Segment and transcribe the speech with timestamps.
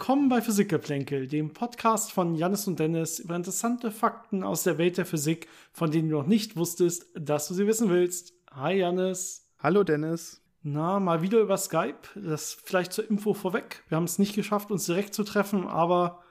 [0.00, 4.96] Willkommen bei Physikgeplänkel, dem Podcast von Jannis und Dennis über interessante Fakten aus der Welt
[4.96, 8.32] der Physik, von denen du noch nicht wusstest, dass du sie wissen willst.
[8.50, 9.46] Hi Jannis.
[9.58, 10.40] Hallo Dennis.
[10.62, 11.98] Na, mal wieder über Skype.
[12.14, 13.84] Das vielleicht zur Info vorweg.
[13.88, 16.22] Wir haben es nicht geschafft, uns direkt zu treffen, aber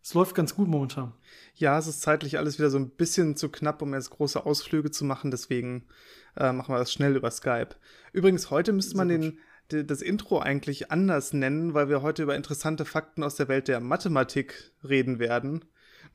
[0.00, 1.12] es läuft ganz gut momentan.
[1.56, 4.92] Ja, es ist zeitlich alles wieder so ein bisschen zu knapp, um jetzt große Ausflüge
[4.92, 5.32] zu machen.
[5.32, 5.88] Deswegen
[6.36, 7.70] äh, machen wir das schnell über Skype.
[8.12, 12.36] Übrigens, heute müsste man den, den, das Intro eigentlich anders nennen, weil wir heute über
[12.36, 15.64] interessante Fakten aus der Welt der Mathematik reden werden.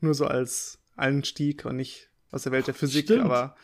[0.00, 3.24] Nur so als Einstieg und nicht aus der Welt der Physik, Stimmt.
[3.24, 3.56] aber.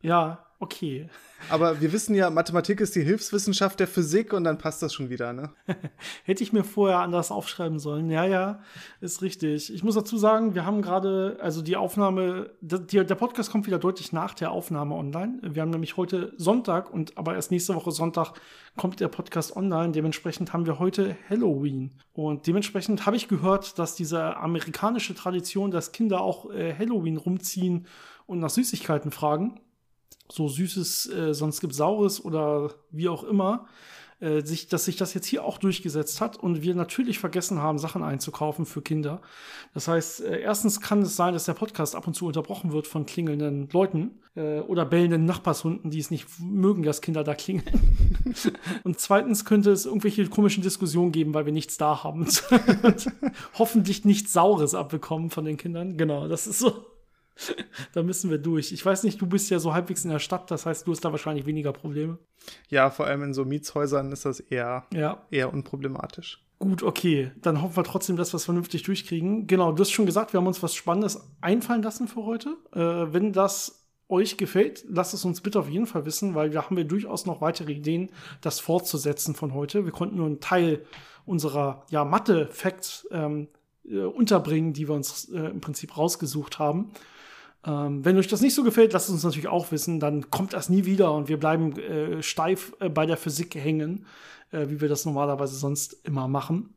[0.00, 1.08] Ja, okay.
[1.50, 5.10] Aber wir wissen ja, Mathematik ist die Hilfswissenschaft der Physik und dann passt das schon
[5.10, 5.50] wieder, ne?
[6.24, 8.10] Hätte ich mir vorher anders aufschreiben sollen.
[8.10, 8.60] Ja, ja,
[9.00, 9.72] ist richtig.
[9.72, 13.78] Ich muss dazu sagen, wir haben gerade, also die Aufnahme, der, der Podcast kommt wieder
[13.78, 15.40] deutlich nach der Aufnahme online.
[15.42, 18.32] Wir haben nämlich heute Sonntag und aber erst nächste Woche Sonntag
[18.76, 19.92] kommt der Podcast online.
[19.92, 21.92] Dementsprechend haben wir heute Halloween.
[22.12, 27.86] Und dementsprechend habe ich gehört, dass diese amerikanische Tradition, dass Kinder auch äh, Halloween rumziehen
[28.26, 29.60] und nach Süßigkeiten fragen,
[30.30, 33.66] so Süßes, äh, sonst gibt Saures oder wie auch immer,
[34.18, 37.78] äh, sich, dass sich das jetzt hier auch durchgesetzt hat und wir natürlich vergessen haben,
[37.78, 39.20] Sachen einzukaufen für Kinder.
[39.74, 42.86] Das heißt, äh, erstens kann es sein, dass der Podcast ab und zu unterbrochen wird
[42.86, 47.78] von klingelnden Leuten äh, oder bellenden Nachbarshunden, die es nicht mögen, dass Kinder da klingeln.
[48.84, 52.20] und zweitens könnte es irgendwelche komischen Diskussionen geben, weil wir nichts da haben
[52.82, 53.12] und
[53.58, 55.98] hoffentlich nichts Saures abbekommen von den Kindern.
[55.98, 56.86] Genau, das ist so
[57.92, 58.72] da müssen wir durch.
[58.72, 61.04] Ich weiß nicht, du bist ja so halbwegs in der Stadt, das heißt, du hast
[61.04, 62.18] da wahrscheinlich weniger Probleme.
[62.68, 65.26] Ja, vor allem in so Mietshäusern ist das eher, ja.
[65.30, 66.42] eher unproblematisch.
[66.58, 67.32] Gut, okay.
[67.42, 69.46] Dann hoffen wir trotzdem, dass wir es vernünftig durchkriegen.
[69.46, 72.56] Genau, du hast schon gesagt, wir haben uns was Spannendes einfallen lassen für heute.
[72.72, 76.64] Äh, wenn das euch gefällt, lasst es uns bitte auf jeden Fall wissen, weil da
[76.64, 78.10] haben wir durchaus noch weitere Ideen,
[78.40, 79.84] das fortzusetzen von heute.
[79.84, 80.84] Wir konnten nur einen Teil
[81.24, 83.48] unserer ja, Mathe-Facts ähm,
[83.84, 86.92] äh, unterbringen, die wir uns äh, im Prinzip rausgesucht haben.
[87.66, 89.98] Ähm, wenn euch das nicht so gefällt, lasst es uns natürlich auch wissen.
[90.00, 94.06] Dann kommt das nie wieder und wir bleiben äh, steif äh, bei der Physik hängen,
[94.52, 96.74] äh, wie wir das normalerweise sonst immer machen.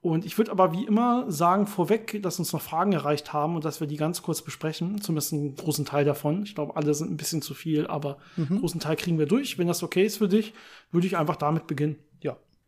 [0.00, 3.64] Und ich würde aber wie immer sagen vorweg, dass uns noch Fragen erreicht haben und
[3.64, 5.00] dass wir die ganz kurz besprechen.
[5.00, 6.42] Zumindest einen großen Teil davon.
[6.42, 8.46] Ich glaube, alle sind ein bisschen zu viel, aber mhm.
[8.50, 9.58] einen großen Teil kriegen wir durch.
[9.58, 10.54] Wenn das okay ist für dich,
[10.90, 11.96] würde ich einfach damit beginnen.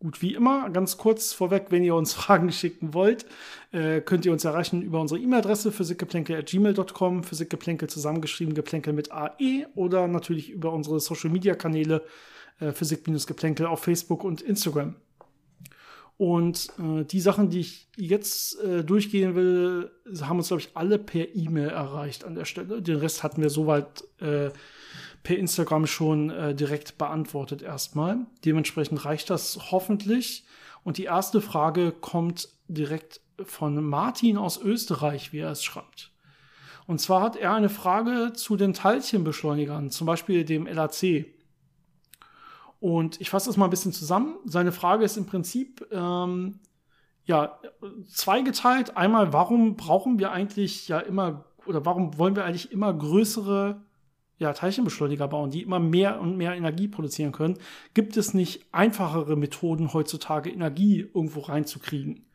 [0.05, 3.25] Gut, wie immer, ganz kurz vorweg, wenn ihr uns Fragen schicken wollt,
[3.73, 10.07] äh, könnt ihr uns erreichen über unsere E-Mail-Adresse physikgeplänkel.gmail.com, physikgeplänkel zusammengeschrieben, geplänkel mit AE oder
[10.07, 12.05] natürlich über unsere Social-Media-Kanäle
[12.61, 14.97] äh, physik-geplänkel auf Facebook und Instagram.
[16.19, 19.91] Und äh, die Sachen, die ich jetzt äh, durchgehen will,
[20.21, 22.83] haben uns, glaube ich, alle per E-Mail erreicht an der Stelle.
[22.83, 24.51] Den Rest hatten wir soweit äh,
[25.25, 28.19] per Instagram schon äh, direkt beantwortet erstmal.
[28.45, 30.45] Dementsprechend reicht das hoffentlich.
[30.85, 36.13] Und die erste Frage kommt direkt von Martin aus Österreich, wie er es schreibt.
[36.87, 41.27] Und zwar hat er eine Frage zu den Teilchenbeschleunigern, zum Beispiel dem LAC.
[42.79, 44.37] Und ich fasse das mal ein bisschen zusammen.
[44.45, 46.61] Seine Frage ist im Prinzip ähm,
[47.25, 47.59] ja
[48.13, 48.99] zweigeteilt.
[48.99, 53.81] Einmal, warum brauchen wir eigentlich ja immer oder warum wollen wir eigentlich immer größere
[54.45, 57.57] ja, Teilchenbeschleuniger bauen, die immer mehr und mehr Energie produzieren können,
[57.95, 62.27] gibt es nicht einfachere Methoden heutzutage, Energie irgendwo reinzukriegen.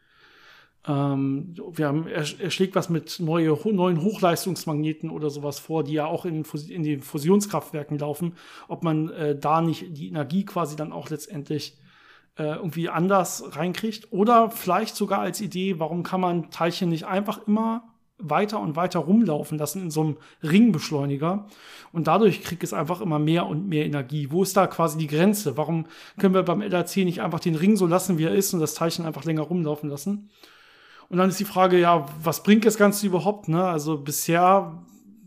[0.87, 5.93] Ähm, wir haben, er, er, schlägt was mit neue, neuen Hochleistungsmagneten oder sowas vor, die
[5.93, 8.33] ja auch in, in den Fusionskraftwerken laufen,
[8.67, 11.77] ob man äh, da nicht die Energie quasi dann auch letztendlich
[12.37, 14.11] äh, irgendwie anders reinkriegt.
[14.11, 17.83] Oder vielleicht sogar als Idee, warum kann man Teilchen nicht einfach immer
[18.19, 21.47] weiter und weiter rumlaufen lassen in so einem Ringbeschleuniger.
[21.91, 24.29] Und dadurch kriegt es einfach immer mehr und mehr Energie.
[24.29, 25.57] Wo ist da quasi die Grenze?
[25.57, 25.85] Warum
[26.19, 28.75] können wir beim LRC nicht einfach den Ring so lassen, wie er ist und das
[28.75, 30.29] Teilchen einfach länger rumlaufen lassen?
[31.07, 33.47] Und dann ist die Frage, ja, was bringt das Ganze überhaupt?
[33.47, 33.63] Ne?
[33.63, 34.83] Also bisher,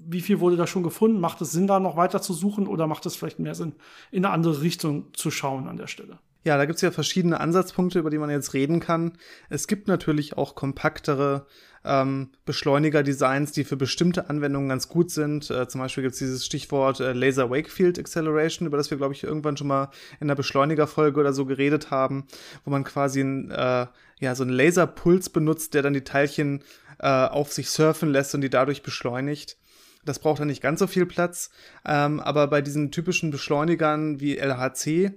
[0.07, 1.19] wie viel wurde da schon gefunden?
[1.19, 3.75] Macht es Sinn, da noch weiter zu suchen oder macht es vielleicht mehr Sinn,
[4.13, 6.19] in eine andere Richtung zu schauen an der Stelle?
[6.45, 9.13] Ja, da gibt es ja verschiedene Ansatzpunkte, über die man jetzt reden kann.
[9.49, 11.47] Es gibt natürlich auch kompaktere
[11.85, 15.51] ähm, Beschleuniger-Designs, die für bestimmte Anwendungen ganz gut sind.
[15.51, 19.15] Äh, zum Beispiel gibt es dieses Stichwort äh, Laser Wakefield Acceleration, über das wir, glaube
[19.15, 19.91] ich, irgendwann schon mal
[20.21, 22.27] in der Beschleunigerfolge oder so geredet haben,
[22.65, 23.87] wo man quasi ein, äh,
[24.19, 26.63] ja, so einen Laserpuls benutzt, der dann die Teilchen
[26.99, 29.59] äh, auf sich surfen lässt und die dadurch beschleunigt.
[30.05, 31.51] Das braucht dann nicht ganz so viel Platz.
[31.87, 35.13] Ähm, aber bei diesen typischen Beschleunigern wie LHC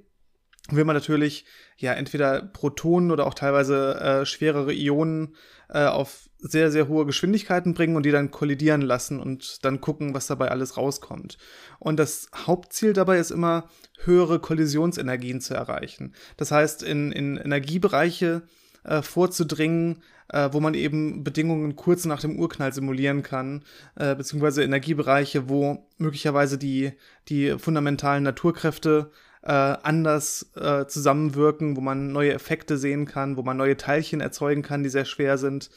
[0.69, 1.45] will man natürlich
[1.77, 5.35] ja entweder Protonen oder auch teilweise äh, schwerere Ionen
[5.69, 10.13] äh, auf sehr, sehr hohe Geschwindigkeiten bringen und die dann kollidieren lassen und dann gucken,
[10.13, 11.37] was dabei alles rauskommt.
[11.79, 13.69] Und das Hauptziel dabei ist immer,
[14.03, 16.13] höhere Kollisionsenergien zu erreichen.
[16.37, 18.43] Das heißt, in, in Energiebereiche
[18.83, 23.63] äh, vorzudringen, äh, wo man eben Bedingungen kurz nach dem Urknall simulieren kann,
[23.95, 26.91] äh, beziehungsweise Energiebereiche, wo möglicherweise die,
[27.27, 29.11] die fundamentalen Naturkräfte
[29.45, 34.63] äh, anders äh, zusammenwirken, wo man neue Effekte sehen kann, wo man neue Teilchen erzeugen
[34.63, 35.69] kann, die sehr schwer sind.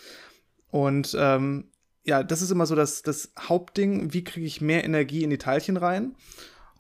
[0.70, 1.68] Und ähm,
[2.04, 5.38] ja, das ist immer so das, das Hauptding, wie kriege ich mehr Energie in die
[5.38, 6.16] Teilchen rein?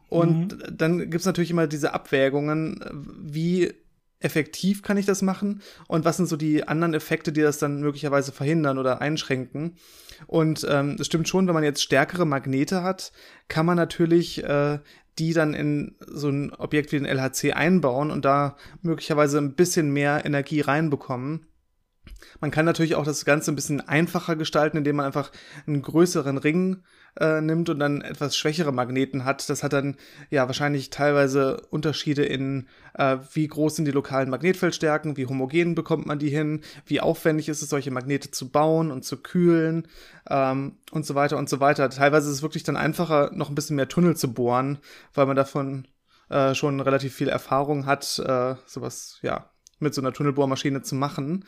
[0.08, 0.76] Und mhm.
[0.76, 2.82] dann gibt's natürlich immer diese Abwägungen,
[3.20, 3.74] wie
[4.20, 7.80] effektiv kann ich das machen und was sind so die anderen Effekte, die das dann
[7.80, 9.76] möglicherweise verhindern oder einschränken.
[10.26, 13.12] Und ähm, es stimmt schon, wenn man jetzt stärkere Magnete hat,
[13.46, 14.78] kann man natürlich äh,
[15.18, 19.92] die dann in so ein Objekt wie den LHC einbauen und da möglicherweise ein bisschen
[19.92, 21.46] mehr Energie reinbekommen.
[22.40, 25.32] Man kann natürlich auch das Ganze ein bisschen einfacher gestalten, indem man einfach
[25.66, 26.82] einen größeren Ring
[27.18, 29.48] äh, nimmt und dann etwas schwächere Magneten hat.
[29.48, 29.96] Das hat dann
[30.30, 36.06] ja wahrscheinlich teilweise Unterschiede in, äh, wie groß sind die lokalen Magnetfeldstärken, wie homogen bekommt
[36.06, 39.88] man die hin, wie aufwendig ist es, solche Magnete zu bauen und zu kühlen
[40.28, 41.90] ähm, und so weiter und so weiter.
[41.90, 44.78] Teilweise ist es wirklich dann einfacher, noch ein bisschen mehr Tunnel zu bohren,
[45.14, 45.88] weil man davon
[46.30, 51.44] äh, schon relativ viel Erfahrung hat, äh, sowas, ja, mit so einer Tunnelbohrmaschine zu machen.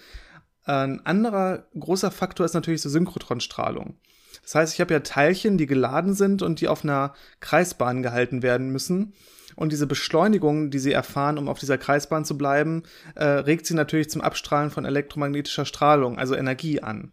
[0.64, 3.98] Ein anderer großer Faktor ist natürlich so Synchrotronstrahlung.
[4.42, 8.42] Das heißt, ich habe ja Teilchen, die geladen sind und die auf einer Kreisbahn gehalten
[8.42, 9.14] werden müssen.
[9.56, 12.84] Und diese Beschleunigung, die sie erfahren, um auf dieser Kreisbahn zu bleiben,
[13.14, 17.12] äh, regt sie natürlich zum Abstrahlen von elektromagnetischer Strahlung, also Energie an.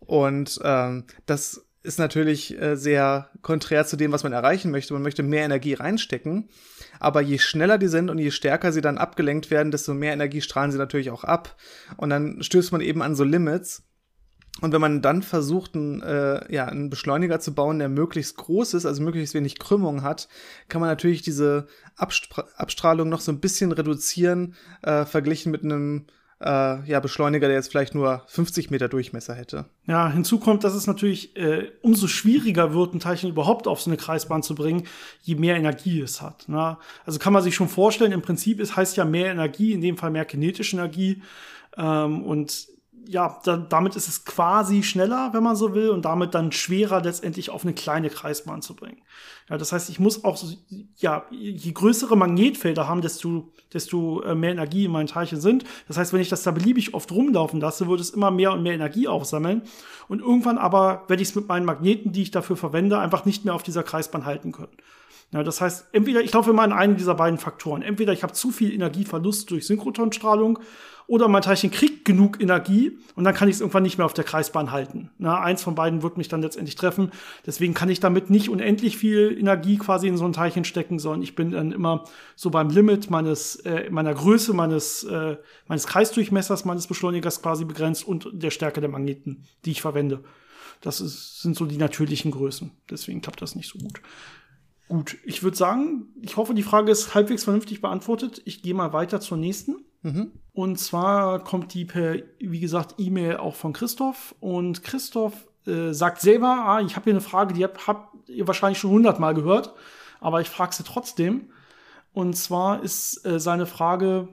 [0.00, 4.92] Und ähm, das ist natürlich äh, sehr konträr zu dem, was man erreichen möchte.
[4.92, 6.48] Man möchte mehr Energie reinstecken.
[7.00, 10.40] Aber je schneller die sind und je stärker sie dann abgelenkt werden, desto mehr Energie
[10.40, 11.56] strahlen sie natürlich auch ab.
[11.96, 13.87] Und dann stößt man eben an so Limits.
[14.60, 18.74] Und wenn man dann versucht, einen, äh, ja, einen Beschleuniger zu bauen, der möglichst groß
[18.74, 20.28] ist, also möglichst wenig Krümmung hat,
[20.68, 21.66] kann man natürlich diese
[21.96, 26.06] Abstra Abstrahlung noch so ein bisschen reduzieren, äh, verglichen mit einem
[26.40, 29.66] äh, ja, Beschleuniger, der jetzt vielleicht nur 50 Meter Durchmesser hätte.
[29.86, 33.90] Ja, hinzu kommt, dass es natürlich äh, umso schwieriger wird, ein Teilchen überhaupt auf so
[33.90, 34.86] eine Kreisbahn zu bringen,
[35.22, 36.48] je mehr Energie es hat.
[36.48, 36.76] Ne?
[37.04, 39.96] Also kann man sich schon vorstellen, im Prinzip es heißt ja mehr Energie, in dem
[39.96, 41.22] Fall mehr kinetische Energie.
[41.76, 42.68] Ähm, und
[43.10, 47.02] ja, da, damit ist es quasi schneller, wenn man so will, und damit dann schwerer
[47.02, 49.00] letztendlich auf eine kleine Kreisbahn zu bringen.
[49.48, 50.54] Ja, das heißt, ich muss auch, so,
[50.98, 55.64] ja, je größere Magnetfelder haben, desto, desto äh, mehr Energie in meinen Teilchen sind.
[55.88, 58.62] Das heißt, wenn ich das da beliebig oft rumlaufen lasse, wird es immer mehr und
[58.62, 59.62] mehr Energie aufsammeln.
[60.08, 63.46] Und irgendwann aber werde ich es mit meinen Magneten, die ich dafür verwende, einfach nicht
[63.46, 64.76] mehr auf dieser Kreisbahn halten können.
[65.30, 67.82] Ja, das heißt, entweder ich laufe immer in einen dieser beiden Faktoren.
[67.82, 70.58] Entweder ich habe zu viel Energieverlust durch Synchrotronstrahlung
[71.06, 74.14] oder mein Teilchen kriegt genug Energie und dann kann ich es irgendwann nicht mehr auf
[74.14, 75.10] der Kreisbahn halten.
[75.18, 77.12] Na, eins von beiden wird mich dann letztendlich treffen.
[77.46, 81.22] Deswegen kann ich damit nicht unendlich viel Energie quasi in so ein Teilchen stecken, sondern
[81.22, 82.04] ich bin dann immer
[82.34, 85.36] so beim Limit meines, äh, meiner Größe, meines, äh,
[85.66, 90.24] meines Kreisdurchmessers, meines Beschleunigers quasi begrenzt und der Stärke der Magneten, die ich verwende.
[90.80, 92.70] Das ist, sind so die natürlichen Größen.
[92.90, 94.00] Deswegen klappt das nicht so gut.
[94.88, 98.40] Gut, ich würde sagen, ich hoffe, die Frage ist halbwegs vernünftig beantwortet.
[98.46, 99.84] Ich gehe mal weiter zur nächsten.
[100.02, 100.32] Mhm.
[100.52, 104.34] Und zwar kommt die per, wie gesagt, E-Mail auch von Christoph.
[104.40, 108.46] Und Christoph äh, sagt selber, ah, ich habe hier eine Frage, die habt, habt ihr
[108.46, 109.74] wahrscheinlich schon hundertmal gehört,
[110.20, 111.50] aber ich frage sie trotzdem.
[112.12, 114.28] Und zwar ist äh, seine Frage,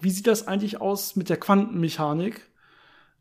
[0.00, 2.50] wie sieht das eigentlich aus mit der Quantenmechanik?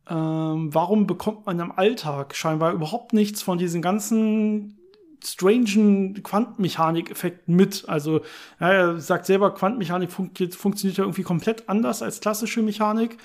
[0.10, 4.80] Ähm, warum bekommt man im Alltag scheinbar überhaupt nichts von diesen ganzen
[5.24, 7.86] strangen Quantenmechanik-Effekten mit.
[7.88, 8.22] Also
[8.60, 13.18] ja, er sagt selber, Quantenmechanik fun funktioniert ja irgendwie komplett anders als klassische Mechanik.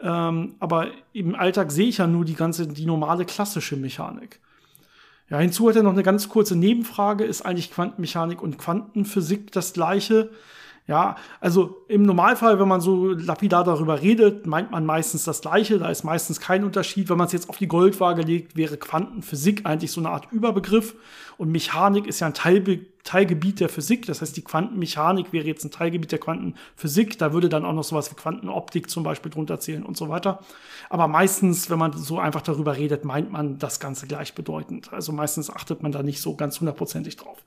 [0.00, 4.40] Ähm, aber im Alltag sehe ich ja nur die ganze, die normale klassische Mechanik.
[5.30, 7.24] Ja, hinzu hat er noch eine ganz kurze Nebenfrage.
[7.24, 10.30] Ist eigentlich Quantenmechanik und Quantenphysik das gleiche?
[10.88, 15.78] Ja, also im Normalfall, wenn man so lapidar darüber redet, meint man meistens das Gleiche.
[15.78, 17.10] Da ist meistens kein Unterschied.
[17.10, 20.94] Wenn man es jetzt auf die Goldwaage legt, wäre Quantenphysik eigentlich so eine Art Überbegriff.
[21.36, 24.06] Und Mechanik ist ja ein Teilbe Teilgebiet der Physik.
[24.06, 27.18] Das heißt, die Quantenmechanik wäre jetzt ein Teilgebiet der Quantenphysik.
[27.18, 30.40] Da würde dann auch noch sowas wie Quantenoptik zum Beispiel drunter zählen und so weiter.
[30.88, 34.90] Aber meistens, wenn man so einfach darüber redet, meint man das Ganze gleichbedeutend.
[34.92, 37.42] Also meistens achtet man da nicht so ganz hundertprozentig drauf.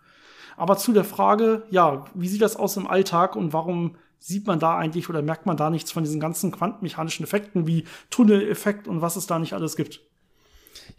[0.58, 4.60] Aber zu der Frage, ja, wie sieht das aus im Alltag und warum sieht man
[4.60, 9.02] da eigentlich oder merkt man da nichts von diesen ganzen quantenmechanischen Effekten wie Tunneleffekt und
[9.02, 10.02] was es da nicht alles gibt?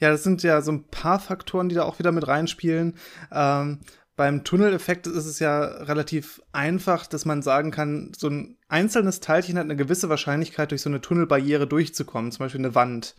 [0.00, 2.94] Ja, das sind ja so ein paar Faktoren, die da auch wieder mit reinspielen.
[3.30, 3.78] Ähm,
[4.16, 9.56] beim Tunneleffekt ist es ja relativ einfach, dass man sagen kann, so ein einzelnes Teilchen
[9.56, 13.14] hat eine gewisse Wahrscheinlichkeit, durch so eine Tunnelbarriere durchzukommen, zum Beispiel eine Wand.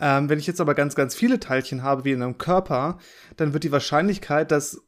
[0.00, 2.98] Ähm, wenn ich jetzt aber ganz, ganz viele Teilchen habe, wie in einem Körper,
[3.36, 4.82] dann wird die Wahrscheinlichkeit, dass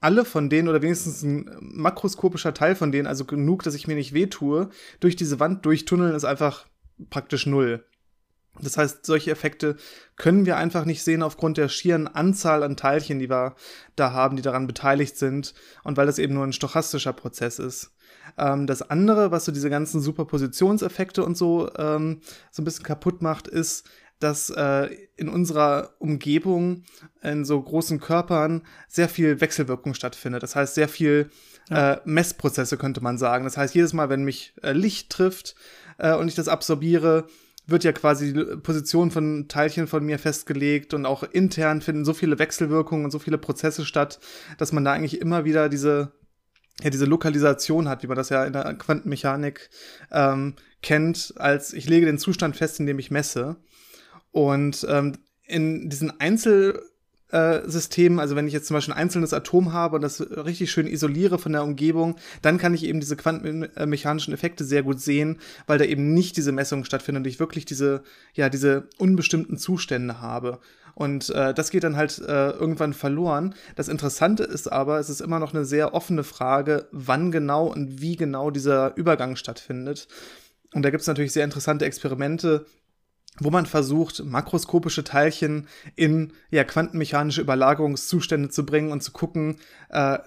[0.00, 3.96] alle von denen oder wenigstens ein makroskopischer Teil von denen, also genug, dass ich mir
[3.96, 6.66] nicht wehtue, durch diese Wand durchtunneln, ist einfach
[7.10, 7.84] praktisch null.
[8.60, 9.76] Das heißt, solche Effekte
[10.16, 13.54] können wir einfach nicht sehen aufgrund der schieren Anzahl an Teilchen, die wir
[13.96, 17.94] da haben, die daran beteiligt sind und weil das eben nur ein stochastischer Prozess ist.
[18.38, 23.22] Ähm, das andere, was so diese ganzen Superpositionseffekte und so ähm, so ein bisschen kaputt
[23.22, 23.88] macht, ist,
[24.18, 26.84] dass äh, in unserer Umgebung
[27.22, 30.42] in so großen Körpern sehr viel Wechselwirkung stattfindet.
[30.42, 31.30] Das heißt, sehr viel
[31.68, 31.94] ja.
[31.94, 33.44] äh, Messprozesse könnte man sagen.
[33.44, 35.54] Das heißt, jedes Mal, wenn mich äh, Licht trifft
[35.98, 37.26] äh, und ich das absorbiere,
[37.66, 42.14] wird ja quasi die Position von Teilchen von mir festgelegt und auch intern finden so
[42.14, 44.20] viele Wechselwirkungen und so viele Prozesse statt,
[44.56, 46.12] dass man da eigentlich immer wieder diese
[46.82, 49.70] ja diese Lokalisation hat, wie man das ja in der Quantenmechanik
[50.12, 53.56] ähm, kennt, als ich lege den Zustand fest, in dem ich messe.
[54.36, 55.14] Und ähm,
[55.46, 56.82] in diesen Einzel
[57.30, 60.86] äh, also wenn ich jetzt zum Beispiel ein einzelnes Atom habe und das richtig schön
[60.86, 65.78] isoliere von der Umgebung, dann kann ich eben diese quantenmechanischen Effekte sehr gut sehen, weil
[65.78, 68.02] da eben nicht diese Messung stattfindet und ich wirklich diese,
[68.34, 70.58] ja, diese unbestimmten Zustände habe.
[70.94, 73.54] Und äh, das geht dann halt äh, irgendwann verloren.
[73.74, 78.02] Das Interessante ist aber, es ist immer noch eine sehr offene Frage, wann genau und
[78.02, 80.08] wie genau dieser Übergang stattfindet.
[80.74, 82.66] Und da gibt es natürlich sehr interessante Experimente,
[83.40, 89.56] wo man versucht, makroskopische Teilchen in ja, quantenmechanische Überlagerungszustände zu bringen und zu gucken,
[89.90, 90.18] äh,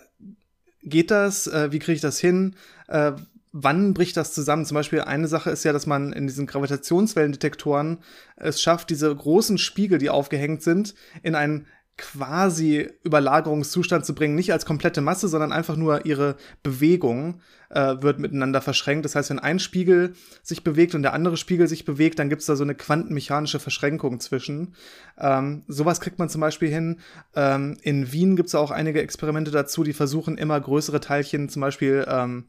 [0.83, 2.55] geht das, äh, wie kriege ich das hin,
[2.87, 3.13] äh,
[3.51, 4.65] wann bricht das zusammen?
[4.65, 7.99] Zum Beispiel eine Sache ist ja, dass man in diesen Gravitationswellendetektoren
[8.35, 11.65] es schafft, diese großen Spiegel, die aufgehängt sind, in einen
[11.99, 18.19] quasi Überlagerungszustand zu bringen, nicht als komplette Masse, sondern einfach nur ihre Bewegung äh, wird
[18.19, 19.05] miteinander verschränkt.
[19.05, 22.41] Das heißt, wenn ein Spiegel sich bewegt und der andere Spiegel sich bewegt, dann gibt
[22.41, 24.75] es da so eine quantenmechanische Verschränkung zwischen.
[25.17, 26.99] Ähm, sowas kriegt man zum Beispiel hin.
[27.35, 31.61] Ähm, in Wien gibt es auch einige Experimente dazu, die versuchen immer größere Teilchen, zum
[31.61, 32.45] Beispiel ähm,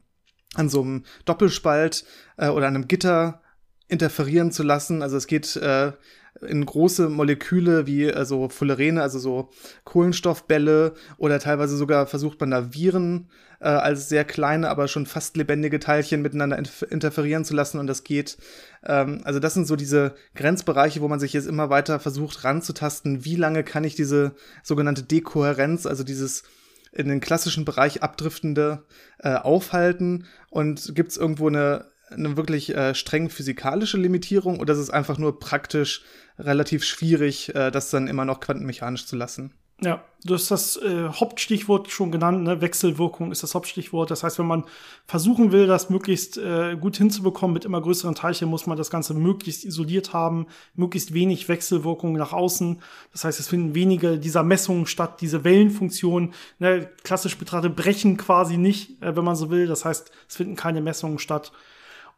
[0.55, 2.05] an so einem Doppelspalt
[2.37, 3.41] äh, oder einem Gitter
[3.89, 5.01] interferieren zu lassen.
[5.01, 5.91] Also es geht äh,
[6.39, 9.49] in große Moleküle wie also Fullerene, also so
[9.83, 15.37] Kohlenstoffbälle oder teilweise sogar versucht man da Viren äh, als sehr kleine, aber schon fast
[15.37, 16.57] lebendige Teilchen miteinander
[16.89, 18.37] interferieren zu lassen und das geht.
[18.83, 23.23] Ähm, also das sind so diese Grenzbereiche, wo man sich jetzt immer weiter versucht ranzutasten,
[23.25, 24.33] wie lange kann ich diese
[24.63, 26.43] sogenannte Dekohärenz, also dieses
[26.91, 28.83] in den klassischen Bereich abdriftende
[29.19, 34.79] äh, aufhalten und gibt es irgendwo eine eine wirklich äh, streng physikalische Limitierung oder ist
[34.79, 36.03] es einfach nur praktisch
[36.37, 39.53] relativ schwierig, äh, das dann immer noch quantenmechanisch zu lassen?
[39.83, 42.61] Ja, du hast das äh, Hauptstichwort schon genannt, ne?
[42.61, 44.11] Wechselwirkung ist das Hauptstichwort.
[44.11, 44.65] Das heißt, wenn man
[45.07, 49.15] versuchen will, das möglichst äh, gut hinzubekommen mit immer größeren Teilchen, muss man das Ganze
[49.15, 52.79] möglichst isoliert haben, möglichst wenig Wechselwirkung nach außen.
[53.11, 56.87] Das heißt, es finden wenige dieser Messungen statt, diese Wellenfunktionen, ne?
[57.03, 59.65] klassisch betrachtet, brechen quasi nicht, äh, wenn man so will.
[59.65, 61.51] Das heißt, es finden keine Messungen statt.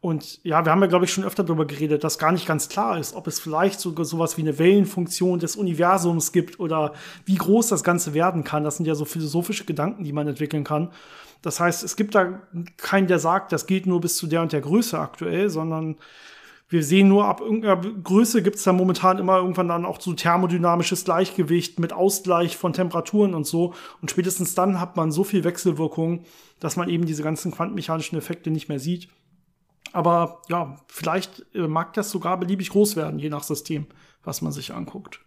[0.03, 2.67] Und ja, wir haben ja, glaube ich, schon öfter darüber geredet, dass gar nicht ganz
[2.67, 6.91] klar ist, ob es vielleicht sogar sowas wie eine Wellenfunktion des Universums gibt oder
[7.23, 8.65] wie groß das Ganze werden kann.
[8.65, 10.91] Das sind ja so philosophische Gedanken, die man entwickeln kann.
[11.41, 12.41] Das heißt, es gibt da
[12.75, 15.95] keinen, der sagt, das gilt nur bis zu der und der Größe aktuell, sondern
[16.67, 20.11] wir sehen nur, ab irgendeiner Größe gibt es da momentan immer irgendwann dann auch so
[20.11, 23.73] thermodynamisches Gleichgewicht mit Ausgleich von Temperaturen und so.
[24.01, 26.25] Und spätestens dann hat man so viel Wechselwirkung,
[26.59, 29.07] dass man eben diese ganzen quantenmechanischen Effekte nicht mehr sieht.
[29.93, 33.85] Aber ja, vielleicht äh, mag das sogar beliebig groß werden, je nach System,
[34.23, 35.21] was man sich anguckt.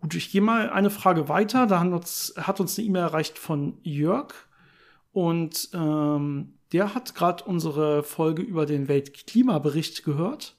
[0.00, 1.66] Gut, ich gehe mal eine Frage weiter.
[1.66, 4.32] Da hat uns, hat uns eine E-Mail erreicht von Jörg.
[5.12, 10.56] Und ähm, der hat gerade unsere Folge über den Weltklimabericht gehört.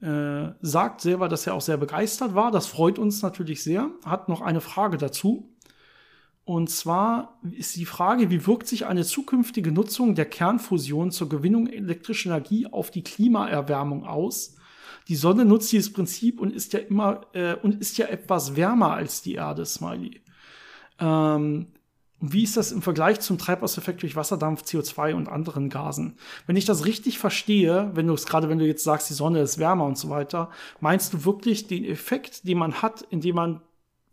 [0.00, 2.50] Äh, sagt selber, dass er auch sehr begeistert war.
[2.50, 3.90] Das freut uns natürlich sehr.
[4.04, 5.53] Hat noch eine Frage dazu.
[6.44, 11.66] Und zwar ist die Frage, wie wirkt sich eine zukünftige Nutzung der Kernfusion zur Gewinnung
[11.68, 14.56] elektrischer Energie auf die Klimaerwärmung aus?
[15.08, 18.92] Die Sonne nutzt dieses Prinzip und ist ja immer äh, und ist ja etwas wärmer
[18.92, 20.20] als die Erde, Smiley.
[20.98, 21.66] Ähm,
[22.20, 26.16] wie ist das im Vergleich zum Treibhauseffekt durch Wasserdampf, CO2 und anderen Gasen?
[26.46, 29.40] Wenn ich das richtig verstehe, wenn du es gerade, wenn du jetzt sagst, die Sonne
[29.40, 33.60] ist wärmer und so weiter, meinst du wirklich den Effekt, den man hat, indem man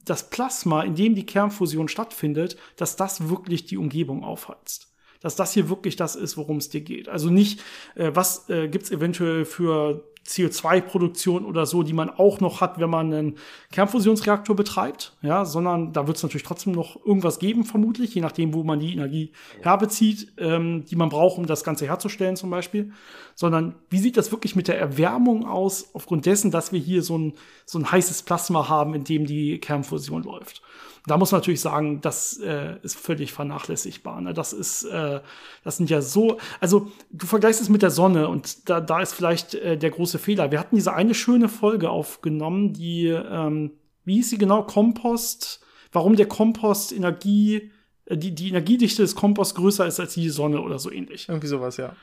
[0.06, 4.88] das Plasma, in dem die Kernfusion stattfindet, dass das wirklich die Umgebung aufheizt.
[5.22, 7.08] Dass das hier wirklich das ist, worum es dir geht.
[7.08, 7.62] Also nicht,
[7.96, 12.80] äh, was äh, gibt es eventuell für CO2-Produktion oder so, die man auch noch hat,
[12.80, 13.38] wenn man einen
[13.72, 18.54] Kernfusionsreaktor betreibt, ja, sondern da wird es natürlich trotzdem noch irgendwas geben, vermutlich, je nachdem,
[18.54, 22.92] wo man die Energie herbezieht, ähm, die man braucht, um das Ganze herzustellen zum Beispiel.
[23.36, 27.18] Sondern wie sieht das wirklich mit der Erwärmung aus, aufgrund dessen, dass wir hier so
[27.18, 27.34] ein,
[27.66, 30.62] so ein heißes Plasma haben, in dem die Kernfusion läuft.
[31.08, 34.22] Da muss man natürlich sagen, das äh, ist völlig vernachlässigbar.
[34.22, 34.34] Ne?
[34.34, 35.20] Das ist, äh,
[35.64, 39.14] das sind ja so, also du vergleichst es mit der Sonne und da, da ist
[39.14, 40.52] vielleicht äh, der große Fehler.
[40.52, 43.72] Wir hatten diese eine schöne Folge aufgenommen, die, ähm,
[44.06, 45.62] wie hieß sie genau, Kompost,
[45.92, 47.72] warum der Kompost Energie,
[48.06, 51.28] äh, die, die Energiedichte des Komposts größer ist als die Sonne oder so ähnlich.
[51.30, 51.96] Irgendwie sowas, ja.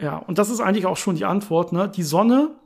[0.00, 1.72] Ja, und das ist eigentlich auch schon die Antwort.
[1.72, 1.88] Ne?
[1.88, 2.56] Die Sonne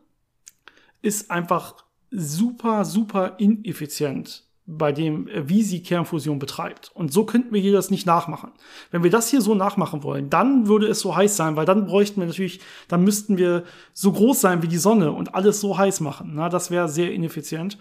[1.03, 1.77] ist einfach
[2.11, 6.91] super, super ineffizient bei dem, äh, wie sie Kernfusion betreibt.
[6.95, 8.53] Und so könnten wir hier das nicht nachmachen.
[8.91, 11.87] Wenn wir das hier so nachmachen wollen, dann würde es so heiß sein, weil dann
[11.87, 15.77] bräuchten wir natürlich, dann müssten wir so groß sein wie die Sonne und alles so
[15.77, 16.33] heiß machen.
[16.35, 17.79] Na, das wäre sehr ineffizient.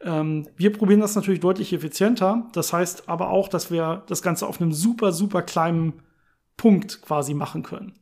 [0.00, 2.48] Ähm, wir probieren das natürlich deutlich effizienter.
[2.52, 5.94] Das heißt aber auch, dass wir das Ganze auf einem super, super kleinen
[6.56, 7.94] Punkt quasi machen können.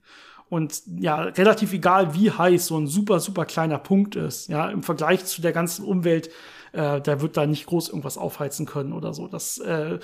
[0.48, 4.82] Und ja, relativ egal, wie heiß so ein super, super kleiner Punkt ist, ja, im
[4.82, 6.28] Vergleich zu der ganzen Umwelt,
[6.73, 9.29] äh, da wird da nicht groß irgendwas aufheizen können oder so.
[9.29, 9.99] Das, äh,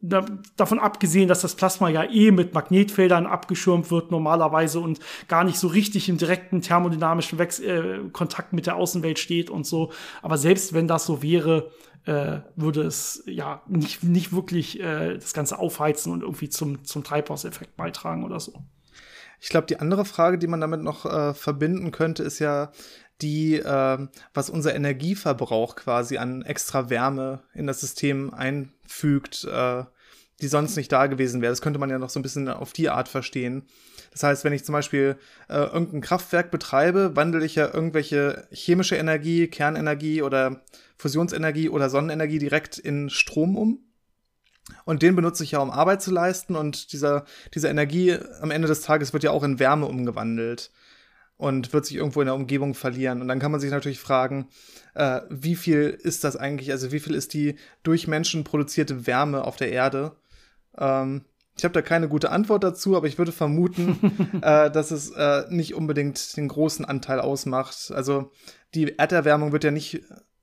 [0.00, 0.24] da,
[0.56, 5.58] davon abgesehen, dass das Plasma ja eh mit Magnetfeldern abgeschirmt wird normalerweise und gar nicht
[5.58, 9.92] so richtig im direkten thermodynamischen Wex äh, Kontakt mit der Außenwelt steht und so.
[10.22, 11.70] Aber selbst wenn das so wäre,
[12.06, 17.02] äh, würde es ja nicht, nicht wirklich äh, das Ganze aufheizen und irgendwie zum, zum
[17.02, 18.62] Treibhauseffekt beitragen oder so.
[19.40, 22.72] Ich glaube, die andere Frage, die man damit noch äh, verbinden könnte, ist ja
[23.22, 29.84] die, äh, was unser Energieverbrauch quasi an extra Wärme in das System einfügt, äh,
[30.40, 31.52] die sonst nicht da gewesen wäre.
[31.52, 33.66] Das könnte man ja noch so ein bisschen auf die Art verstehen.
[34.12, 35.16] Das heißt, wenn ich zum Beispiel
[35.48, 40.62] äh, irgendein Kraftwerk betreibe, wandle ich ja irgendwelche chemische Energie, Kernenergie oder
[40.96, 43.78] Fusionsenergie oder Sonnenenergie direkt in Strom um.
[44.84, 46.56] Und den benutze ich ja, um Arbeit zu leisten.
[46.56, 50.70] Und dieser, diese Energie am Ende des Tages wird ja auch in Wärme umgewandelt
[51.44, 53.20] und wird sich irgendwo in der Umgebung verlieren.
[53.20, 54.48] Und dann kann man sich natürlich fragen,
[54.94, 59.44] äh, wie viel ist das eigentlich, also wie viel ist die durch Menschen produzierte Wärme
[59.44, 60.16] auf der Erde?
[60.78, 65.10] Ähm, ich habe da keine gute Antwort dazu, aber ich würde vermuten, äh, dass es
[65.10, 67.92] äh, nicht unbedingt den großen Anteil ausmacht.
[67.94, 68.32] Also
[68.74, 69.96] die Erderwärmung wird ja nicht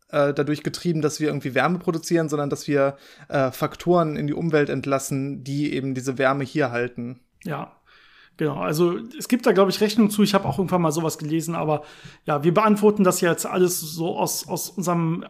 [0.10, 2.96] äh, dadurch getrieben, dass wir irgendwie Wärme produzieren, sondern dass wir
[3.28, 7.22] äh, Faktoren in die Umwelt entlassen, die eben diese Wärme hier halten.
[7.44, 7.76] Ja,
[8.38, 10.24] Genau, also es gibt da, glaube ich, Rechnungen zu.
[10.24, 11.84] Ich habe auch irgendwann mal sowas gelesen, aber
[12.26, 15.26] ja, wir beantworten das jetzt alles so aus, aus unserem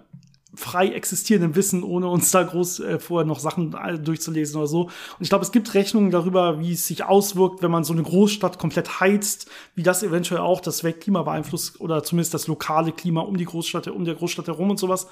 [0.54, 4.82] frei existierenden Wissen, ohne uns da groß äh, vorher noch Sachen durchzulesen oder so.
[4.84, 8.04] Und ich glaube, es gibt Rechnungen darüber, wie es sich auswirkt, wenn man so eine
[8.04, 13.22] Großstadt komplett heizt, wie das eventuell auch das Weltklima beeinflusst oder zumindest das lokale Klima
[13.22, 15.08] um die Großstadt, um der Großstadt herum und sowas.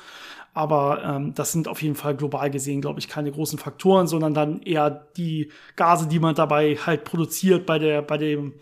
[0.54, 4.34] Aber ähm, das sind auf jeden Fall global gesehen, glaube ich, keine großen Faktoren, sondern
[4.34, 8.56] dann eher die Gase, die man dabei halt produziert bei der, bei dem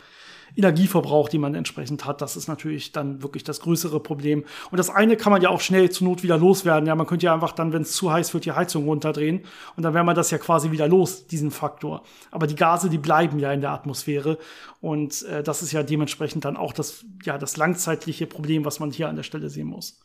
[0.58, 2.21] Energieverbrauch, die man entsprechend hat.
[2.21, 4.43] Das ist natürlich dann wirklich das größere Problem.
[4.71, 6.88] Und das eine kann man ja auch schnell zur Not wieder loswerden.
[6.88, 9.45] Ja, man könnte ja einfach dann, wenn es zu heiß wird, die Heizung runterdrehen.
[9.76, 12.04] Und dann wäre man das ja quasi wieder los, diesen Faktor.
[12.32, 14.39] Aber die Gase, die bleiben ja in der Atmosphäre.
[14.82, 18.91] Und äh, das ist ja dementsprechend dann auch das, ja, das langzeitliche Problem, was man
[18.91, 20.00] hier an der Stelle sehen muss.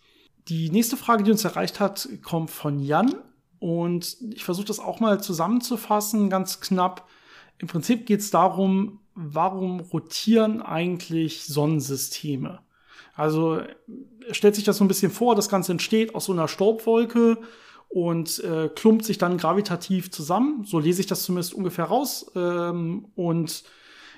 [0.48, 3.14] Die nächste Frage, die uns erreicht hat, kommt von Jan.
[3.58, 7.08] Und ich versuche das auch mal zusammenzufassen, ganz knapp.
[7.58, 12.60] Im Prinzip geht es darum, warum rotieren eigentlich Sonnensysteme?
[13.14, 13.60] Also
[14.30, 17.38] stellt sich das so ein bisschen vor, das Ganze entsteht aus so einer Staubwolke
[17.88, 20.64] und äh, klumpt sich dann gravitativ zusammen.
[20.64, 22.32] So lese ich das zumindest ungefähr raus.
[22.34, 23.64] Ähm, und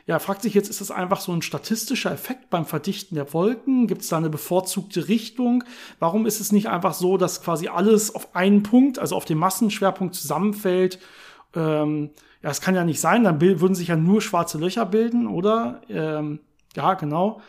[0.06, 3.86] ja, fragt sich jetzt, ist das einfach so ein statistischer Effekt beim Verdichten der Wolken?
[3.86, 5.64] Gibt es da eine bevorzugte Richtung?
[5.98, 9.38] Warum ist es nicht einfach so, dass quasi alles auf einen Punkt, also auf den
[9.38, 10.98] Massenschwerpunkt zusammenfällt?
[11.54, 12.10] Ähm,
[12.42, 15.80] ja, es kann ja nicht sein, dann würden sich ja nur schwarze Löcher bilden, oder?
[15.88, 16.40] Ähm,
[16.76, 17.40] ja, genau.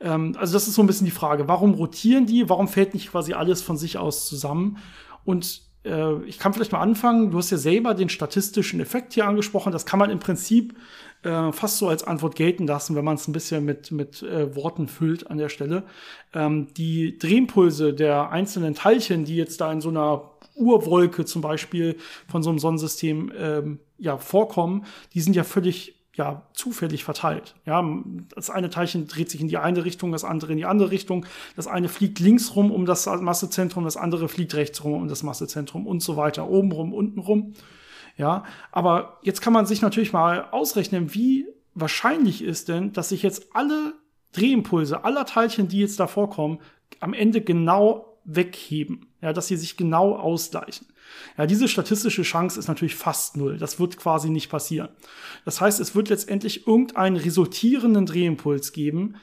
[0.00, 2.50] Ähm, also das ist so ein bisschen die Frage, warum rotieren die?
[2.50, 4.76] Warum fällt nicht quasi alles von sich aus zusammen?
[5.24, 7.30] Und äh, ich kann vielleicht mal anfangen.
[7.30, 9.72] Du hast ja selber den statistischen Effekt hier angesprochen.
[9.72, 10.74] Das kann man im Prinzip
[11.22, 14.54] äh, fast so als Antwort gelten lassen, wenn man es ein bisschen mit, mit äh,
[14.56, 15.84] Worten füllt an der Stelle.
[16.34, 21.96] Ähm, die Drehimpulse der einzelnen Teilchen, die jetzt da in so einer Urwolke zum Beispiel
[22.28, 27.54] von so einem Sonnensystem ähm, ja, vorkommen, die sind ja völlig ja, zufällig verteilt.
[27.64, 27.82] Ja,
[28.34, 31.24] das eine Teilchen dreht sich in die eine Richtung, das andere in die andere Richtung.
[31.56, 35.22] Das eine fliegt links rum um das Massezentrum, das andere fliegt rechts rum um das
[35.22, 37.54] Massezentrum und so weiter, oben rum, unten rum.
[38.22, 43.24] Ja, aber jetzt kann man sich natürlich mal ausrechnen, wie wahrscheinlich ist denn, dass sich
[43.24, 43.94] jetzt alle
[44.30, 46.60] Drehimpulse aller Teilchen, die jetzt da vorkommen,
[47.00, 49.08] am Ende genau wegheben.
[49.22, 50.86] Ja, dass sie sich genau ausgleichen.
[51.36, 53.58] Ja, diese statistische Chance ist natürlich fast null.
[53.58, 54.90] Das wird quasi nicht passieren.
[55.44, 59.16] Das heißt, es wird letztendlich irgendeinen resultierenden Drehimpuls geben,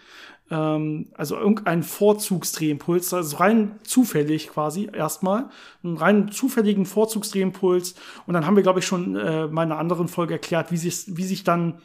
[0.51, 5.49] ähm, also irgendeinen Vorzugsdrehimpuls, also rein zufällig quasi erstmal,
[5.83, 7.95] einen rein zufälligen Vorzugsdrehimpuls.
[8.25, 10.77] Und dann haben wir, glaube ich, schon äh, mal in einer anderen Folge erklärt, wie
[10.77, 11.81] sich, wie sich dann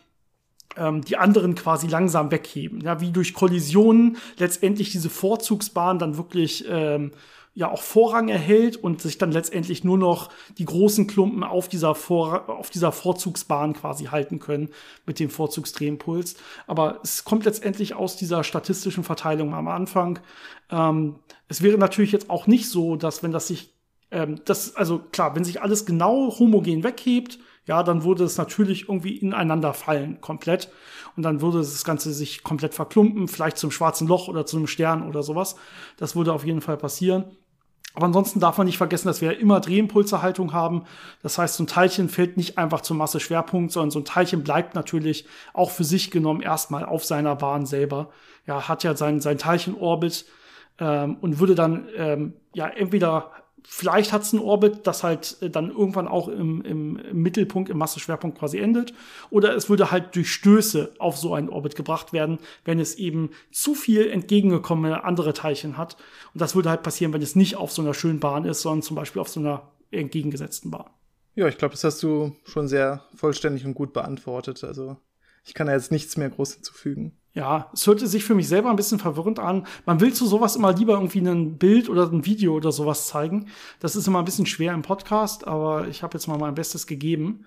[0.77, 2.81] ähm, die anderen quasi langsam wegheben.
[2.81, 7.13] Ja, wie durch Kollisionen letztendlich diese Vorzugsbahn dann wirklich ähm,
[7.55, 11.95] ja auch Vorrang erhält und sich dann letztendlich nur noch die großen Klumpen auf dieser,
[11.95, 14.71] Vor auf dieser Vorzugsbahn quasi halten können
[15.07, 16.35] mit dem Vorzugsdrehimpuls.
[16.67, 20.19] Aber es kommt letztendlich aus dieser statistischen Verteilung am Anfang.
[20.71, 23.73] Ähm, es wäre natürlich jetzt auch nicht so, dass wenn das sich,
[24.11, 28.89] ähm, das, also klar, wenn sich alles genau homogen weghebt, ja, dann würde es natürlich
[28.89, 30.71] irgendwie ineinander fallen, komplett.
[31.17, 34.67] Und dann würde das Ganze sich komplett verklumpen, vielleicht zum schwarzen Loch oder zu einem
[34.67, 35.57] Stern oder sowas.
[35.97, 37.37] Das würde auf jeden Fall passieren.
[37.95, 40.85] Aber ansonsten darf man nicht vergessen, dass wir immer Drehimpulserhaltung haben.
[41.23, 44.75] Das heißt, so ein Teilchen fällt nicht einfach zum Masseschwerpunkt, sondern so ein Teilchen bleibt
[44.75, 48.11] natürlich auch für sich genommen erstmal auf seiner Bahn selber.
[48.47, 50.27] Ja, hat ja sein, sein Teilchenorbit
[50.81, 53.31] ähm, und würde dann ähm, ja entweder
[53.67, 57.79] vielleicht hat es einen Orbit, das halt äh, dann irgendwann auch im, im, Mittelpunkt, im
[57.79, 58.95] Masseschwerpunkt quasi endet.
[59.31, 63.31] Oder es würde halt durch Stöße auf so einen Orbit gebracht werden, wenn es eben
[63.51, 65.97] zu viel entgegengekommene andere Teilchen hat.
[66.33, 68.83] Und das würde halt passieren, wenn es nicht auf so einer schönen Bahn ist, sondern
[68.83, 70.91] zum Beispiel auf so einer entgegengesetzten Bahn.
[71.35, 74.63] Ja, ich glaube, das hast du schon sehr vollständig und gut beantwortet.
[74.63, 74.97] Also
[75.45, 77.19] ich kann da jetzt nichts mehr groß hinzufügen.
[77.35, 79.67] Ja, es hörte sich für mich selber ein bisschen verwirrend an.
[79.87, 83.47] Man will zu sowas immer lieber irgendwie ein Bild oder ein Video oder sowas zeigen.
[83.81, 86.87] Das ist immer ein bisschen schwer im Podcast, aber ich habe jetzt mal mein Bestes
[86.87, 87.45] gegeben.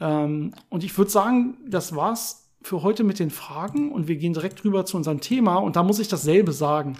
[0.00, 4.32] Ähm, und ich würde sagen, das war's für heute mit den Fragen und wir gehen
[4.32, 6.96] direkt rüber zu unserem Thema und da muss ich dasselbe sagen.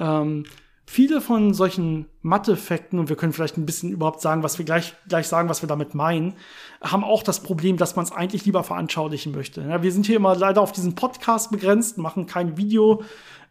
[0.00, 0.44] Ähm,
[0.90, 4.94] viele von solchen Mathe-Effekten, und wir können vielleicht ein bisschen überhaupt sagen, was wir gleich,
[5.08, 6.34] gleich sagen, was wir damit meinen,
[6.82, 9.60] haben auch das Problem, dass man es eigentlich lieber veranschaulichen möchte.
[9.62, 13.04] Ja, wir sind hier immer leider auf diesen Podcast begrenzt, machen kein Video.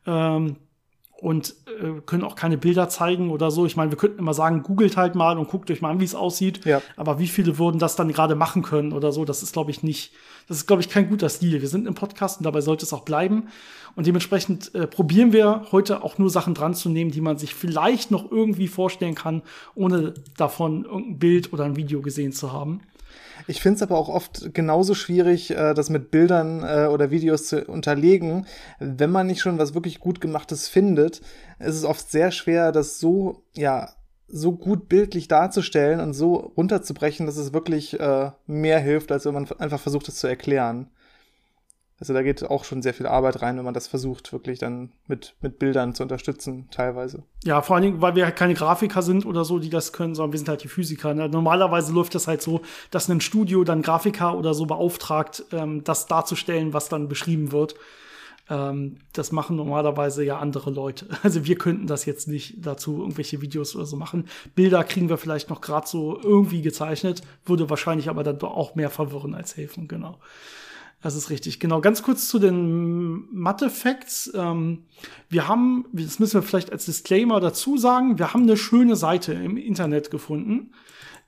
[0.05, 0.57] Ähm,
[1.21, 3.65] und äh, können auch keine Bilder zeigen oder so.
[3.65, 6.05] Ich meine, wir könnten immer sagen, googelt halt mal und guckt euch mal an, wie
[6.05, 6.65] es aussieht.
[6.65, 6.81] Ja.
[6.95, 9.25] Aber wie viele würden das dann gerade machen können oder so?
[9.25, 10.13] Das ist, glaube ich, nicht,
[10.47, 11.61] das ist, glaube ich, kein guter Stil.
[11.61, 13.49] Wir sind im Podcast und dabei sollte es auch bleiben.
[13.95, 17.53] Und dementsprechend äh, probieren wir heute auch nur Sachen dran zu nehmen, die man sich
[17.53, 19.41] vielleicht noch irgendwie vorstellen kann,
[19.75, 22.81] ohne davon irgendein Bild oder ein Video gesehen zu haben.
[23.47, 27.47] Ich finde es aber auch oft genauso schwierig, äh, das mit Bildern äh, oder Videos
[27.47, 28.45] zu unterlegen.
[28.79, 31.21] Wenn man nicht schon was wirklich gut gemachtes findet,
[31.59, 33.89] ist es oft sehr schwer, das so, ja,
[34.27, 39.33] so gut bildlich darzustellen und so runterzubrechen, dass es wirklich äh, mehr hilft, als wenn
[39.33, 40.89] man einfach versucht, es zu erklären.
[41.99, 44.91] Also da geht auch schon sehr viel Arbeit rein, wenn man das versucht, wirklich dann
[45.07, 47.23] mit, mit Bildern zu unterstützen, teilweise.
[47.43, 50.15] Ja, vor allen Dingen, weil wir halt keine Grafiker sind oder so, die das können,
[50.15, 51.13] sondern wir sind halt die Physiker.
[51.13, 51.27] Ne?
[51.27, 56.05] Normalerweise läuft das halt so, dass ein Studio dann Grafiker oder so beauftragt, ähm, das
[56.05, 57.75] darzustellen, was dann beschrieben wird.
[58.49, 61.07] Ähm, das machen normalerweise ja andere Leute.
[61.23, 64.29] Also wir könnten das jetzt nicht dazu irgendwelche Videos oder so machen.
[64.55, 68.89] Bilder kriegen wir vielleicht noch gerade so irgendwie gezeichnet, würde wahrscheinlich aber dann auch mehr
[68.89, 70.17] verwirren als helfen, genau.
[71.01, 71.59] Das ist richtig.
[71.61, 74.31] Genau, ganz kurz zu den Mathe-Facts.
[74.35, 74.83] Ähm,
[75.29, 79.33] wir haben, das müssen wir vielleicht als Disclaimer dazu sagen, wir haben eine schöne Seite
[79.33, 80.71] im Internet gefunden,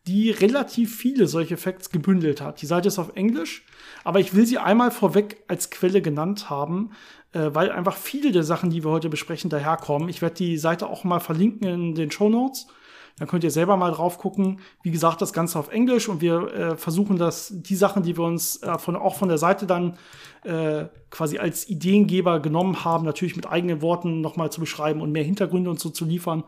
[0.07, 2.61] die relativ viele solche Facts gebündelt hat.
[2.61, 3.65] Die Seite ist auf Englisch,
[4.03, 6.91] aber ich will sie einmal vorweg als Quelle genannt haben,
[7.31, 10.09] äh, weil einfach viele der Sachen, die wir heute besprechen, daherkommen.
[10.09, 12.67] Ich werde die Seite auch mal verlinken in den Show Notes.
[13.17, 14.59] Dann könnt ihr selber mal drauf gucken.
[14.83, 18.23] Wie gesagt, das Ganze auf Englisch und wir äh, versuchen das, die Sachen, die wir
[18.23, 19.97] uns äh, von, auch von der Seite dann
[20.43, 25.23] äh, quasi als Ideengeber genommen haben, natürlich mit eigenen Worten nochmal zu beschreiben und mehr
[25.23, 26.43] Hintergründe und so zu liefern.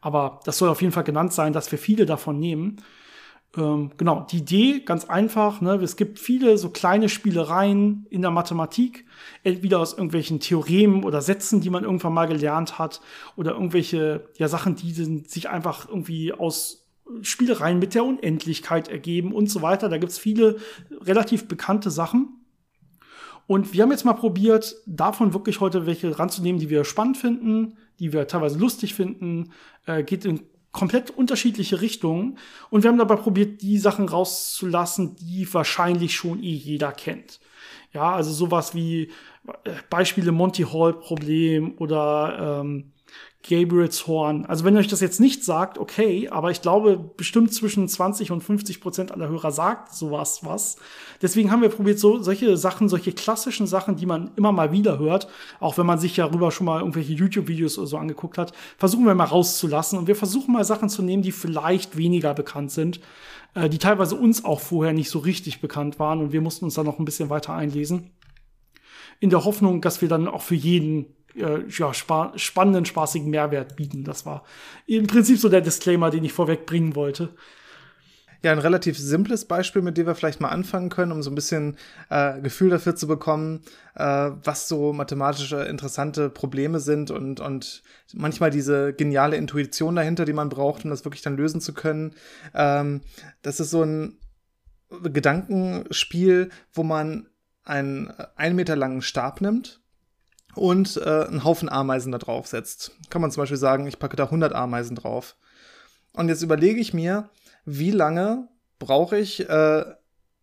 [0.00, 2.82] Aber das soll auf jeden Fall genannt sein, dass wir viele davon nehmen.
[3.56, 8.30] Ähm, genau, die Idee, ganz einfach, ne, es gibt viele so kleine Spielereien in der
[8.30, 9.06] Mathematik,
[9.42, 13.00] entweder aus irgendwelchen Theoremen oder Sätzen, die man irgendwann mal gelernt hat,
[13.36, 16.88] oder irgendwelche ja, Sachen, die sich einfach irgendwie aus
[17.22, 19.88] Spielereien mit der Unendlichkeit ergeben und so weiter.
[19.88, 20.58] Da gibt's viele
[21.00, 22.34] relativ bekannte Sachen.
[23.46, 27.78] Und wir haben jetzt mal probiert, davon wirklich heute welche ranzunehmen, die wir spannend finden,
[27.98, 29.52] die wir teilweise lustig finden,
[29.86, 32.38] äh, geht in komplett unterschiedliche Richtungen.
[32.70, 37.40] Und wir haben dabei probiert, die Sachen rauszulassen, die wahrscheinlich schon eh jeder kennt.
[37.92, 39.10] Ja, also sowas wie
[39.64, 42.92] äh, Beispiele Monty Hall Problem oder ähm,
[43.46, 44.44] Gabriel's Horn.
[44.46, 48.42] Also wenn euch das jetzt nicht sagt, okay, aber ich glaube, bestimmt zwischen 20 und
[48.42, 50.76] 50 Prozent aller Hörer sagt sowas was.
[51.22, 54.98] Deswegen haben wir probiert, so solche Sachen, solche klassischen Sachen, die man immer mal wieder
[54.98, 55.28] hört,
[55.60, 59.06] auch wenn man sich ja darüber schon mal irgendwelche YouTube-Videos oder so angeguckt hat, versuchen
[59.06, 59.98] wir mal rauszulassen.
[59.98, 63.00] Und wir versuchen mal Sachen zu nehmen, die vielleicht weniger bekannt sind,
[63.54, 66.74] äh, die teilweise uns auch vorher nicht so richtig bekannt waren und wir mussten uns
[66.74, 68.10] da noch ein bisschen weiter einlesen
[69.20, 71.06] in der Hoffnung, dass wir dann auch für jeden
[71.40, 74.04] äh, ja, spa spannenden, spaßigen Mehrwert bieten.
[74.04, 74.44] Das war
[74.86, 77.34] im Prinzip so der Disclaimer, den ich vorweg bringen wollte.
[78.40, 81.34] Ja, ein relativ simples Beispiel, mit dem wir vielleicht mal anfangen können, um so ein
[81.34, 81.76] bisschen
[82.08, 83.62] äh, Gefühl dafür zu bekommen,
[83.96, 84.04] äh,
[84.44, 87.82] was so mathematische interessante Probleme sind und, und
[88.14, 92.14] manchmal diese geniale Intuition dahinter, die man braucht, um das wirklich dann lösen zu können.
[92.54, 93.00] Ähm,
[93.42, 94.20] das ist so ein
[95.02, 97.28] Gedankenspiel, wo man
[97.64, 99.80] einen einen Meter langen Stab nimmt
[100.58, 102.92] und äh, einen Haufen Ameisen da drauf setzt.
[103.10, 105.36] Kann man zum Beispiel sagen, ich packe da 100 Ameisen drauf.
[106.12, 107.30] Und jetzt überlege ich mir,
[107.64, 109.84] wie lange brauche ich, äh,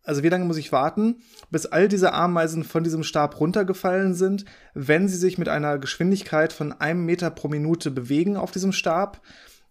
[0.02, 1.16] also wie lange muss ich warten,
[1.50, 6.52] bis all diese Ameisen von diesem Stab runtergefallen sind, wenn sie sich mit einer Geschwindigkeit
[6.52, 9.20] von einem Meter pro Minute bewegen auf diesem Stab.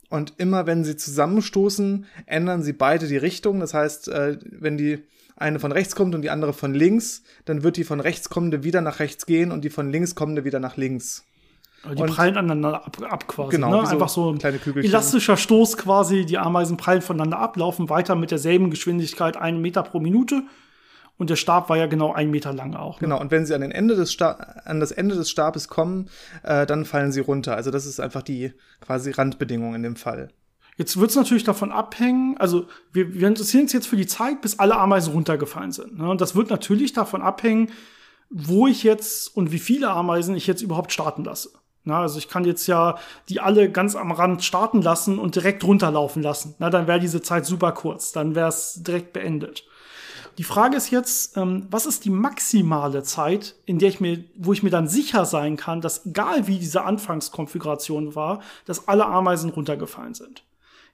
[0.10, 3.60] Und immer wenn sie zusammenstoßen, ändern sie beide die Richtung.
[3.60, 5.04] Das heißt, äh, wenn die
[5.36, 8.64] eine von rechts kommt und die andere von links, dann wird die von rechts kommende
[8.64, 11.26] wieder nach rechts gehen und die von links kommende wieder nach links.
[11.84, 13.52] Die und prallen aneinander ab, ab quasi.
[13.52, 13.90] Genau, ne?
[13.90, 14.90] einfach so ein kleine Kügelchen.
[14.90, 16.26] elastischer Stoß quasi.
[16.26, 20.44] Die Ameisen prallen voneinander ab, laufen weiter mit derselben Geschwindigkeit, einen Meter pro Minute.
[21.18, 23.00] Und der Stab war ja genau einen Meter lang auch.
[23.00, 23.08] Ne?
[23.08, 26.10] Genau, und wenn sie an, den Ende des an das Ende des Stabes kommen,
[26.44, 27.56] äh, dann fallen sie runter.
[27.56, 30.30] Also das ist einfach die quasi Randbedingung in dem Fall.
[30.78, 34.42] Jetzt wird es natürlich davon abhängen, also wir, wir interessieren uns jetzt für die Zeit,
[34.42, 35.98] bis alle Ameisen runtergefallen sind.
[35.98, 36.10] Ne?
[36.10, 37.72] Und das wird natürlich davon abhängen,
[38.30, 41.52] wo ich jetzt und wie viele Ameisen ich jetzt überhaupt starten lasse.
[41.86, 42.98] Na, also ich kann jetzt ja
[43.30, 46.56] die alle ganz am Rand starten lassen und direkt runterlaufen lassen.
[46.58, 49.64] Na, dann wäre diese Zeit super kurz, dann wäre es direkt beendet.
[50.40, 54.52] Die Frage ist jetzt, ähm, was ist die maximale Zeit, in der ich mir, wo
[54.52, 59.52] ich mir dann sicher sein kann, dass egal wie diese Anfangskonfiguration war, dass alle Ameisen
[59.52, 60.44] runtergefallen sind.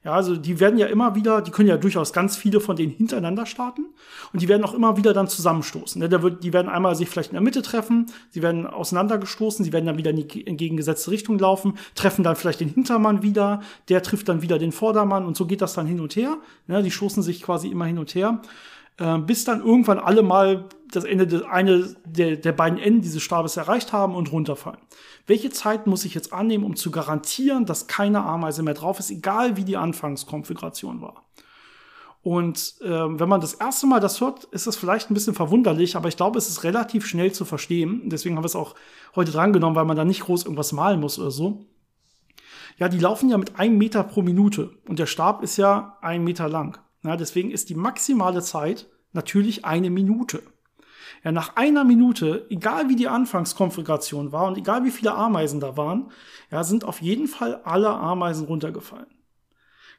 [0.04, 2.90] Ja, also die werden ja immer wieder, die können ja durchaus ganz viele von denen
[2.90, 3.84] hintereinander starten
[4.32, 6.00] und die werden auch immer wieder dann zusammenstoßen.
[6.00, 6.08] Ne?
[6.08, 9.98] Die werden einmal sich vielleicht in der Mitte treffen, sie werden auseinandergestoßen, sie werden dann
[9.98, 14.42] wieder in die entgegengesetzte Richtung laufen, treffen dann vielleicht den Hintermann wieder, der trifft dann
[14.42, 16.36] wieder den Vordermann und so geht das dann hin und her.
[16.66, 16.82] Ne?
[16.82, 18.40] Die stoßen sich quasi immer hin und her
[19.02, 23.22] äh, bis dann irgendwann alle mal das Ende des, eine der, der beiden Enden dieses
[23.22, 24.80] Stabes erreicht haben und runterfallen.
[25.26, 29.10] Welche Zeit muss ich jetzt annehmen, um zu garantieren, dass keine Ameise mehr drauf ist,
[29.10, 31.24] egal wie die Anfangskonfiguration war?
[32.22, 35.96] Und äh, wenn man das erste Mal das hört, ist das vielleicht ein bisschen verwunderlich,
[35.96, 38.02] aber ich glaube, es ist relativ schnell zu verstehen.
[38.04, 38.76] Deswegen haben wir es auch
[39.16, 41.66] heute drangenommen, weil man da nicht groß irgendwas malen muss oder so.
[42.78, 46.22] Ja, die laufen ja mit einem Meter pro Minute und der Stab ist ja ein
[46.22, 46.78] Meter lang.
[47.02, 50.42] Ja, deswegen ist die maximale Zeit natürlich eine Minute.
[51.24, 55.76] Ja, nach einer Minute, egal wie die Anfangskonfiguration war und egal wie viele Ameisen da
[55.76, 56.10] waren,
[56.50, 59.06] ja, sind auf jeden Fall alle Ameisen runtergefallen.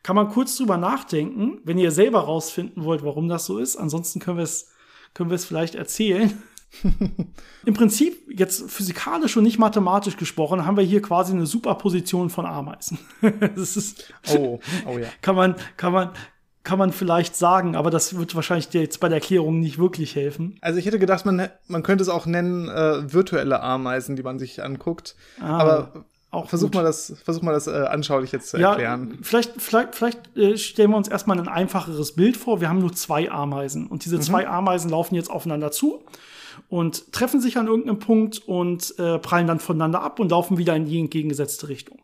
[0.04, 3.78] Kann man kurz drüber nachdenken, wenn ihr selber rausfinden wollt, warum das so ist.
[3.78, 4.70] Ansonsten können wir es,
[5.14, 6.44] können wir es vielleicht erzählen.
[7.66, 12.46] Im Prinzip, jetzt physikalisch und nicht mathematisch gesprochen, haben wir hier quasi eine Superposition von
[12.46, 13.00] Ameisen.
[13.56, 15.08] das ist, oh, oh ja.
[15.22, 16.10] Kann man, kann man,
[16.64, 20.16] kann man vielleicht sagen, aber das wird wahrscheinlich dir jetzt bei der Erklärung nicht wirklich
[20.16, 20.58] helfen.
[20.62, 24.40] Also ich hätte gedacht, man, man könnte es auch nennen äh, virtuelle Ameisen, die man
[24.40, 25.16] sich anguckt.
[25.42, 26.76] Ah, aber auch versuch gut.
[26.76, 29.10] mal das, versuch mal das äh, anschaulich jetzt zu erklären.
[29.12, 32.62] Ja, vielleicht, vielleicht, vielleicht äh, stellen wir uns erstmal ein einfacheres Bild vor.
[32.62, 34.22] Wir haben nur zwei Ameisen und diese mhm.
[34.22, 36.04] zwei Ameisen laufen jetzt aufeinander zu
[36.70, 40.76] und treffen sich an irgendeinem Punkt und äh, prallen dann voneinander ab und laufen wieder
[40.76, 42.00] in die entgegengesetzte Richtung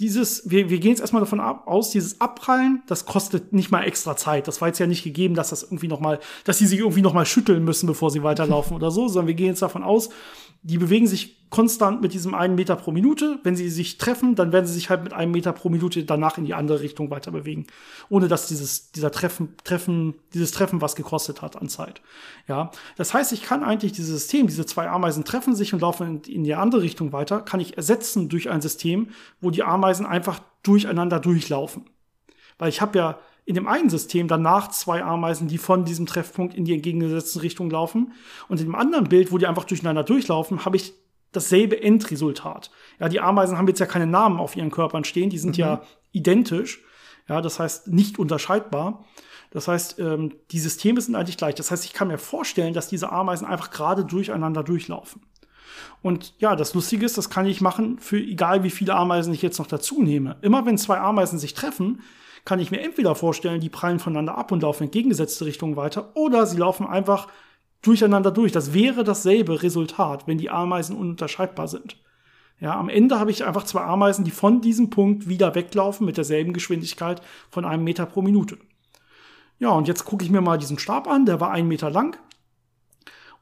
[0.00, 3.84] dieses, wir, wir gehen jetzt erstmal davon ab, aus, dieses Abprallen, das kostet nicht mal
[3.84, 4.48] extra Zeit.
[4.48, 7.02] Das war jetzt ja nicht gegeben, dass das irgendwie noch mal, dass sie sich irgendwie
[7.02, 10.08] noch mal schütteln müssen, bevor sie weiterlaufen oder so, sondern wir gehen jetzt davon aus,
[10.62, 13.40] die bewegen sich konstant mit diesem einen Meter pro Minute.
[13.42, 16.38] Wenn sie sich treffen, dann werden sie sich halt mit einem Meter pro Minute danach
[16.38, 17.66] in die andere Richtung weiter bewegen.
[18.08, 22.02] Ohne dass dieses, dieser Treffen, Treffen, dieses Treffen was gekostet hat an Zeit.
[22.46, 22.70] Ja.
[22.96, 26.32] Das heißt, ich kann eigentlich dieses System, diese zwei Ameisen treffen sich und laufen in,
[26.34, 29.08] in die andere Richtung weiter, kann ich ersetzen durch ein System,
[29.40, 31.84] wo die Ameisen einfach durcheinander durchlaufen.
[32.58, 36.54] Weil ich habe ja in dem einen System danach zwei Ameisen, die von diesem Treffpunkt
[36.54, 38.12] in die entgegengesetzte Richtung laufen.
[38.48, 40.94] Und in dem anderen Bild, wo die einfach durcheinander durchlaufen, habe ich
[41.32, 42.70] dasselbe Endresultat.
[42.98, 45.60] Ja, die Ameisen haben jetzt ja keine Namen auf ihren Körpern stehen, die sind mhm.
[45.60, 46.82] ja identisch.
[47.28, 49.04] Ja, das heißt nicht unterscheidbar.
[49.50, 51.54] Das heißt, ähm, die Systeme sind eigentlich gleich.
[51.54, 55.22] Das heißt, ich kann mir vorstellen, dass diese Ameisen einfach gerade durcheinander durchlaufen.
[56.02, 59.42] Und ja, das Lustige ist, das kann ich machen für egal wie viele Ameisen ich
[59.42, 60.36] jetzt noch dazu nehme.
[60.40, 62.00] Immer wenn zwei Ameisen sich treffen,
[62.44, 66.12] kann ich mir entweder vorstellen, die prallen voneinander ab und laufen in entgegengesetzte Richtungen weiter,
[66.14, 67.28] oder sie laufen einfach
[67.82, 68.52] durcheinander durch.
[68.52, 71.96] Das wäre dasselbe Resultat, wenn die Ameisen ununterscheidbar sind.
[72.58, 76.18] Ja, am Ende habe ich einfach zwei Ameisen, die von diesem Punkt wieder weglaufen mit
[76.18, 78.58] derselben Geschwindigkeit von einem Meter pro Minute.
[79.58, 82.18] Ja, und jetzt gucke ich mir mal diesen Stab an, der war einen Meter lang.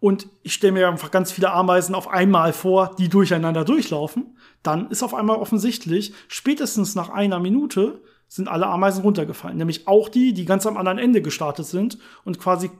[0.00, 4.90] und ich stelle mir einfach ganz viele Ameisen auf einmal vor, die durcheinander durchlaufen, dann
[4.90, 9.56] ist auf einmal offensichtlich, spätestens nach einer Minute sind alle Ameisen runtergefallen.
[9.56, 12.70] Nämlich auch die, die ganz am anderen Ende gestartet sind und quasi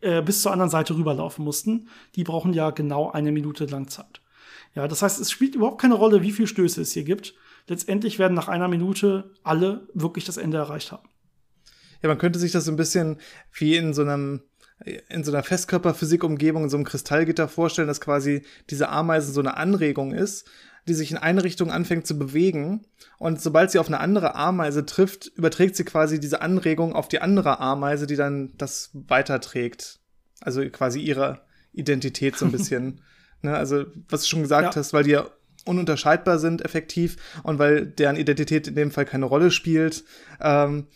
[0.00, 1.88] äh, bis zur anderen Seite rüberlaufen mussten.
[2.16, 4.20] Die brauchen ja genau eine Minute lang Zeit.
[4.74, 7.34] Ja, das heißt, es spielt überhaupt keine Rolle, wie viele Stöße es hier gibt.
[7.68, 11.08] Letztendlich werden nach einer Minute alle wirklich das Ende erreicht haben.
[12.02, 13.18] Ja, man könnte sich das so ein bisschen
[13.52, 14.42] wie in so einem
[15.08, 19.56] in so einer Festkörperphysik-Umgebung, in so einem Kristallgitter vorstellen, dass quasi diese Ameise so eine
[19.56, 20.50] Anregung ist,
[20.86, 22.86] die sich in eine Richtung anfängt zu bewegen.
[23.18, 27.20] Und sobald sie auf eine andere Ameise trifft, überträgt sie quasi diese Anregung auf die
[27.20, 30.00] andere Ameise, die dann das weiterträgt.
[30.40, 31.40] Also quasi ihre
[31.72, 33.00] Identität so ein bisschen.
[33.42, 33.56] ne?
[33.56, 34.80] Also, was du schon gesagt ja.
[34.80, 35.26] hast, weil die ja
[35.64, 40.04] ununterscheidbar sind, effektiv, und weil deren Identität in dem Fall keine Rolle spielt,
[40.40, 40.88] ähm,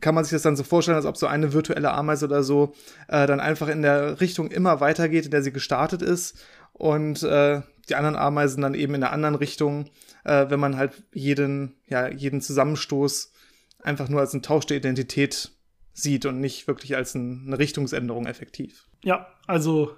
[0.00, 2.74] kann man sich das dann so vorstellen, als ob so eine virtuelle Ameise oder so
[3.08, 6.38] äh, dann einfach in der Richtung immer weitergeht, in der sie gestartet ist
[6.72, 9.90] und äh, die anderen Ameisen dann eben in der anderen Richtung,
[10.24, 13.32] äh, wenn man halt jeden, ja, jeden Zusammenstoß
[13.82, 15.52] einfach nur als ein Tausch der Identität
[15.92, 18.86] sieht und nicht wirklich als ein, eine Richtungsänderung effektiv.
[19.02, 19.96] Ja, also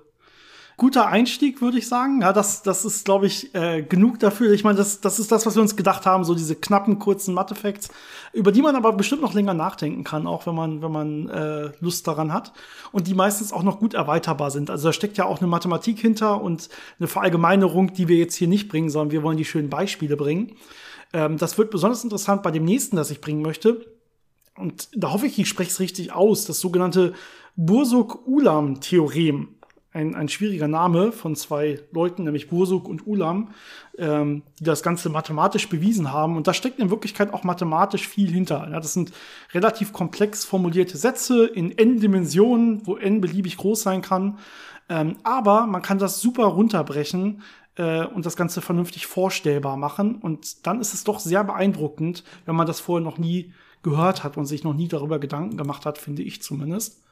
[0.76, 2.22] guter Einstieg, würde ich sagen.
[2.22, 4.52] Ja, das, das ist, glaube ich, äh, genug dafür.
[4.52, 7.34] Ich meine, das, das ist das, was wir uns gedacht haben, so diese knappen, kurzen
[7.34, 7.90] Mathefacts,
[8.32, 11.70] über die man aber bestimmt noch länger nachdenken kann, auch wenn man, wenn man äh,
[11.80, 12.52] Lust daran hat.
[12.90, 14.70] Und die meistens auch noch gut erweiterbar sind.
[14.70, 18.48] Also da steckt ja auch eine Mathematik hinter und eine Verallgemeinerung, die wir jetzt hier
[18.48, 20.56] nicht bringen, sondern wir wollen die schönen Beispiele bringen.
[21.12, 23.86] Ähm, das wird besonders interessant bei dem nächsten, das ich bringen möchte.
[24.56, 27.14] Und da hoffe ich, ich spreche es richtig aus, das sogenannte
[27.56, 29.48] Bursuk-Ulam-Theorem
[29.92, 33.50] ein, ein schwieriger Name von zwei Leuten, nämlich Bursuk und Ulam,
[33.98, 36.36] ähm, die das Ganze mathematisch bewiesen haben.
[36.36, 38.68] Und da steckt in Wirklichkeit auch mathematisch viel hinter.
[38.70, 39.12] Ja, das sind
[39.52, 44.38] relativ komplex formulierte Sätze in n-Dimensionen, wo n beliebig groß sein kann.
[44.88, 47.42] Ähm, aber man kann das super runterbrechen
[47.76, 50.16] äh, und das Ganze vernünftig vorstellbar machen.
[50.16, 53.52] Und dann ist es doch sehr beeindruckend, wenn man das vorher noch nie
[53.82, 57.02] gehört hat und sich noch nie darüber Gedanken gemacht hat, finde ich zumindest.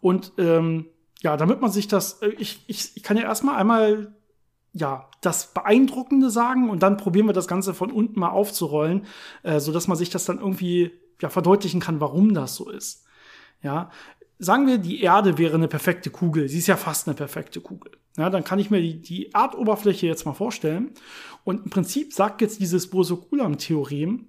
[0.00, 0.86] Und ähm,
[1.22, 4.14] ja, damit man sich das, äh, ich, ich, ich kann ja erstmal einmal
[4.74, 9.06] ja, das Beeindruckende sagen und dann probieren wir das Ganze von unten mal aufzurollen,
[9.42, 13.04] äh, so dass man sich das dann irgendwie ja verdeutlichen kann, warum das so ist.
[13.62, 13.90] Ja,
[14.38, 16.48] sagen wir, die Erde wäre eine perfekte Kugel.
[16.48, 17.92] Sie ist ja fast eine perfekte Kugel.
[18.16, 20.90] Ja, dann kann ich mir die, die Erdoberfläche jetzt mal vorstellen.
[21.44, 24.26] Und im Prinzip sagt jetzt dieses Boso-Coulomb-Theorem,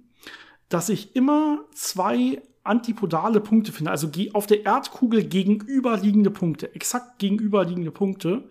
[0.68, 7.90] dass ich immer zwei antipodale Punkte finde, also auf der Erdkugel gegenüberliegende Punkte, exakt gegenüberliegende
[7.90, 8.48] Punkte,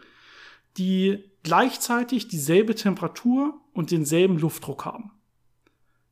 [0.78, 5.12] die gleichzeitig dieselbe Temperatur und denselben Luftdruck haben.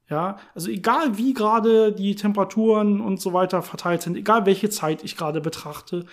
[0.10, 5.06] Ja, also egal wie gerade die Temperaturen und so weiter verteilt sind, egal welche Zeit
[5.06, 6.06] ich gerade betrachte,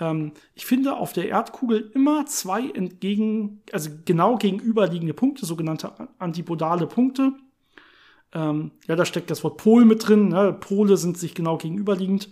[0.00, 6.86] ähm, ich finde auf der Erdkugel immer zwei entgegen, also genau gegenüberliegende Punkte, sogenannte antipodale
[6.86, 7.32] Punkte,
[8.32, 10.28] ähm, ja, da steckt das Wort Pol mit drin.
[10.28, 10.52] Ne?
[10.52, 12.30] Pole sind sich genau gegenüberliegend.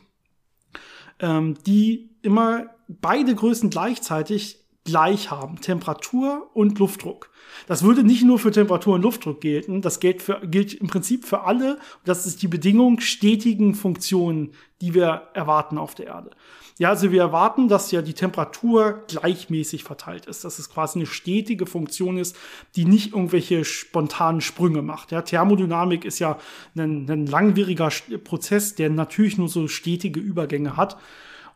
[1.18, 5.60] Ähm, die immer beide Größen gleichzeitig gleich haben.
[5.60, 7.30] Temperatur und Luftdruck.
[7.66, 11.24] Das würde nicht nur für Temperatur und Luftdruck gelten, das gilt, für, gilt im Prinzip
[11.24, 11.78] für alle.
[12.04, 16.30] Das ist die Bedingung stetigen Funktionen, die wir erwarten auf der Erde.
[16.78, 21.06] Ja, also wir erwarten, dass ja die Temperatur gleichmäßig verteilt ist, dass es quasi eine
[21.06, 22.36] stetige Funktion ist,
[22.74, 25.10] die nicht irgendwelche spontanen Sprünge macht.
[25.10, 26.38] Ja, Thermodynamik ist ja
[26.76, 27.90] ein, ein langwieriger
[28.24, 30.98] Prozess, der natürlich nur so stetige Übergänge hat.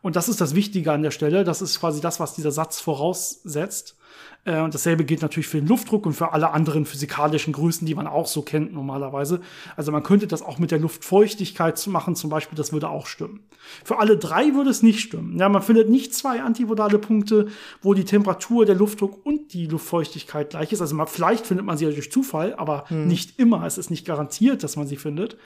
[0.01, 1.45] Und das ist das Wichtige an der Stelle.
[1.45, 3.97] Das ist quasi das, was dieser Satz voraussetzt.
[4.45, 7.95] Äh, und dasselbe gilt natürlich für den Luftdruck und für alle anderen physikalischen Größen, die
[7.95, 9.41] man auch so kennt normalerweise.
[9.77, 13.41] Also man könnte das auch mit der Luftfeuchtigkeit machen, zum Beispiel, das würde auch stimmen.
[13.85, 15.39] Für alle drei würde es nicht stimmen.
[15.39, 17.49] Ja, man findet nicht zwei antipodale Punkte,
[17.83, 20.81] wo die Temperatur, der Luftdruck und die Luftfeuchtigkeit gleich ist.
[20.81, 23.07] Also man, vielleicht findet man sie ja durch Zufall, aber hm.
[23.07, 23.67] nicht immer.
[23.67, 25.37] Es ist nicht garantiert, dass man sie findet.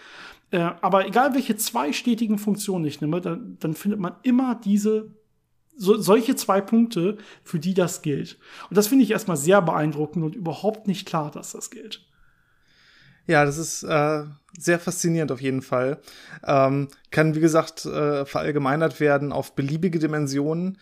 [0.50, 5.10] Äh, aber egal welche zwei stetigen Funktionen ich nehme, dann, dann findet man immer diese
[5.76, 8.38] so, solche zwei Punkte, für die das gilt.
[8.68, 12.06] Und das finde ich erstmal sehr beeindruckend und überhaupt nicht klar, dass das gilt.
[13.26, 14.24] Ja, das ist äh,
[14.58, 16.00] sehr faszinierend auf jeden Fall.
[16.46, 20.78] Ähm, kann, wie gesagt, äh, verallgemeinert werden auf beliebige Dimensionen.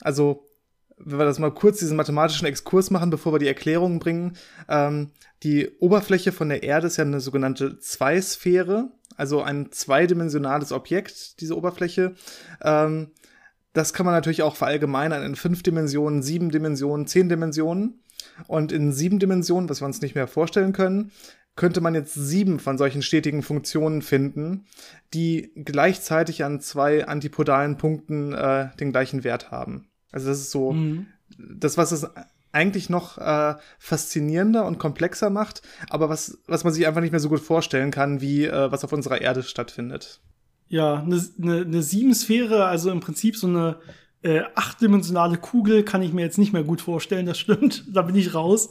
[0.00, 0.50] Also,
[0.98, 4.36] wenn wir das mal kurz diesen mathematischen Exkurs machen, bevor wir die Erklärungen bringen.
[4.68, 5.10] Ähm,
[5.42, 11.56] die Oberfläche von der Erde ist ja eine sogenannte Zweisphäre, also ein zweidimensionales Objekt, diese
[11.56, 12.14] Oberfläche.
[12.62, 13.10] Ähm,
[13.74, 18.00] das kann man natürlich auch verallgemeinern in fünf Dimensionen, sieben Dimensionen, zehn Dimensionen.
[18.46, 21.12] Und in sieben Dimensionen, was wir uns nicht mehr vorstellen können,
[21.56, 24.66] könnte man jetzt sieben von solchen stetigen Funktionen finden,
[25.12, 29.88] die gleichzeitig an zwei antipodalen Punkten äh, den gleichen Wert haben.
[30.10, 31.06] Also das ist so mhm.
[31.36, 32.08] das, was es
[32.52, 37.20] eigentlich noch äh, faszinierender und komplexer macht, aber was, was man sich einfach nicht mehr
[37.20, 40.20] so gut vorstellen kann, wie äh, was auf unserer Erde stattfindet.
[40.68, 43.76] Ja, eine ne, ne Siebensphäre, also im Prinzip so eine
[44.22, 48.16] äh, achtdimensionale Kugel, kann ich mir jetzt nicht mehr gut vorstellen, das stimmt, da bin
[48.16, 48.70] ich raus.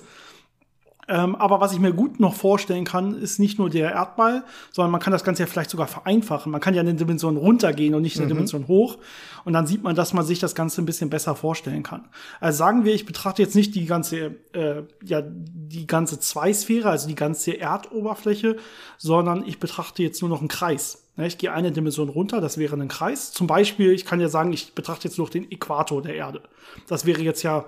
[1.07, 4.91] Ähm, aber was ich mir gut noch vorstellen kann, ist nicht nur der Erdball, sondern
[4.91, 6.51] man kann das Ganze ja vielleicht sogar vereinfachen.
[6.51, 8.29] Man kann ja eine Dimension runtergehen und nicht eine mhm.
[8.29, 8.97] Dimension hoch.
[9.43, 12.07] Und dann sieht man, dass man sich das Ganze ein bisschen besser vorstellen kann.
[12.39, 17.07] Also sagen wir, ich betrachte jetzt nicht die ganze, äh, ja, die ganze Zweisphäre, also
[17.07, 18.55] die ganze Erdoberfläche,
[18.97, 21.02] sondern ich betrachte jetzt nur noch einen Kreis.
[21.17, 23.31] Ich gehe eine Dimension runter, das wäre ein Kreis.
[23.31, 26.41] Zum Beispiel, ich kann ja sagen, ich betrachte jetzt noch den Äquator der Erde.
[26.87, 27.65] Das wäre jetzt ja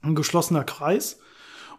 [0.00, 1.20] ein geschlossener Kreis.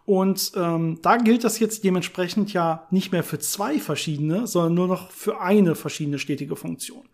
[0.05, 4.87] Und ähm, da gilt das jetzt dementsprechend ja nicht mehr für zwei verschiedene, sondern nur
[4.87, 7.07] noch für eine verschiedene stetige Funktion.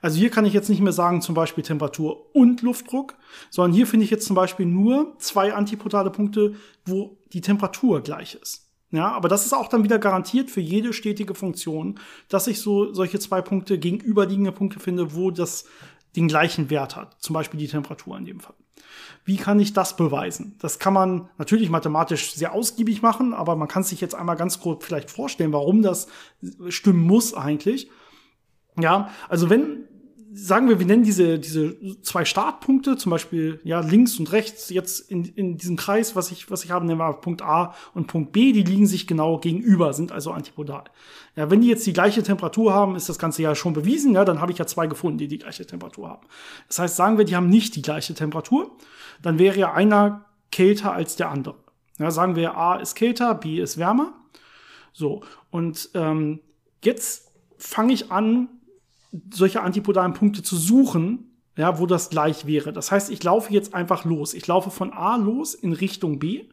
[0.00, 3.14] Also hier kann ich jetzt nicht mehr sagen, zum Beispiel Temperatur und Luftdruck,
[3.50, 8.34] sondern hier finde ich jetzt zum Beispiel nur zwei antipodale Punkte, wo die Temperatur gleich
[8.34, 8.71] ist.
[8.92, 12.92] Ja, aber das ist auch dann wieder garantiert für jede stetige Funktion, dass ich so
[12.92, 15.64] solche zwei Punkte gegenüberliegende Punkte finde, wo das
[16.14, 17.16] den gleichen Wert hat.
[17.20, 18.54] Zum Beispiel die Temperatur in dem Fall.
[19.24, 20.56] Wie kann ich das beweisen?
[20.60, 24.60] Das kann man natürlich mathematisch sehr ausgiebig machen, aber man kann sich jetzt einmal ganz
[24.60, 26.08] kurz vielleicht vorstellen, warum das
[26.68, 27.88] stimmen muss eigentlich.
[28.78, 29.88] Ja, also wenn
[30.34, 35.10] sagen wir, wir nennen diese, diese zwei Startpunkte, zum Beispiel ja links und rechts, jetzt
[35.10, 38.32] in, in diesem Kreis, was ich, was ich habe, nennen wir Punkt A und Punkt
[38.32, 40.84] B, die liegen sich genau gegenüber, sind also antipodal.
[41.36, 44.24] Ja, wenn die jetzt die gleiche Temperatur haben, ist das Ganze ja schon bewiesen, ja,
[44.24, 46.26] dann habe ich ja zwei gefunden, die die gleiche Temperatur haben.
[46.68, 48.76] Das heißt, sagen wir, die haben nicht die gleiche Temperatur,
[49.20, 51.56] dann wäre ja einer kälter als der andere.
[51.98, 54.14] Ja, sagen wir, A ist kälter, B ist wärmer.
[54.92, 56.40] So, und ähm,
[56.82, 58.48] jetzt fange ich an,
[59.32, 62.72] solche antipodalen Punkte zu suchen, ja, wo das gleich wäre.
[62.72, 64.34] Das heißt, ich laufe jetzt einfach los.
[64.34, 66.46] Ich laufe von A los in Richtung B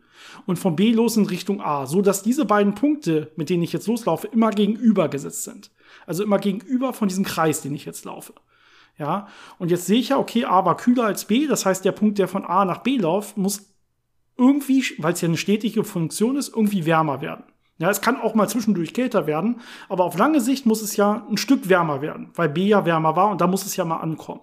[0.46, 3.72] und von B los in Richtung A, so dass diese beiden Punkte, mit denen ich
[3.72, 5.72] jetzt loslaufe, immer gegenübergesetzt sind.
[6.06, 8.34] Also immer gegenüber von diesem Kreis, den ich jetzt laufe.
[8.98, 9.30] Ja,
[9.60, 12.18] und jetzt sehe ich ja, okay, A war kühler als B, das heißt, der Punkt,
[12.18, 13.74] der von A nach B läuft, muss
[14.38, 17.46] irgendwie, weil es ja eine stetige Funktion ist, irgendwie wärmer werden.
[17.80, 21.26] Ja, es kann auch mal zwischendurch kälter werden, aber auf lange Sicht muss es ja
[21.30, 23.98] ein Stück wärmer werden, weil B ja wärmer war und da muss es ja mal
[23.98, 24.42] ankommen.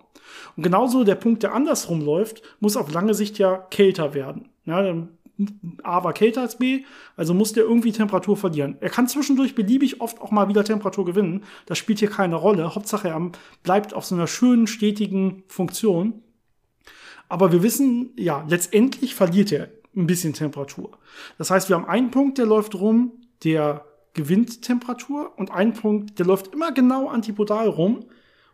[0.56, 4.48] Und genauso der Punkt, der andersrum läuft, muss auf lange Sicht ja kälter werden.
[4.64, 5.10] Ja, dann
[5.82, 6.84] A war kälter als B,
[7.14, 8.78] also muss der irgendwie Temperatur verlieren.
[8.80, 11.44] Er kann zwischendurch beliebig oft auch mal wieder Temperatur gewinnen.
[11.66, 12.74] Das spielt hier keine Rolle.
[12.74, 13.30] Hauptsache, er
[13.62, 16.22] bleibt auf so einer schönen, stetigen Funktion.
[17.28, 20.92] Aber wir wissen, ja, letztendlich verliert er ein bisschen Temperatur.
[21.36, 23.12] Das heißt, wir haben einen Punkt, der läuft rum,
[23.44, 23.84] der
[24.14, 28.06] gewinnt Temperatur und einen Punkt, der läuft immer genau antipodal rum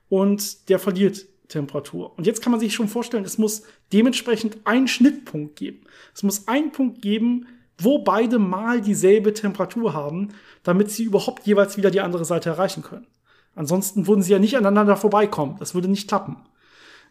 [0.09, 2.17] und der verliert Temperatur.
[2.17, 3.63] Und jetzt kann man sich schon vorstellen, es muss
[3.93, 5.83] dementsprechend einen Schnittpunkt geben.
[6.15, 7.47] Es muss einen Punkt geben,
[7.79, 10.29] wo beide mal dieselbe Temperatur haben,
[10.63, 13.07] damit sie überhaupt jeweils wieder die andere Seite erreichen können.
[13.55, 15.57] Ansonsten würden sie ja nicht aneinander vorbeikommen.
[15.59, 16.37] Das würde nicht klappen.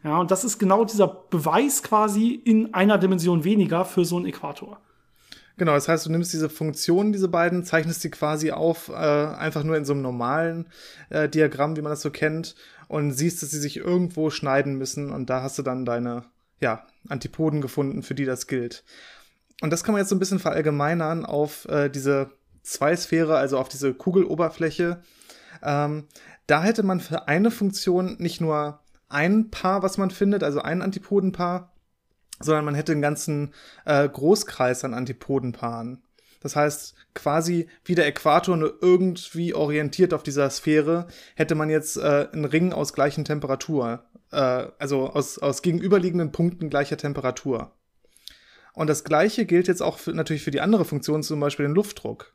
[0.04, 4.26] Ja, und das ist genau dieser Beweis quasi in einer Dimension weniger für so einen
[4.26, 4.80] Äquator.
[5.58, 9.64] Genau, das heißt, du nimmst diese Funktionen, diese beiden, zeichnest die quasi auf, äh, einfach
[9.64, 10.68] nur in so einem normalen
[11.10, 12.56] äh, Diagramm, wie man das so kennt,
[12.88, 16.24] und siehst, dass sie sich irgendwo schneiden müssen und da hast du dann deine,
[16.60, 18.84] ja, Antipoden gefunden, für die das gilt.
[19.62, 22.32] Und das kann man jetzt so ein bisschen verallgemeinern auf äh, diese
[22.64, 25.02] Zweisphäre, also auf diese Kugeloberfläche.
[25.64, 26.08] Ähm,
[26.48, 28.80] da hätte man für eine Funktion nicht nur
[29.10, 31.71] ein Paar, was man findet, also ein Antipodenpaar,
[32.44, 33.54] sondern man hätte einen ganzen
[33.86, 36.02] äh, Großkreis an Antipodenpaaren.
[36.42, 41.98] Das heißt, quasi wie der Äquator nur irgendwie orientiert auf dieser Sphäre, hätte man jetzt
[41.98, 47.72] äh, einen Ring aus gleichen Temperatur, äh, also aus, aus gegenüberliegenden Punkten gleicher Temperatur.
[48.74, 51.76] Und das gleiche gilt jetzt auch für, natürlich für die andere Funktion, zum Beispiel den
[51.76, 52.34] Luftdruck.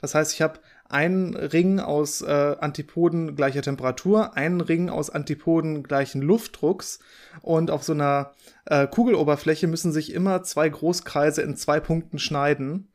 [0.00, 5.82] Das heißt, ich habe einen Ring aus äh, Antipoden gleicher Temperatur, einen Ring aus Antipoden
[5.82, 6.98] gleichen Luftdrucks
[7.42, 8.32] und auf so einer
[8.64, 12.88] äh, Kugeloberfläche müssen sich immer zwei Großkreise in zwei Punkten schneiden.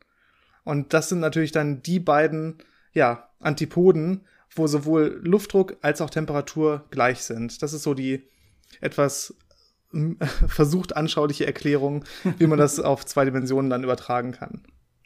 [0.64, 2.58] Und das sind natürlich dann die beiden,
[2.92, 7.62] ja, Antipoden, wo sowohl Luftdruck als auch Temperatur gleich sind.
[7.62, 8.28] Das ist so die
[8.80, 9.34] etwas
[10.48, 12.04] versucht anschauliche Erklärung,
[12.38, 14.62] wie man das auf zwei Dimensionen dann übertragen kann.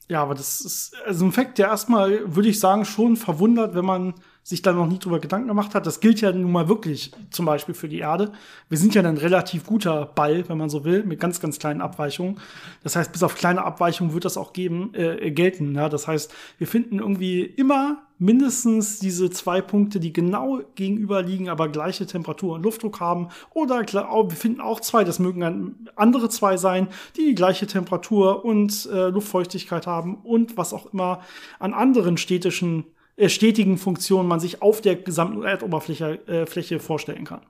[0.09, 3.85] Ja, aber das ist also ein Fakt, der erstmal, würde ich sagen, schon verwundert, wenn
[3.85, 5.87] man sich da noch nie drüber Gedanken gemacht hat.
[5.87, 8.33] Das gilt ja nun mal wirklich zum Beispiel für die Erde.
[8.71, 11.83] Wir sind ja ein relativ guter Ball, wenn man so will, mit ganz, ganz kleinen
[11.83, 12.41] Abweichungen.
[12.83, 15.75] Das heißt, bis auf kleine Abweichungen wird das auch geben, äh, gelten.
[15.75, 15.91] Ja?
[15.91, 21.69] Das heißt, wir finden irgendwie immer mindestens diese zwei Punkte, die genau gegenüber liegen, aber
[21.69, 23.29] gleiche Temperatur und Luftdruck haben.
[23.51, 28.89] Oder wir finden auch zwei, das mögen andere zwei sein, die die gleiche Temperatur und
[28.93, 31.21] äh, Luftfeuchtigkeit haben und was auch immer
[31.59, 32.85] an anderen städtischen
[33.17, 37.43] äh, stetigen Funktionen man sich auf der gesamten Erdoberfläche äh, Fläche vorstellen kann.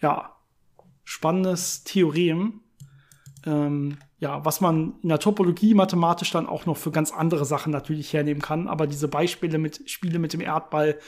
[0.00, 0.36] Ja,
[1.04, 2.60] spannendes Theorem.
[3.46, 7.70] Ähm, ja, was man in der Topologie mathematisch dann auch noch für ganz andere Sachen
[7.70, 8.68] natürlich hernehmen kann.
[8.68, 10.98] Aber diese Beispiele mit Spiele mit dem Erdball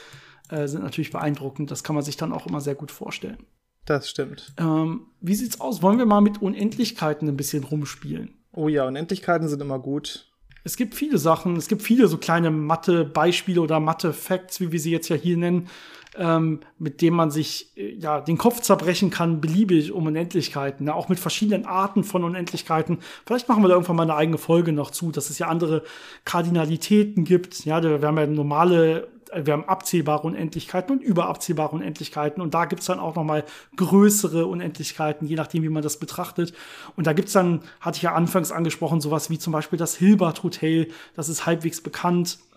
[0.49, 1.71] äh, sind natürlich beeindruckend.
[1.71, 3.39] Das kann man sich dann auch immer sehr gut vorstellen.
[3.85, 4.53] Das stimmt.
[4.59, 5.81] Ähm, wie sieht's aus?
[5.81, 8.35] Wollen wir mal mit Unendlichkeiten ein bisschen rumspielen?
[8.53, 10.31] Oh ja, Unendlichkeiten sind immer gut.
[10.63, 14.91] Es gibt viele Sachen, es gibt viele so kleine Mathe-Beispiele oder Mathe-Facts, wie wir sie
[14.91, 15.69] jetzt ja hier nennen,
[16.17, 20.95] ähm, mit denen man sich äh, ja den Kopf zerbrechen kann, beliebig um Unendlichkeiten, ne?
[20.95, 22.99] auch mit verschiedenen Arten von Unendlichkeiten.
[23.25, 25.83] Vielleicht machen wir da irgendwann mal eine eigene Folge noch zu, dass es ja andere
[26.25, 27.65] Kardinalitäten gibt.
[27.65, 32.41] Ja, wir haben ja normale wir haben abzählbare Unendlichkeiten und überabzählbare Unendlichkeiten.
[32.41, 33.43] Und da gibt's dann auch noch mal
[33.75, 36.53] größere Unendlichkeiten, je nachdem, wie man das betrachtet.
[36.95, 40.43] Und da gibt's dann, hatte ich ja anfangs angesprochen, sowas wie zum Beispiel das Hilbert
[40.43, 40.87] Hotel.
[41.15, 42.56] Das ist halbwegs bekannt, äh,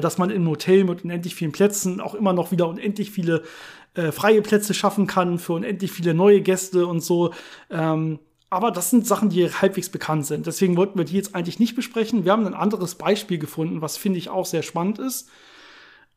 [0.00, 3.42] dass man im Hotel mit unendlich vielen Plätzen auch immer noch wieder unendlich viele
[3.94, 7.32] äh, freie Plätze schaffen kann für unendlich viele neue Gäste und so.
[7.70, 8.18] Ähm,
[8.48, 10.46] aber das sind Sachen, die halbwegs bekannt sind.
[10.46, 12.24] Deswegen wollten wir die jetzt eigentlich nicht besprechen.
[12.24, 15.30] Wir haben ein anderes Beispiel gefunden, was finde ich auch sehr spannend ist.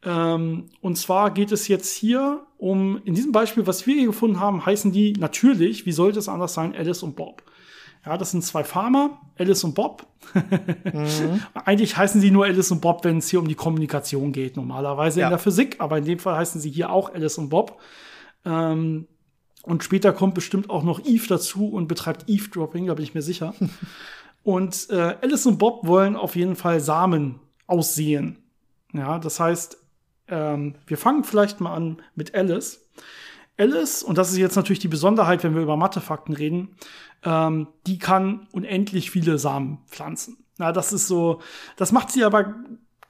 [0.04, 4.40] Ähm, und zwar geht es jetzt hier um, in diesem Beispiel, was wir hier gefunden
[4.40, 7.44] haben, heißen die natürlich, wie sollte es anders sein, Alice und Bob.
[8.06, 10.06] Ja, das sind zwei Farmer, Alice und Bob.
[10.34, 11.42] mhm.
[11.66, 15.22] Eigentlich heißen sie nur Alice und Bob, wenn es hier um die Kommunikation geht, normalerweise
[15.22, 15.28] ja.
[15.28, 17.80] in der Physik, aber in dem Fall heißen sie hier auch Alice und Bob.
[18.46, 19.08] Ähm,
[19.64, 23.24] und später kommt bestimmt auch noch Eve dazu und betreibt Eavesdropping, da bin ich mir
[23.24, 23.56] sicher.
[24.44, 28.38] und äh, Alice und Bob wollen auf jeden Fall Samen aussehen.
[28.94, 29.78] Ja, das heißt,
[30.28, 32.85] ähm, wir fangen vielleicht mal an mit Alice.
[33.58, 36.76] Alice, und das ist jetzt natürlich die Besonderheit, wenn wir über Mathefakten reden,
[37.24, 40.38] ähm, die kann unendlich viele Samen pflanzen.
[40.58, 41.42] Na, das ist so,
[41.76, 42.56] das macht sie aber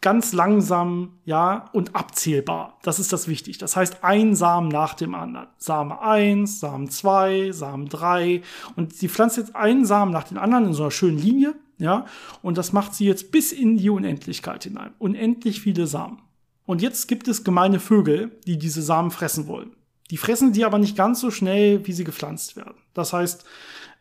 [0.01, 2.77] ganz langsam, ja, und abzählbar.
[2.83, 3.57] Das ist das wichtig.
[3.57, 5.47] Das heißt, ein Samen nach dem anderen.
[5.57, 8.43] Same 1, Samen 2, Samen 3.
[8.75, 12.05] Und sie pflanzt jetzt einen Samen nach dem anderen in so einer schönen Linie, ja.
[12.43, 14.93] Und das macht sie jetzt bis in die Unendlichkeit hinein.
[14.99, 16.21] Unendlich viele Samen.
[16.67, 19.75] Und jetzt gibt es gemeine Vögel, die diese Samen fressen wollen.
[20.11, 22.75] Die fressen die aber nicht ganz so schnell, wie sie gepflanzt werden.
[22.93, 23.45] Das heißt,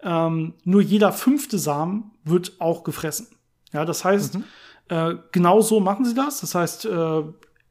[0.02, 3.28] ähm, nur jeder fünfte Samen wird auch gefressen.
[3.72, 4.44] Ja, das heißt, mhm.
[4.88, 6.40] äh, genau so machen sie das.
[6.40, 7.22] Das heißt, äh,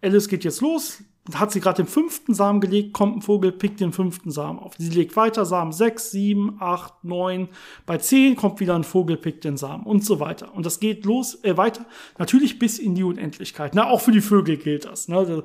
[0.01, 0.99] Alice geht jetzt los,
[1.33, 4.73] hat sie gerade den fünften Samen gelegt, kommt ein Vogel, pickt den fünften Samen auf.
[4.77, 7.47] Sie legt weiter Samen 6, 7, 8, 9.
[7.85, 10.53] Bei 10 kommt wieder ein Vogel, pickt den Samen und so weiter.
[10.53, 11.85] Und das geht los, äh, weiter,
[12.17, 13.73] natürlich bis in die Unendlichkeit.
[13.73, 15.07] Na, auch für die Vögel gilt das.
[15.07, 15.43] Ne?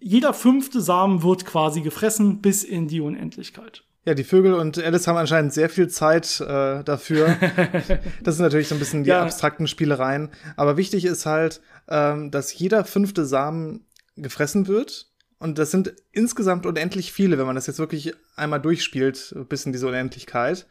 [0.00, 3.82] Jeder fünfte Samen wird quasi gefressen bis in die Unendlichkeit.
[4.04, 7.36] Ja, die Vögel und Alice haben anscheinend sehr viel Zeit äh, dafür.
[8.22, 9.22] das sind natürlich so ein bisschen die ja.
[9.22, 10.30] abstrakten Spielereien.
[10.56, 13.84] Aber wichtig ist halt, ähm, dass jeder fünfte Samen
[14.16, 15.08] gefressen wird.
[15.38, 19.72] Und das sind insgesamt unendlich viele, wenn man das jetzt wirklich einmal durchspielt, bis in
[19.72, 20.66] diese Unendlichkeit.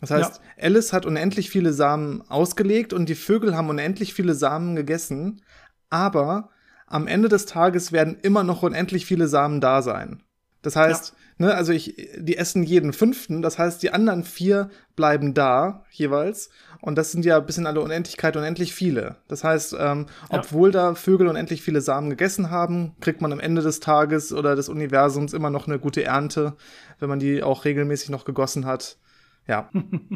[0.00, 0.64] Das heißt, ja.
[0.64, 5.42] Alice hat unendlich viele Samen ausgelegt und die Vögel haben unendlich viele Samen gegessen.
[5.90, 6.50] Aber
[6.88, 10.22] am Ende des Tages werden immer noch unendlich viele Samen da sein.
[10.62, 11.46] Das heißt, ja.
[11.46, 16.50] ne, also ich, die essen jeden fünften, das heißt, die anderen vier bleiben da jeweils.
[16.80, 19.16] Und das sind ja bis in alle Unendlichkeit unendlich viele.
[19.26, 20.38] Das heißt, ähm, ja.
[20.38, 24.54] obwohl da Vögel unendlich viele Samen gegessen haben, kriegt man am Ende des Tages oder
[24.54, 26.56] des Universums immer noch eine gute Ernte,
[27.00, 28.96] wenn man die auch regelmäßig noch gegossen hat.
[29.48, 29.70] Ja.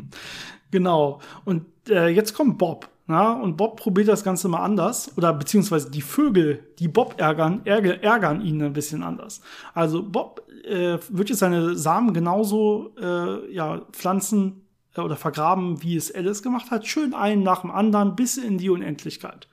[0.71, 1.21] genau.
[1.45, 2.89] Und äh, jetzt kommt Bob.
[3.13, 5.13] Ja, und Bob probiert das Ganze mal anders.
[5.19, 9.43] Oder beziehungsweise die Vögel, die Bob ärgern, ärger, ärgern ihn ein bisschen anders.
[9.75, 14.63] Also Bob äh, wird jetzt seine Samen genauso äh, ja, pflanzen
[14.97, 16.87] äh, oder vergraben, wie es Alice gemacht hat.
[16.87, 19.47] Schön einen nach dem anderen bis in die Unendlichkeit.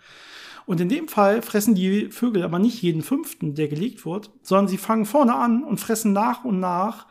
[0.65, 4.69] Und in dem Fall fressen die Vögel aber nicht jeden fünften, der gelegt wird, sondern
[4.69, 7.07] sie fangen vorne an und fressen nach und nach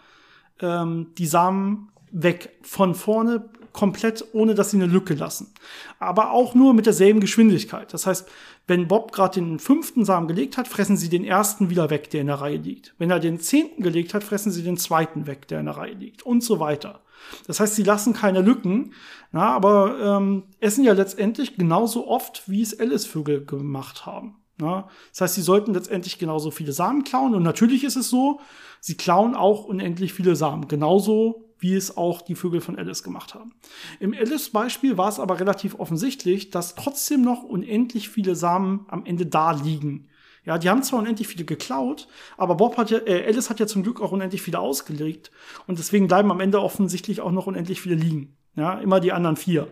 [0.60, 2.56] ähm, die Samen weg.
[2.62, 5.52] Von vorne komplett, ohne dass sie eine Lücke lassen.
[6.00, 7.94] Aber auch nur mit derselben Geschwindigkeit.
[7.94, 8.28] Das heißt,
[8.66, 12.22] wenn Bob gerade den fünften Samen gelegt hat, fressen sie den ersten wieder weg, der
[12.22, 12.94] in der Reihe liegt.
[12.98, 15.94] Wenn er den zehnten gelegt hat, fressen sie den zweiten weg, der in der Reihe
[15.94, 16.22] liegt.
[16.24, 17.02] Und so weiter.
[17.46, 18.94] Das heißt, sie lassen keine Lücken,
[19.30, 24.36] na, aber ähm, essen ja letztendlich genauso oft, wie es Alice-Vögel gemacht haben.
[24.60, 24.88] Na?
[25.12, 27.34] Das heißt, sie sollten letztendlich genauso viele Samen klauen.
[27.34, 28.40] Und natürlich ist es so,
[28.80, 30.68] sie klauen auch unendlich viele Samen.
[30.68, 33.52] Genauso wie es auch die Vögel von Alice gemacht haben.
[34.00, 39.26] Im Alice-Beispiel war es aber relativ offensichtlich, dass trotzdem noch unendlich viele Samen am Ende
[39.26, 40.08] da liegen.
[40.44, 43.66] Ja, die haben zwar unendlich viele geklaut, aber Bob hat ja, äh, Alice hat ja
[43.66, 45.30] zum Glück auch unendlich viele ausgelegt.
[45.66, 48.36] Und deswegen bleiben am Ende offensichtlich auch noch unendlich viele liegen.
[48.54, 49.68] Ja, immer die anderen vier.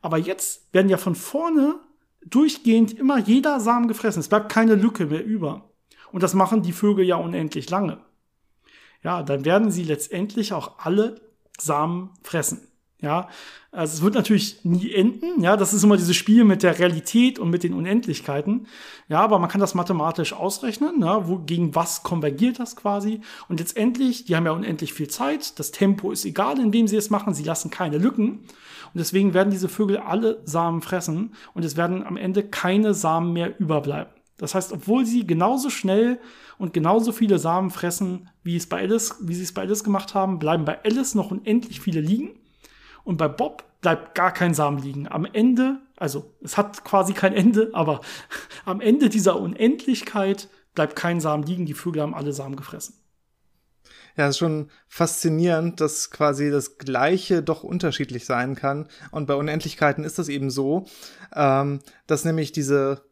[0.00, 1.80] Aber jetzt werden ja von vorne
[2.30, 4.20] durchgehend immer jeder Samen gefressen.
[4.20, 5.70] Es bleibt keine Lücke mehr über.
[6.12, 7.98] Und das machen die Vögel ja unendlich lange.
[9.02, 11.20] Ja, dann werden sie letztendlich auch alle
[11.58, 12.68] Samen fressen.
[13.00, 13.28] Ja,
[13.70, 15.40] also es wird natürlich nie enden.
[15.40, 18.66] Ja, das ist immer dieses Spiel mit der Realität und mit den Unendlichkeiten.
[19.08, 21.00] Ja, aber man kann das mathematisch ausrechnen.
[21.02, 23.20] Ja, wo, gegen was konvergiert das quasi?
[23.48, 25.60] Und letztendlich, die haben ja unendlich viel Zeit.
[25.60, 27.34] Das Tempo ist egal, in dem sie es machen.
[27.34, 28.40] Sie lassen keine Lücken.
[28.92, 31.34] Und deswegen werden diese Vögel alle Samen fressen.
[31.54, 34.12] Und es werden am Ende keine Samen mehr überbleiben.
[34.38, 36.20] Das heißt, obwohl sie genauso schnell
[36.58, 40.14] und genauso viele Samen fressen, wie es bei Alice, wie sie es bei Alice gemacht
[40.14, 42.30] haben, bleiben bei Alice noch unendlich viele liegen.
[43.04, 45.08] Und bei Bob bleibt gar kein Samen liegen.
[45.08, 48.00] Am Ende, also es hat quasi kein Ende, aber
[48.64, 51.66] am Ende dieser Unendlichkeit bleibt kein Samen liegen.
[51.66, 52.94] Die Vögel haben alle Samen gefressen.
[54.18, 58.88] Ja, ist schon faszinierend, dass quasi das Gleiche doch unterschiedlich sein kann.
[59.12, 60.86] Und bei Unendlichkeiten ist das eben so,
[61.36, 63.02] ähm, dass nämlich diese,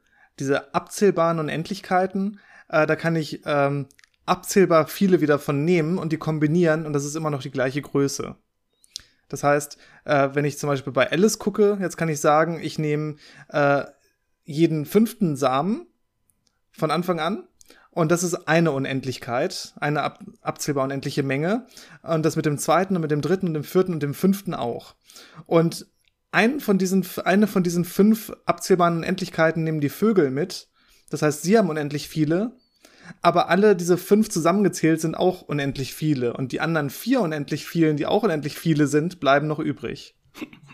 [0.40, 3.86] diese abzählbaren Unendlichkeiten, äh, da kann ich ähm,
[4.24, 7.82] abzählbar viele wieder von nehmen und die kombinieren und das ist immer noch die gleiche
[7.82, 8.34] Größe.
[9.28, 12.80] Das heißt, äh, wenn ich zum Beispiel bei Alice gucke, jetzt kann ich sagen, ich
[12.80, 13.14] nehme
[13.50, 13.84] äh,
[14.42, 15.86] jeden fünften Samen
[16.72, 17.46] von Anfang an
[17.96, 21.66] und das ist eine Unendlichkeit, eine ab abzählbar unendliche Menge.
[22.02, 24.54] Und das mit dem zweiten und mit dem dritten und dem vierten und dem fünften
[24.54, 24.94] auch.
[25.46, 25.86] Und
[26.30, 30.68] einen von diesen, eine von diesen fünf abzählbaren Unendlichkeiten nehmen die Vögel mit.
[31.10, 32.52] Das heißt, sie haben unendlich viele
[33.22, 36.34] aber alle diese fünf zusammengezählt sind auch unendlich viele.
[36.34, 40.16] Und die anderen vier unendlich vielen, die auch unendlich viele sind, bleiben noch übrig.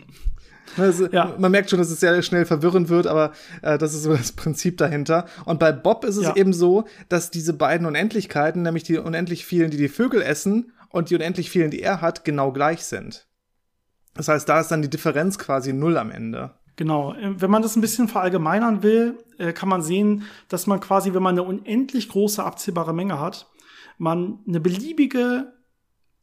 [0.77, 1.35] Also, ja.
[1.37, 4.31] Man merkt schon, dass es sehr schnell verwirrend wird, aber äh, das ist so das
[4.31, 5.25] Prinzip dahinter.
[5.45, 6.35] Und bei Bob ist es ja.
[6.35, 11.09] eben so, dass diese beiden Unendlichkeiten, nämlich die unendlich vielen, die die Vögel essen und
[11.09, 13.27] die unendlich vielen, die er hat, genau gleich sind.
[14.13, 16.51] Das heißt, da ist dann die Differenz quasi null am Ende.
[16.75, 17.13] Genau.
[17.13, 21.13] Äh, wenn man das ein bisschen verallgemeinern will, äh, kann man sehen, dass man quasi,
[21.13, 23.47] wenn man eine unendlich große abzählbare Menge hat,
[23.97, 25.53] man eine beliebige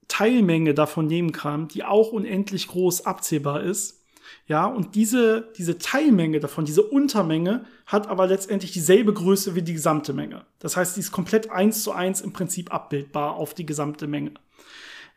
[0.09, 4.00] Teilmenge davon nehmen kann, die auch unendlich groß abzählbar ist.
[4.47, 9.75] Ja, und diese, diese Teilmenge davon, diese Untermenge, hat aber letztendlich dieselbe Größe wie die
[9.75, 10.45] gesamte Menge.
[10.59, 14.33] Das heißt, die ist komplett eins zu eins im Prinzip abbildbar auf die gesamte Menge.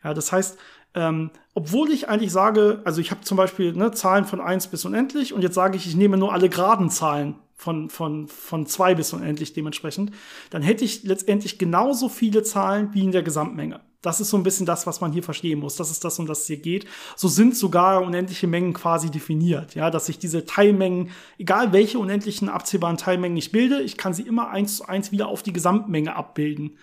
[0.02, 0.58] Ja, das heißt,
[0.94, 4.84] ähm, obwohl ich eigentlich sage, also ich habe zum Beispiel ne, Zahlen von eins bis
[4.84, 8.94] unendlich und jetzt sage ich, ich nehme nur alle geraden Zahlen von, von, von zwei
[8.94, 10.12] bis unendlich dementsprechend,
[10.50, 13.80] dann hätte ich letztendlich genauso viele Zahlen wie in der Gesamtmenge.
[14.04, 15.76] Das ist so ein bisschen das, was man hier verstehen muss.
[15.76, 16.86] Das ist das, um das es hier geht.
[17.16, 19.74] So sind sogar unendliche Mengen quasi definiert.
[19.74, 24.22] Ja, dass ich diese Teilmengen, egal welche unendlichen abzählbaren Teilmengen ich bilde, ich kann sie
[24.22, 26.78] immer eins zu eins wieder auf die Gesamtmenge abbilden.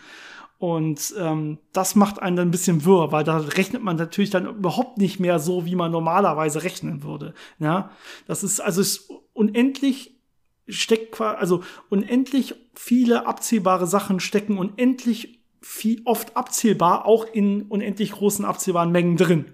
[0.57, 4.45] Und ähm, das macht einen dann ein bisschen wirr, weil da rechnet man natürlich dann
[4.45, 7.34] überhaupt nicht mehr so, wie man normalerweise rechnen würde.
[7.57, 7.91] Ja,
[8.28, 10.19] das ist also ist unendlich
[10.67, 18.45] steckt also unendlich viele abzählbare Sachen stecken unendlich viel, oft abzählbar auch in unendlich großen
[18.45, 19.45] abzählbaren Mengen drin.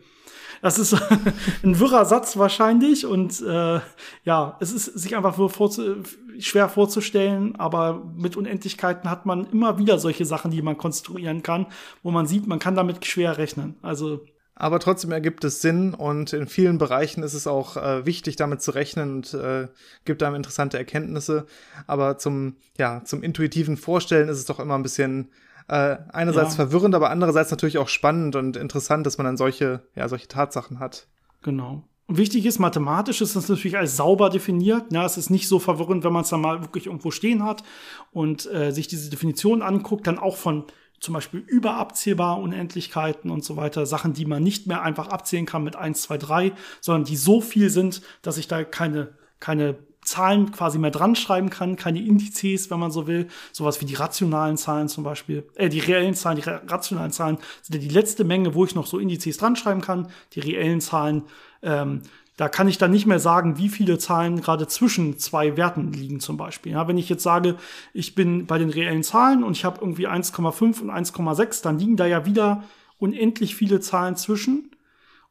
[0.61, 0.93] Das ist
[1.63, 3.79] ein wirrer Satz wahrscheinlich und äh,
[4.23, 6.03] ja, es ist sich einfach vorzu
[6.39, 11.67] schwer vorzustellen, aber mit Unendlichkeiten hat man immer wieder solche Sachen, die man konstruieren kann,
[12.03, 13.75] wo man sieht, man kann damit schwer rechnen.
[13.81, 14.21] Also
[14.59, 18.63] aber trotzdem ergibt es Sinn und in vielen Bereichen ist es auch äh, wichtig, damit
[18.63, 19.67] zu rechnen und äh,
[20.03, 21.45] gibt einem interessante Erkenntnisse.
[21.85, 25.29] Aber zum, ja, zum intuitiven Vorstellen ist es doch immer ein bisschen
[25.67, 26.65] äh, einerseits ja.
[26.65, 30.79] verwirrend, aber andererseits natürlich auch spannend und interessant, dass man dann solche, ja, solche Tatsachen
[30.79, 31.07] hat.
[31.41, 31.83] Genau.
[32.07, 34.85] Und wichtig ist, mathematisch ist das natürlich als sauber definiert.
[34.93, 37.63] Ja, es ist nicht so verwirrend, wenn man es dann mal wirklich irgendwo stehen hat
[38.11, 40.63] und äh, sich diese Definition anguckt, dann auch von
[40.99, 45.63] zum Beispiel überabzählbar Unendlichkeiten und so weiter, Sachen, die man nicht mehr einfach abzählen kann
[45.63, 46.51] mit 1, 2, 3,
[46.81, 49.77] sondern die so viel sind, dass ich da keine, keine
[50.07, 53.27] Zahlen quasi mehr dran schreiben kann, keine Indizes, wenn man so will.
[53.51, 55.43] Sowas wie die rationalen Zahlen zum Beispiel.
[55.55, 58.87] Äh, die reellen Zahlen, die rationalen Zahlen sind ja die letzte Menge, wo ich noch
[58.87, 60.07] so Indizes dran schreiben kann.
[60.33, 61.23] Die reellen Zahlen,
[61.61, 62.01] ähm,
[62.37, 66.21] da kann ich dann nicht mehr sagen, wie viele Zahlen gerade zwischen zwei Werten liegen
[66.21, 66.71] zum Beispiel.
[66.71, 67.55] Ja, wenn ich jetzt sage,
[67.93, 71.97] ich bin bei den reellen Zahlen und ich habe irgendwie 1,5 und 1,6, dann liegen
[71.97, 72.63] da ja wieder
[72.97, 74.71] unendlich viele Zahlen zwischen.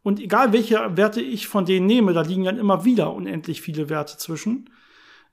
[0.07, 3.89] Und egal welche Werte ich von denen nehme, da liegen dann immer wieder unendlich viele
[3.89, 4.71] Werte zwischen.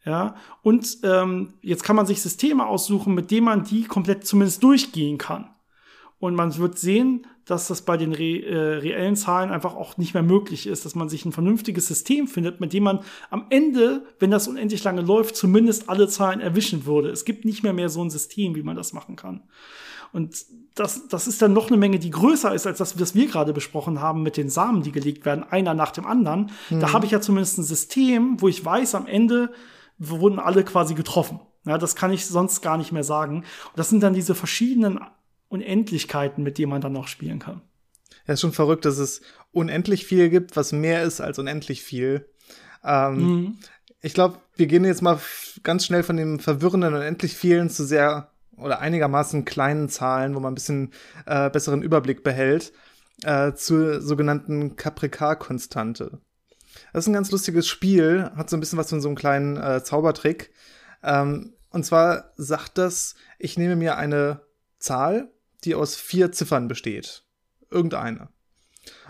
[0.03, 4.63] Ja, und ähm, jetzt kann man sich Systeme aussuchen, mit denen man die komplett zumindest
[4.63, 5.47] durchgehen kann.
[6.17, 10.15] Und man wird sehen, dass das bei den re äh, reellen Zahlen einfach auch nicht
[10.15, 14.07] mehr möglich ist, dass man sich ein vernünftiges System findet, mit dem man am Ende,
[14.17, 17.11] wenn das unendlich lange läuft, zumindest alle Zahlen erwischen würde.
[17.11, 19.43] Es gibt nicht mehr mehr so ein System, wie man das machen kann.
[20.13, 20.45] Und
[20.75, 23.51] das, das ist dann noch eine Menge, die größer ist als das, was wir gerade
[23.51, 26.51] besprochen haben mit den Samen, die gelegt werden, einer nach dem anderen.
[26.69, 26.79] Mhm.
[26.79, 29.51] Da habe ich ja zumindest ein System, wo ich weiß, am Ende
[29.97, 31.39] wurden alle quasi getroffen.
[31.65, 33.37] Ja, das kann ich sonst gar nicht mehr sagen.
[33.37, 33.45] Und
[33.75, 34.99] das sind dann diese verschiedenen
[35.47, 37.61] Unendlichkeiten, mit denen man dann noch spielen kann.
[38.27, 42.29] Ja, ist schon verrückt, dass es unendlich viel gibt, was mehr ist als unendlich viel.
[42.83, 43.57] Ähm, mhm.
[44.01, 45.19] Ich glaube, wir gehen jetzt mal
[45.63, 50.51] ganz schnell von dem verwirrenden unendlich vielen zu sehr oder einigermaßen kleinen Zahlen, wo man
[50.51, 50.91] ein bisschen
[51.25, 52.73] äh, besseren Überblick behält,
[53.23, 56.19] äh, zur sogenannten Capricar-Konstante.
[56.91, 59.57] Das ist ein ganz lustiges Spiel, hat so ein bisschen was von so einem kleinen
[59.57, 60.51] äh, Zaubertrick.
[61.03, 64.41] Ähm, und zwar sagt das, ich nehme mir eine
[64.79, 65.31] Zahl,
[65.63, 67.23] die aus vier Ziffern besteht.
[67.69, 68.29] Irgendeine.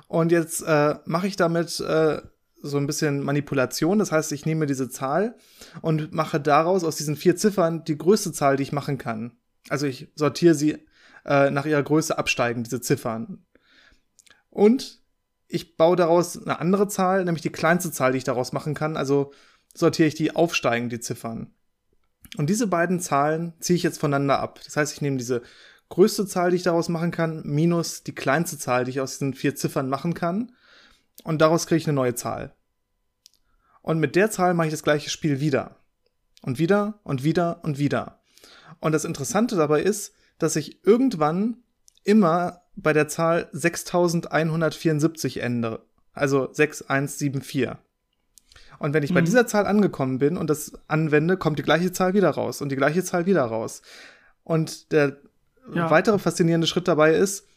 [0.07, 2.21] Und jetzt äh, mache ich damit äh,
[2.64, 3.99] so ein bisschen Manipulation.
[3.99, 5.36] Das heißt, ich nehme diese Zahl
[5.82, 9.34] und mache daraus aus diesen vier Ziffern die größte Zahl, die ich machen kann.
[9.70, 10.78] Also ich sortiere sie
[11.26, 13.45] äh, nach ihrer Größe absteigen, diese Ziffern.
[14.49, 15.01] Und
[15.47, 18.97] ich baue daraus eine andere Zahl, nämlich die kleinste Zahl, die ich daraus machen kann.
[18.97, 19.34] Also
[19.76, 21.53] sortiere ich die aufsteigend, die Ziffern.
[22.38, 24.59] Und diese beiden Zahlen ziehe ich jetzt voneinander ab.
[24.64, 25.41] Das heißt, ich nehme diese
[25.89, 29.34] größte Zahl, die ich daraus machen kann, minus die kleinste Zahl, die ich aus diesen
[29.34, 30.53] vier Ziffern machen kann.
[31.24, 32.53] Und daraus kriege ich eine neue Zahl.
[33.82, 35.78] Und mit der Zahl mache ich das gleiche Spiel wieder.
[36.41, 38.20] Und wieder und wieder und wieder.
[38.80, 41.57] Und das Interessante dabei ist, dass ich irgendwann
[42.03, 45.86] immer bei der Zahl 6174 ende.
[46.14, 47.72] Also 6174.
[48.80, 49.16] Und wenn ich mhm.
[49.16, 52.70] bei dieser Zahl angekommen bin und das anwende, kommt die gleiche Zahl wieder raus und
[52.70, 53.82] die gleiche Zahl wieder raus.
[54.43, 55.18] Und der
[55.74, 55.89] ja.
[55.89, 57.47] weitere faszinierende Schritt dabei ist,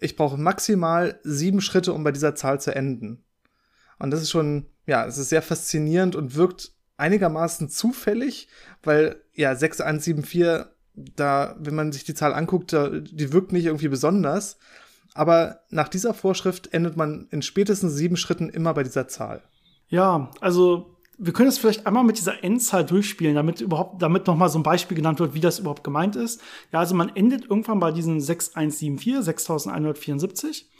[0.00, 3.24] ich brauche maximal sieben Schritte, um bei dieser Zahl zu enden.
[3.98, 8.48] Und das ist schon, ja, es ist sehr faszinierend und wirkt einigermaßen zufällig,
[8.82, 14.58] weil ja 6174 da, wenn man sich die Zahl anguckt, die wirkt nicht irgendwie besonders.
[15.14, 19.42] Aber nach dieser Vorschrift endet man in spätestens sieben Schritten immer bei dieser Zahl.
[19.88, 24.48] Ja, also wir können es vielleicht einmal mit dieser Endzahl durchspielen, damit überhaupt, damit nochmal
[24.48, 26.40] so ein Beispiel genannt wird, wie das überhaupt gemeint ist.
[26.72, 30.70] Ja, also man endet irgendwann bei diesen 6174, 6174.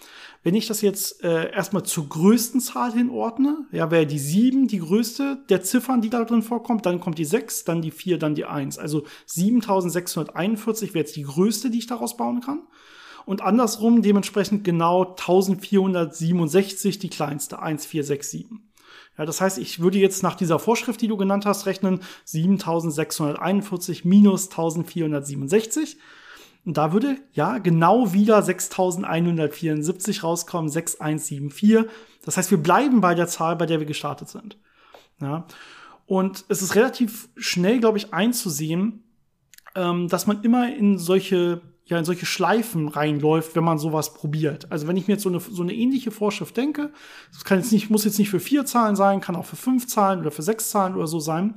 [0.43, 4.79] Wenn ich das jetzt äh, erstmal zur größten Zahl hinordne, ja, wäre die 7 die
[4.79, 8.35] größte der Ziffern, die da drin vorkommt, dann kommt die 6, dann die 4, dann
[8.35, 8.79] die 1.
[8.79, 12.63] Also 7641 wäre jetzt die größte, die ich daraus bauen kann.
[13.27, 18.47] Und andersrum dementsprechend genau 1467 die kleinste, 1467.
[19.21, 24.07] Ja, das heißt, ich würde jetzt nach dieser Vorschrift, die du genannt hast, rechnen 7641
[24.07, 25.99] minus 1467.
[26.65, 31.91] Und da würde ja genau wieder 6174 rauskommen, 6174.
[32.25, 34.57] Das heißt, wir bleiben bei der Zahl, bei der wir gestartet sind.
[35.21, 35.45] Ja.
[36.07, 39.05] Und es ist relativ schnell, glaube ich, einzusehen,
[39.75, 41.61] ähm, dass man immer in solche
[41.91, 44.71] ja in solche Schleifen reinläuft, wenn man sowas probiert.
[44.71, 46.93] Also wenn ich mir jetzt so eine, so eine ähnliche Vorschrift denke,
[47.33, 49.87] das kann jetzt nicht, muss jetzt nicht für vier Zahlen sein, kann auch für fünf
[49.87, 51.55] Zahlen oder für sechs Zahlen oder so sein,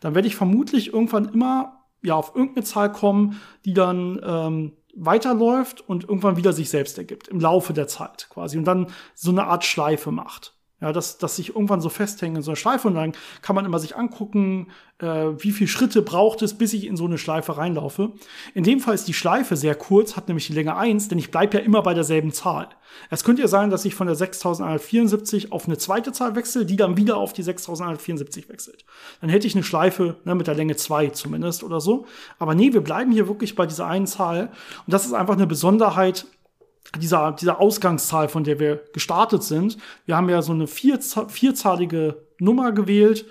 [0.00, 5.86] dann werde ich vermutlich irgendwann immer ja auf irgendeine Zahl kommen, die dann ähm, weiterläuft
[5.88, 9.44] und irgendwann wieder sich selbst ergibt im Laufe der Zeit quasi und dann so eine
[9.44, 10.55] Art Schleife macht.
[10.78, 13.64] Ja, dass, dass sich irgendwann so festhängen in so einer Schleife und dann kann man
[13.64, 14.68] immer sich angucken,
[14.98, 15.06] äh,
[15.38, 18.12] wie viele Schritte braucht es, bis ich in so eine Schleife reinlaufe.
[18.54, 21.30] In dem Fall ist die Schleife sehr kurz, hat nämlich die Länge eins, denn ich
[21.30, 22.68] bleibe ja immer bei derselben Zahl.
[23.08, 26.76] Es könnte ja sein, dass ich von der 6174 auf eine zweite Zahl wechsle, die
[26.76, 28.84] dann wieder auf die 6174 wechselt.
[29.22, 32.06] Dann hätte ich eine Schleife ne, mit der Länge zwei zumindest oder so.
[32.38, 34.50] Aber nee, wir bleiben hier wirklich bei dieser einen Zahl.
[34.86, 36.26] Und das ist einfach eine Besonderheit
[36.98, 39.76] dieser, dieser Ausgangszahl, von der wir gestartet sind.
[40.04, 43.26] Wir haben ja so eine vier, vierzahlige Nummer gewählt,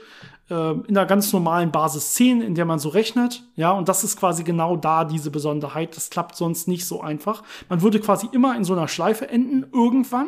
[0.50, 3.44] äh, in einer ganz normalen Basis 10, in der man so rechnet.
[3.56, 5.96] Ja, und das ist quasi genau da diese Besonderheit.
[5.96, 7.44] Das klappt sonst nicht so einfach.
[7.70, 10.28] Man würde quasi immer in so einer Schleife enden, irgendwann.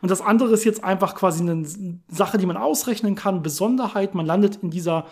[0.00, 1.66] Und das andere ist jetzt einfach quasi eine
[2.08, 4.14] Sache, die man ausrechnen kann, Besonderheit.
[4.14, 5.06] Man landet in dieser,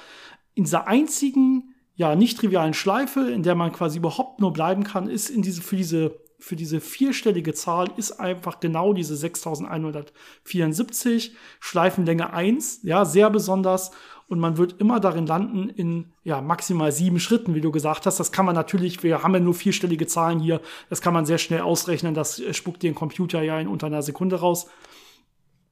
[0.54, 5.08] in dieser einzigen, ja, nicht trivialen Schleife, in der man quasi überhaupt nur bleiben kann,
[5.08, 12.32] ist in diese, für diese für diese vierstellige Zahl ist einfach genau diese 6174, Schleifenlänge
[12.32, 13.90] 1, ja, sehr besonders.
[14.28, 18.20] Und man wird immer darin landen in, ja, maximal sieben Schritten, wie du gesagt hast.
[18.20, 20.60] Das kann man natürlich, wir haben ja nur vierstellige Zahlen hier,
[20.90, 22.14] das kann man sehr schnell ausrechnen.
[22.14, 24.68] Das spuckt den Computer ja in unter einer Sekunde raus.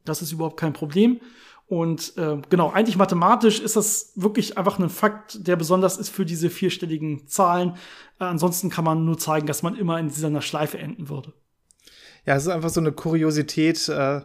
[0.04, 1.20] Das ist überhaupt kein Problem.
[1.68, 6.24] Und äh, genau, eigentlich mathematisch ist das wirklich einfach ein Fakt, der besonders ist für
[6.24, 7.70] diese vierstelligen Zahlen.
[8.20, 11.32] Äh, ansonsten kann man nur zeigen, dass man immer in dieser Schleife enden würde.
[12.24, 14.20] Ja, es ist einfach so eine Kuriosität, äh,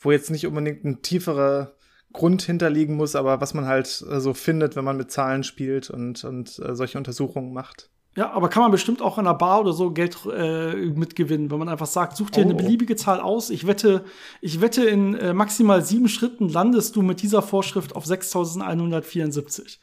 [0.00, 1.74] wo jetzt nicht unbedingt ein tieferer
[2.12, 5.90] Grund hinterliegen muss, aber was man halt äh, so findet, wenn man mit Zahlen spielt
[5.90, 7.88] und, und äh, solche Untersuchungen macht.
[8.20, 11.58] Ja, aber kann man bestimmt auch in einer Bar oder so Geld äh, mitgewinnen, wenn
[11.58, 12.42] man einfach sagt, such dir oh.
[12.42, 13.48] eine beliebige Zahl aus.
[13.48, 14.04] Ich wette,
[14.42, 19.80] ich wette, in äh, maximal sieben Schritten landest du mit dieser Vorschrift auf 6174.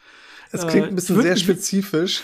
[0.51, 2.21] Es klingt ein bisschen äh, sehr spezifisch.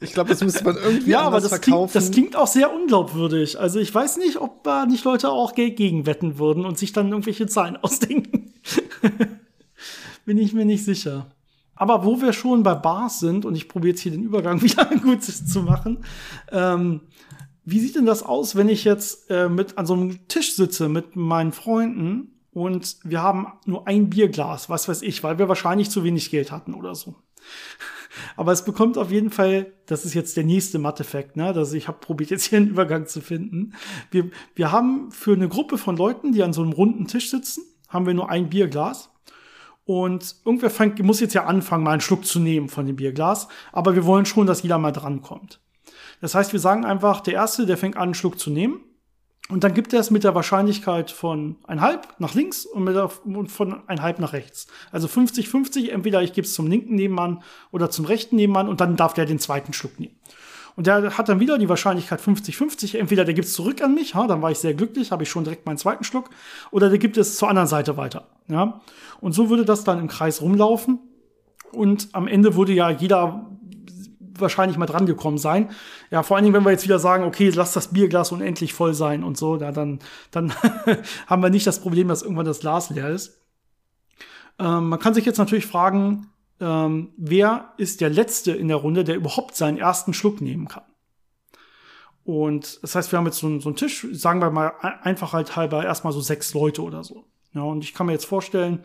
[0.00, 1.90] Ich glaube, das müsste man irgendwie ja, aber das verkaufen.
[1.90, 3.60] Klingt, das klingt auch sehr unglaubwürdig.
[3.60, 7.10] Also ich weiß nicht, ob da nicht Leute auch Geld gegenwetten würden und sich dann
[7.10, 8.54] irgendwelche Zahlen ausdenken.
[10.24, 11.26] Bin ich mir nicht sicher.
[11.82, 14.84] Aber wo wir schon bei Bars sind, und ich probiere jetzt hier den Übergang wieder
[15.02, 16.04] gut zu machen,
[16.52, 17.00] ähm,
[17.64, 20.88] wie sieht denn das aus, wenn ich jetzt äh, mit an so einem Tisch sitze
[20.88, 25.90] mit meinen Freunden und wir haben nur ein Bierglas, was weiß ich, weil wir wahrscheinlich
[25.90, 27.16] zu wenig Geld hatten oder so.
[28.36, 31.46] Aber es bekommt auf jeden Fall, das ist jetzt der nächste Matheffekt, ne?
[31.46, 33.74] Also ich habe probiert jetzt hier einen Übergang zu finden.
[34.12, 37.64] Wir, wir haben für eine Gruppe von Leuten, die an so einem runden Tisch sitzen,
[37.88, 39.11] haben wir nur ein Bierglas.
[39.84, 43.48] Und irgendwer fängt, muss jetzt ja anfangen, mal einen Schluck zu nehmen von dem Bierglas.
[43.72, 45.60] Aber wir wollen schon, dass jeder mal drankommt.
[46.20, 48.80] Das heißt, wir sagen einfach, der Erste, der fängt an, einen Schluck zu nehmen.
[49.48, 53.10] Und dann gibt er es mit der Wahrscheinlichkeit von einhalb nach links und, mit der,
[53.24, 54.68] und von einhalb nach rechts.
[54.92, 58.96] Also 50-50, entweder ich gebe es zum linken Nebenmann oder zum rechten Nebenmann und dann
[58.96, 60.14] darf der den zweiten Schluck nehmen.
[60.76, 62.98] Und der hat dann wieder die Wahrscheinlichkeit 50-50.
[62.98, 65.28] Entweder der gibt es zurück an mich, ha, dann war ich sehr glücklich, habe ich
[65.28, 66.30] schon direkt meinen zweiten Schluck,
[66.70, 68.28] oder der gibt es zur anderen Seite weiter.
[68.48, 68.80] Ja?
[69.20, 70.98] Und so würde das dann im Kreis rumlaufen.
[71.72, 73.46] Und am Ende würde ja jeder
[74.38, 75.70] wahrscheinlich mal dran gekommen sein.
[76.10, 78.94] Ja, vor allen Dingen, wenn wir jetzt wieder sagen, okay, lass das Bierglas unendlich voll
[78.94, 80.00] sein und so, ja, dann,
[80.30, 80.52] dann
[81.26, 83.42] haben wir nicht das Problem, dass irgendwann das Glas leer ist.
[84.58, 86.28] Ähm, man kann sich jetzt natürlich fragen,
[86.62, 90.84] ähm, wer ist der Letzte in der Runde, der überhaupt seinen ersten Schluck nehmen kann.
[92.24, 95.56] Und das heißt, wir haben jetzt so, so einen Tisch, sagen wir mal einfach halt
[95.56, 97.24] halber erstmal so sechs Leute oder so.
[97.52, 98.84] Ja, und ich kann mir jetzt vorstellen,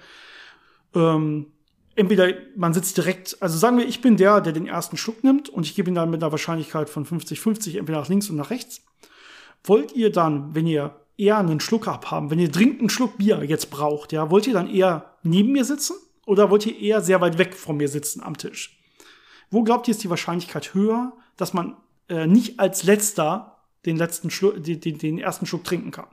[0.95, 1.51] ähm,
[1.95, 5.47] entweder man sitzt direkt, also sagen wir, ich bin der, der den ersten Schluck nimmt
[5.47, 8.49] und ich gebe ihn dann mit einer Wahrscheinlichkeit von 50-50 entweder nach links und nach
[8.49, 8.81] rechts.
[9.63, 13.43] Wollt ihr dann, wenn ihr eher einen Schluck abhaben, wenn ihr dringend einen Schluck Bier
[13.43, 15.95] jetzt braucht, ja, wollt ihr dann eher neben mir sitzen
[16.27, 18.77] oder wollt ihr eher sehr weit weg von mir sitzen am Tisch?
[19.49, 21.77] Wo glaubt ihr, ist die Wahrscheinlichkeit höher, dass man
[22.09, 26.09] äh, nicht als letzter den letzten Schluck, den, den, den ersten Schluck trinken kann?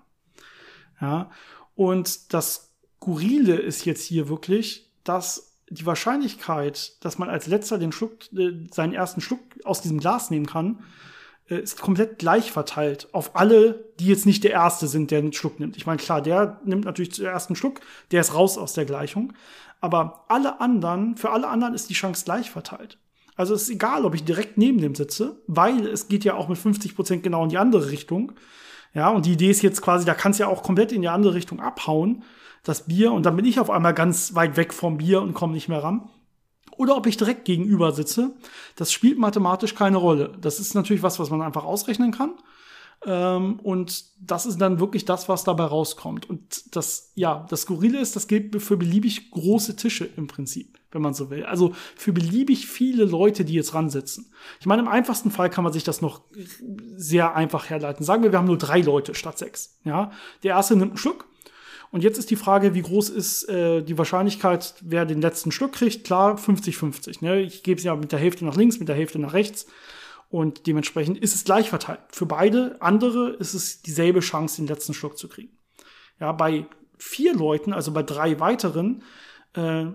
[1.00, 1.30] Ja.
[1.74, 7.90] Und das Skurrile ist jetzt hier wirklich, dass die Wahrscheinlichkeit, dass man als letzter den
[7.90, 10.84] Schluck, äh, seinen ersten Schluck aus diesem Glas nehmen kann,
[11.48, 15.32] äh, ist komplett gleich verteilt auf alle, die jetzt nicht der Erste sind, der einen
[15.32, 15.76] Schluck nimmt.
[15.76, 17.80] Ich meine, klar, der nimmt natürlich zuerst einen Schluck,
[18.12, 19.32] der ist raus aus der Gleichung.
[19.85, 22.97] Aber alle anderen, für alle anderen ist die Chance gleich verteilt.
[23.37, 26.49] Also es ist egal, ob ich direkt neben dem sitze, weil es geht ja auch
[26.49, 28.32] mit 50 Prozent genau in die andere Richtung.
[28.95, 31.09] Ja, und die Idee ist jetzt quasi, da kannst du ja auch komplett in die
[31.09, 32.22] andere Richtung abhauen,
[32.62, 35.53] das Bier, und dann bin ich auf einmal ganz weit weg vom Bier und komme
[35.53, 36.09] nicht mehr ran.
[36.78, 38.32] Oder ob ich direkt gegenüber sitze,
[38.76, 40.32] das spielt mathematisch keine Rolle.
[40.41, 42.32] Das ist natürlich was, was man einfach ausrechnen kann.
[43.07, 46.28] Ähm, und das ist dann wirklich das, was dabei rauskommt.
[46.28, 51.02] Und das, ja, das Skurrile ist, das gilt für beliebig große Tische im Prinzip, wenn
[51.02, 51.44] man so will.
[51.44, 54.32] Also für beliebig viele Leute, die jetzt ransitzen.
[54.61, 56.22] Ich meine, im einfachsten Fall kann man sich das noch
[56.96, 58.05] sehr einfach herleiten.
[58.05, 59.78] Sagen wir, wir haben nur drei Leute statt sechs.
[59.84, 60.11] Ja,
[60.42, 61.26] der erste nimmt einen Schluck.
[61.90, 65.74] Und jetzt ist die Frage, wie groß ist äh, die Wahrscheinlichkeit, wer den letzten Schluck
[65.74, 66.05] kriegt?
[66.05, 67.18] Klar, 50-50.
[67.20, 67.40] Ne?
[67.42, 69.66] Ich gebe es ja mit der Hälfte nach links, mit der Hälfte nach rechts.
[70.29, 72.01] Und dementsprechend ist es gleich verteilt.
[72.11, 75.57] Für beide andere ist es dieselbe Chance, den letzten Schluck zu kriegen.
[76.20, 76.66] Ja, bei
[76.99, 79.03] vier Leuten, also bei drei weiteren,
[79.55, 79.87] äh,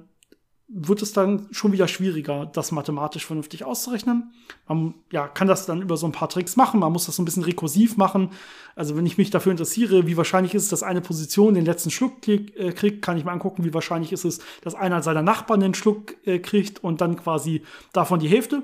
[0.72, 4.34] wird es dann schon wieder schwieriger, das mathematisch vernünftig auszurechnen.
[4.68, 6.80] Man ja, kann das dann über so ein paar Tricks machen.
[6.80, 8.30] Man muss das so ein bisschen rekursiv machen.
[8.76, 11.90] Also wenn ich mich dafür interessiere, wie wahrscheinlich ist es, dass eine Position den letzten
[11.90, 15.60] Schluck äh, kriegt, kann ich mal angucken, wie wahrscheinlich ist es, dass einer seiner Nachbarn
[15.60, 18.64] den Schluck äh, kriegt und dann quasi davon die Hälfte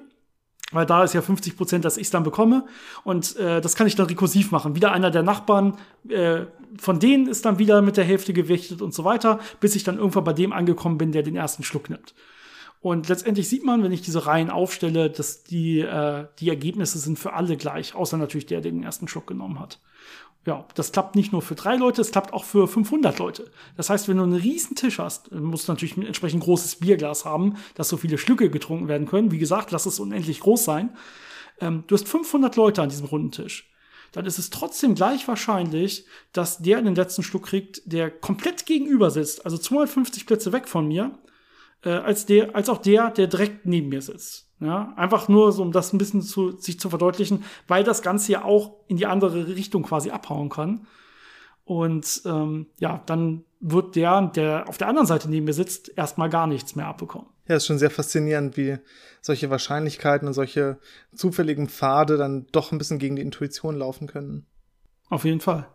[0.72, 2.66] weil da ist ja 50 Prozent, dass ich dann bekomme.
[3.03, 4.76] Und äh, das kann ich dann rekursiv machen.
[4.76, 5.78] Wieder einer der Nachbarn,
[6.09, 6.45] äh,
[6.78, 9.97] von denen ist dann wieder mit der Hälfte gewichtet und so weiter, bis ich dann
[9.97, 12.13] irgendwann bei dem angekommen bin, der den ersten Schluck nimmt.
[12.82, 17.18] Und letztendlich sieht man, wenn ich diese Reihen aufstelle, dass die, äh, die Ergebnisse sind
[17.18, 19.80] für alle gleich, außer natürlich der, der den ersten Schluck genommen hat
[20.45, 23.51] ja, das klappt nicht nur für drei Leute, es klappt auch für 500 Leute.
[23.77, 27.25] Das heißt, wenn du einen riesen Tisch hast, musst du natürlich ein entsprechend großes Bierglas
[27.25, 29.31] haben, dass so viele Schlücke getrunken werden können.
[29.31, 30.95] Wie gesagt, lass es unendlich groß sein.
[31.59, 33.71] Ähm, du hast 500 Leute an diesem runden Tisch.
[34.11, 39.11] dann ist es trotzdem gleich wahrscheinlich, dass der den letzten Schluck kriegt, der komplett gegenüber
[39.11, 41.17] sitzt, also 250 Plätze weg von mir,
[41.83, 44.44] äh, als der, als auch der, der direkt neben mir sitzt.
[44.59, 48.31] Ja, einfach nur so, um das ein bisschen zu, sich zu verdeutlichen, weil das Ganze
[48.31, 50.87] ja auch in die andere Richtung quasi abhauen kann.
[51.65, 56.29] Und ähm, ja, dann wird der, der auf der anderen Seite neben mir sitzt, erstmal
[56.29, 57.27] gar nichts mehr abbekommen.
[57.47, 58.77] Ja, ist schon sehr faszinierend, wie
[59.21, 60.77] solche Wahrscheinlichkeiten und solche
[61.13, 64.45] zufälligen Pfade dann doch ein bisschen gegen die Intuition laufen können.
[65.09, 65.67] Auf jeden Fall.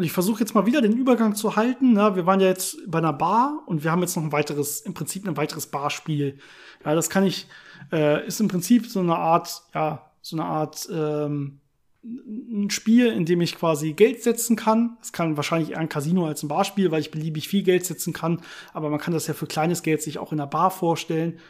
[0.00, 1.92] Und ich versuche jetzt mal wieder den Übergang zu halten.
[1.92, 4.80] Na, wir waren ja jetzt bei einer Bar und wir haben jetzt noch ein weiteres,
[4.80, 6.38] im Prinzip ein weiteres Barspiel.
[6.82, 7.48] Ja, das kann ich,
[7.92, 11.60] äh, ist im Prinzip so eine Art, ja, so eine Art ähm,
[12.02, 14.96] ein Spiel, in dem ich quasi Geld setzen kann.
[15.02, 18.14] Es kann wahrscheinlich eher ein Casino als ein Barspiel, weil ich beliebig viel Geld setzen
[18.14, 18.40] kann.
[18.72, 21.40] Aber man kann das ja für kleines Geld sich auch in einer Bar vorstellen.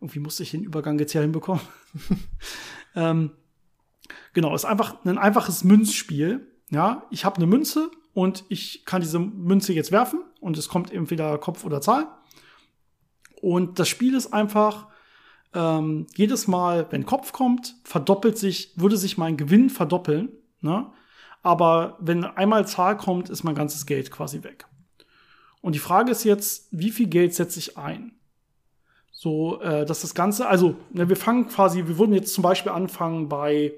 [0.00, 1.62] Irgendwie musste ich den Übergang jetzt hier hinbekommen.
[2.96, 3.30] ähm,
[4.32, 6.48] genau, ist einfach ein einfaches Münzspiel.
[6.70, 10.92] Ja, ich habe eine Münze und ich kann diese Münze jetzt werfen und es kommt
[10.92, 12.08] entweder Kopf oder Zahl.
[13.40, 14.88] Und das Spiel ist einfach,
[15.54, 20.30] ähm, jedes Mal, wenn Kopf kommt, verdoppelt sich, würde sich mein Gewinn verdoppeln.
[20.60, 20.86] Ne?
[21.42, 24.66] Aber wenn einmal Zahl kommt, ist mein ganzes Geld quasi weg.
[25.62, 28.12] Und die Frage ist jetzt, wie viel Geld setze ich ein?
[29.10, 32.72] So, äh, dass das Ganze, also ne, wir fangen quasi, wir würden jetzt zum Beispiel
[32.72, 33.74] anfangen bei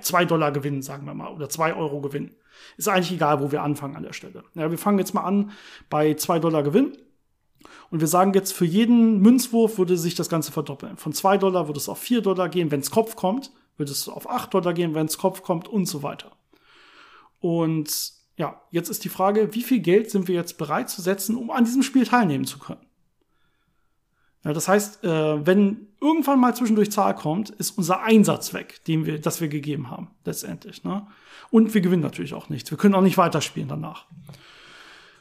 [0.00, 2.34] zwei Dollar Gewinn, sagen wir mal, oder zwei Euro Gewinn.
[2.76, 4.44] Ist eigentlich egal, wo wir anfangen an der Stelle.
[4.54, 5.50] Ja, wir fangen jetzt mal an
[5.90, 6.96] bei zwei Dollar Gewinn
[7.90, 10.96] und wir sagen jetzt, für jeden Münzwurf würde sich das Ganze verdoppeln.
[10.96, 14.08] Von 2 Dollar würde es auf 4 Dollar gehen, wenn es Kopf kommt, würde es
[14.08, 16.32] auf 8 Dollar gehen, wenn es Kopf kommt und so weiter.
[17.40, 21.36] Und ja, jetzt ist die Frage, wie viel Geld sind wir jetzt bereit zu setzen,
[21.36, 22.80] um an diesem Spiel teilnehmen zu können?
[24.44, 29.06] Ja, das heißt, äh, wenn irgendwann mal zwischendurch Zahl kommt, ist unser Einsatz weg, den
[29.06, 30.82] wir, das wir gegeben haben, letztendlich.
[30.82, 31.06] Ne?
[31.50, 32.70] Und wir gewinnen natürlich auch nichts.
[32.70, 34.06] Wir können auch nicht weiterspielen danach.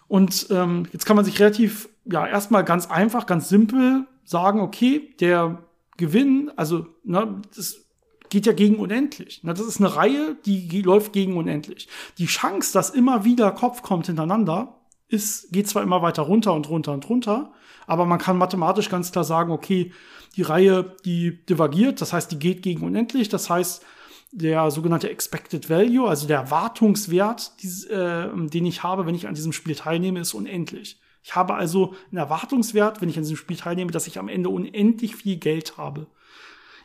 [0.08, 5.14] Und ähm, jetzt kann man sich relativ, ja, erstmal ganz einfach, ganz simpel sagen, okay,
[5.20, 5.64] der
[5.98, 7.86] Gewinn, also, ne, das
[8.30, 9.44] geht ja gegen unendlich.
[9.44, 11.88] Ne, das ist eine Reihe, die läuft gegen unendlich.
[12.18, 14.81] Die Chance, dass immer wieder Kopf kommt hintereinander,
[15.12, 17.52] ist, geht zwar immer weiter runter und runter und runter,
[17.88, 19.92] aber man kann mathematisch ganz klar sagen, okay,
[20.36, 23.84] die Reihe, die divergiert, das heißt, die geht gegen unendlich, das heißt,
[24.32, 27.52] der sogenannte Expected Value, also der Erwartungswert,
[27.90, 31.00] äh, den ich habe, wenn ich an diesem Spiel teilnehme, ist unendlich.
[31.24, 34.50] Ich habe also einen Erwartungswert, wenn ich an diesem Spiel teilnehme, dass ich am Ende
[34.50, 36.08] unendlich viel Geld habe.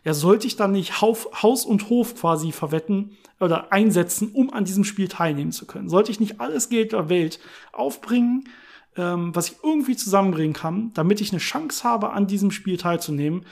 [0.07, 4.85] Ja, sollte ich dann nicht Haus und Hof quasi verwetten oder einsetzen, um an diesem
[4.85, 5.89] Spiel teilnehmen zu können?
[5.89, 7.41] Sollte ich nicht alles Geld der Welt
[7.73, 8.49] aufbringen,
[8.97, 13.47] ähm, was ich irgendwie zusammenbringen kann, damit ich eine Chance habe, an diesem Spiel teilzunehmen?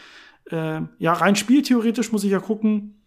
[0.48, 3.02] Äh, ja, rein spieltheoretisch muss ich ja gucken,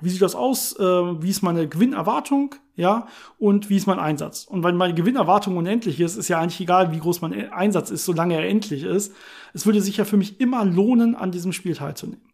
[0.00, 0.76] wie sieht das aus?
[0.76, 2.56] Äh, wie ist meine Gewinnerwartung?
[2.74, 3.06] Ja,
[3.38, 4.42] und wie ist mein Einsatz?
[4.42, 8.06] Und wenn meine Gewinnerwartung unendlich ist, ist ja eigentlich egal, wie groß mein Einsatz ist,
[8.06, 9.14] solange er endlich ist.
[9.54, 12.31] Es würde sich ja für mich immer lohnen, an diesem Spiel teilzunehmen.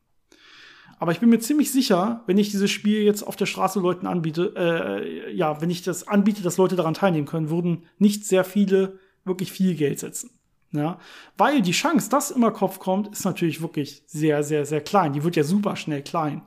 [0.99, 4.07] Aber ich bin mir ziemlich sicher, wenn ich dieses Spiel jetzt auf der Straße Leuten
[4.07, 8.45] anbiete, äh, ja, wenn ich das anbiete, dass Leute daran teilnehmen können, würden nicht sehr
[8.45, 10.31] viele wirklich viel Geld setzen.
[10.71, 10.99] Ja,
[11.39, 15.15] weil die Chance, dass immer Kopf kommt, ist natürlich wirklich sehr, sehr, sehr klein.
[15.15, 16.43] Die wird ja super schnell klein.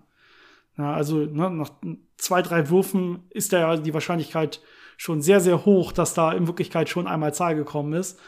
[0.77, 1.71] Ja, also ne, nach
[2.17, 4.61] zwei, drei Würfen ist da ja die Wahrscheinlichkeit
[4.97, 8.19] schon sehr, sehr hoch, dass da in Wirklichkeit schon einmal Zahl gekommen ist.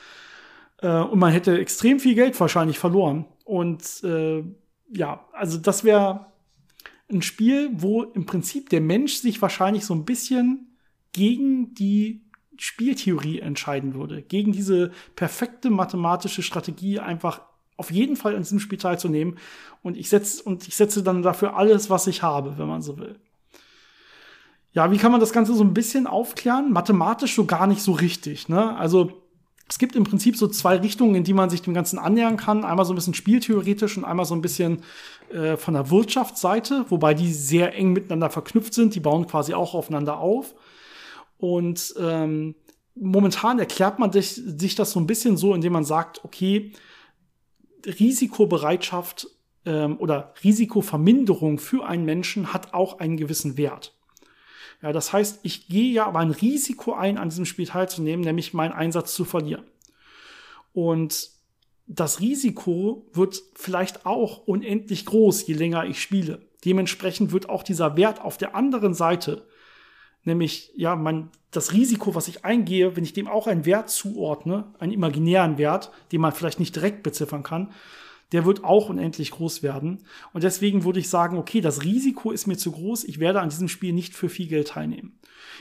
[0.82, 3.26] Äh, und man hätte extrem viel Geld wahrscheinlich verloren.
[3.46, 4.44] Und äh,
[4.94, 6.28] ja, also das wäre
[7.12, 10.78] ein Spiel, wo im Prinzip der Mensch sich wahrscheinlich so ein bisschen
[11.12, 12.22] gegen die
[12.58, 17.42] Spieltheorie entscheiden würde, gegen diese perfekte mathematische Strategie einfach
[17.78, 19.38] auf jeden Fall an diesem Spiel teilzunehmen.
[19.82, 22.98] Und ich setze, und ich setze dann dafür alles, was ich habe, wenn man so
[22.98, 23.20] will.
[24.72, 26.72] Ja, wie kann man das Ganze so ein bisschen aufklären?
[26.72, 28.76] Mathematisch so gar nicht so richtig, ne?
[28.78, 29.23] Also,
[29.74, 32.64] es gibt im Prinzip so zwei Richtungen, in die man sich dem Ganzen annähern kann.
[32.64, 34.84] Einmal so ein bisschen spieltheoretisch und einmal so ein bisschen
[35.32, 38.94] äh, von der Wirtschaftsseite, wobei die sehr eng miteinander verknüpft sind.
[38.94, 40.54] Die bauen quasi auch aufeinander auf.
[41.40, 42.54] Und ähm,
[42.94, 46.74] momentan erklärt man sich, sich das so ein bisschen so, indem man sagt, okay,
[47.84, 49.28] Risikobereitschaft
[49.66, 53.98] ähm, oder Risikoverminderung für einen Menschen hat auch einen gewissen Wert.
[54.84, 58.54] Ja, das heißt, ich gehe ja aber ein Risiko ein, an diesem Spiel teilzunehmen, nämlich
[58.54, 59.64] meinen Einsatz zu verlieren.
[60.74, 61.32] Und
[61.88, 66.42] das Risiko wird vielleicht auch unendlich groß, je länger ich spiele.
[66.66, 69.48] Dementsprechend wird auch dieser Wert auf der anderen Seite
[70.26, 74.74] Nämlich, ja, man, das Risiko, was ich eingehe, wenn ich dem auch einen Wert zuordne,
[74.80, 77.72] einen imaginären Wert, den man vielleicht nicht direkt beziffern kann,
[78.34, 80.00] der wird auch unendlich groß werden.
[80.34, 83.50] Und deswegen würde ich sagen, okay, das Risiko ist mir zu groß, ich werde an
[83.50, 85.20] diesem Spiel nicht für viel Geld teilnehmen.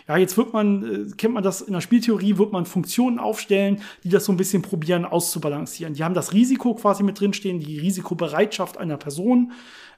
[0.09, 3.83] Ja, jetzt wird man, äh, kennt man das in der Spieltheorie, wird man Funktionen aufstellen,
[4.03, 5.95] die das so ein bisschen probieren auszubalancieren.
[5.95, 9.53] Die haben das Risiko quasi mit drinstehen, die Risikobereitschaft einer Person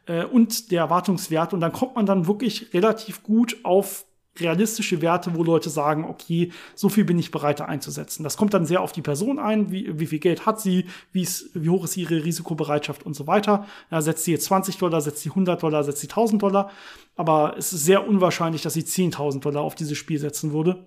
[0.06, 1.54] äh, und der Erwartungswert.
[1.54, 4.04] Und dann kommt man dann wirklich relativ gut auf
[4.38, 8.24] realistische Werte, wo Leute sagen, okay, so viel bin ich bereit einzusetzen.
[8.24, 11.22] Das kommt dann sehr auf die Person ein, wie, wie viel Geld hat sie, wie,
[11.22, 13.66] ist, wie hoch ist ihre Risikobereitschaft und so weiter.
[13.90, 16.70] Ja, setzt sie jetzt 20 Dollar, setzt sie 100 Dollar, setzt sie 1000 Dollar.
[17.16, 20.86] Aber es ist sehr unwahrscheinlich, dass sie 10.000 Dollar auf dieses Spiel setzen würde.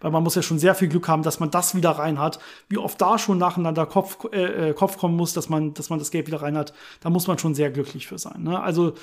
[0.00, 2.38] Weil man muss ja schon sehr viel Glück haben, dass man das wieder rein hat.
[2.68, 5.98] Wie oft da schon nacheinander Kopf, äh, äh Kopf kommen muss, dass man, dass man
[5.98, 8.42] das Geld wieder rein hat, da muss man schon sehr glücklich für sein.
[8.42, 8.60] Ne?
[8.60, 8.94] Also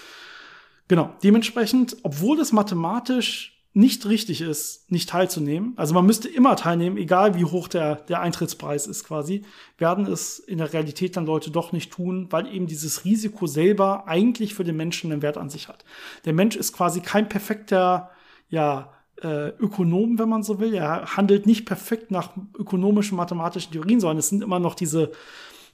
[0.87, 6.95] Genau, dementsprechend, obwohl es mathematisch nicht richtig ist, nicht teilzunehmen, also man müsste immer teilnehmen,
[6.95, 9.43] egal wie hoch der, der Eintrittspreis ist quasi,
[9.77, 14.07] werden es in der Realität dann Leute doch nicht tun, weil eben dieses Risiko selber
[14.07, 15.83] eigentlich für den Menschen einen Wert an sich hat.
[16.23, 18.11] Der Mensch ist quasi kein perfekter,
[18.47, 20.73] ja, äh, Ökonom, wenn man so will.
[20.73, 25.11] Er handelt nicht perfekt nach ökonomischen, mathematischen Theorien, sondern es sind immer noch diese,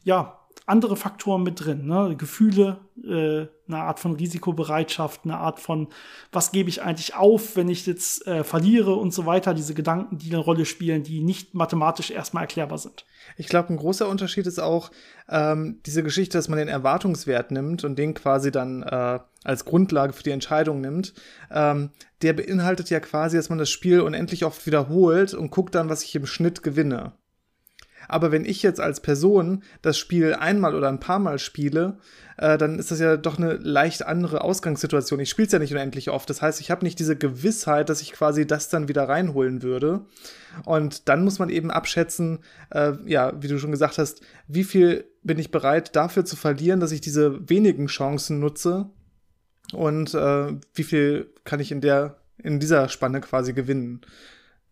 [0.03, 2.16] ja, andere Faktoren mit drin, ne?
[2.18, 5.88] Gefühle, äh, eine Art von Risikobereitschaft, eine Art von,
[6.32, 10.18] was gebe ich eigentlich auf, wenn ich jetzt äh, verliere und so weiter, diese Gedanken,
[10.18, 13.06] die eine Rolle spielen, die nicht mathematisch erstmal erklärbar sind.
[13.38, 14.91] Ich glaube, ein großer Unterschied ist auch
[15.30, 20.14] ähm, diese Geschichte, dass man den Erwartungswert nimmt und den quasi dann äh, als Grundlage
[20.14, 21.14] für die Entscheidung nimmt.
[21.49, 21.89] Ähm,
[22.22, 26.04] der beinhaltet ja quasi, dass man das Spiel unendlich oft wiederholt und guckt dann, was
[26.04, 27.14] ich im Schnitt gewinne.
[28.08, 31.97] Aber wenn ich jetzt als Person das Spiel einmal oder ein paar Mal spiele,
[32.38, 35.20] äh, dann ist das ja doch eine leicht andere Ausgangssituation.
[35.20, 36.30] Ich spiele es ja nicht unendlich oft.
[36.30, 40.06] Das heißt, ich habe nicht diese Gewissheit, dass ich quasi das dann wieder reinholen würde.
[40.66, 42.39] Und dann muss man eben abschätzen,
[42.72, 46.80] äh, ja, wie du schon gesagt hast, wie viel bin ich bereit dafür zu verlieren,
[46.80, 48.89] dass ich diese wenigen Chancen nutze
[49.74, 54.02] und äh, wie viel kann ich in der in dieser Spanne quasi gewinnen.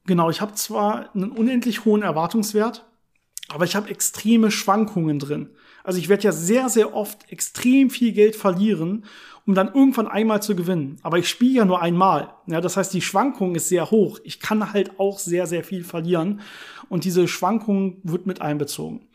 [0.06, 2.89] Genau, ich habe zwar einen unendlich hohen Erwartungswert,
[3.50, 5.50] aber ich habe extreme Schwankungen drin.
[5.84, 9.06] Also ich werde ja sehr, sehr oft extrem viel Geld verlieren,
[9.46, 10.98] um dann irgendwann einmal zu gewinnen.
[11.02, 12.34] Aber ich spiele ja nur einmal.
[12.48, 14.20] Ja, das heißt, die Schwankung ist sehr hoch.
[14.24, 16.42] Ich kann halt auch sehr, sehr viel verlieren.
[16.90, 19.08] Und diese Schwankung wird mit einbezogen.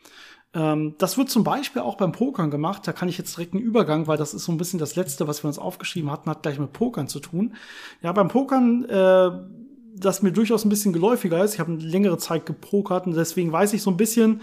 [0.53, 2.87] Ähm, das wird zum Beispiel auch beim Pokern gemacht.
[2.87, 5.27] Da kann ich jetzt direkt einen Übergang, weil das ist so ein bisschen das Letzte,
[5.27, 7.55] was wir uns aufgeschrieben hatten, hat gleich mit Pokern zu tun.
[8.01, 9.31] Ja, beim Pokern äh,
[9.95, 11.53] das mir durchaus ein bisschen geläufiger ist.
[11.53, 14.41] Ich habe eine längere Zeit gepokert und deswegen weiß ich so ein bisschen,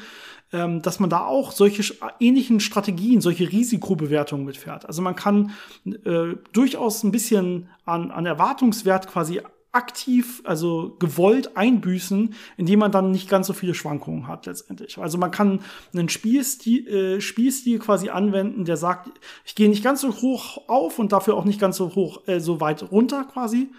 [0.52, 4.86] ähm, dass man da auch solche ähnlichen Strategien, solche Risikobewertungen mitfährt.
[4.86, 5.52] Also man kann
[5.86, 9.40] äh, durchaus ein bisschen an, an Erwartungswert quasi
[9.72, 14.98] aktiv, also gewollt einbüßen, indem man dann nicht ganz so viele Schwankungen hat letztendlich.
[14.98, 15.60] Also man kann
[15.94, 19.08] einen Spielstil, äh, Spielstil quasi anwenden, der sagt,
[19.46, 22.38] ich gehe nicht ganz so hoch auf und dafür auch nicht ganz so hoch, äh,
[22.38, 23.70] so weit runter quasi,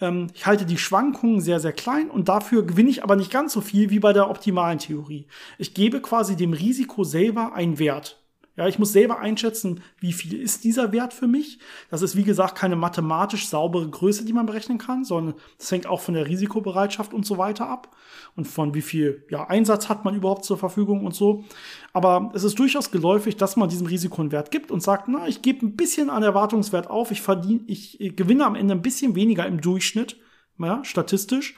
[0.00, 3.52] ähm, ich halte die Schwankungen sehr, sehr klein und dafür gewinne ich aber nicht ganz
[3.52, 5.26] so viel wie bei der optimalen Theorie.
[5.58, 8.22] Ich gebe quasi dem Risiko selber einen Wert.
[8.56, 11.58] Ja, ich muss selber einschätzen, wie viel ist dieser Wert für mich.
[11.90, 15.86] Das ist, wie gesagt, keine mathematisch saubere Größe, die man berechnen kann, sondern das hängt
[15.86, 17.94] auch von der Risikobereitschaft und so weiter ab
[18.34, 21.44] und von wie viel ja, Einsatz hat man überhaupt zur Verfügung und so.
[21.92, 25.28] Aber es ist durchaus geläufig, dass man diesem Risiko einen Wert gibt und sagt, na,
[25.28, 29.14] ich gebe ein bisschen an Erwartungswert auf, ich verdiene, ich gewinne am Ende ein bisschen
[29.14, 30.16] weniger im Durchschnitt,
[30.58, 31.56] ja, statistisch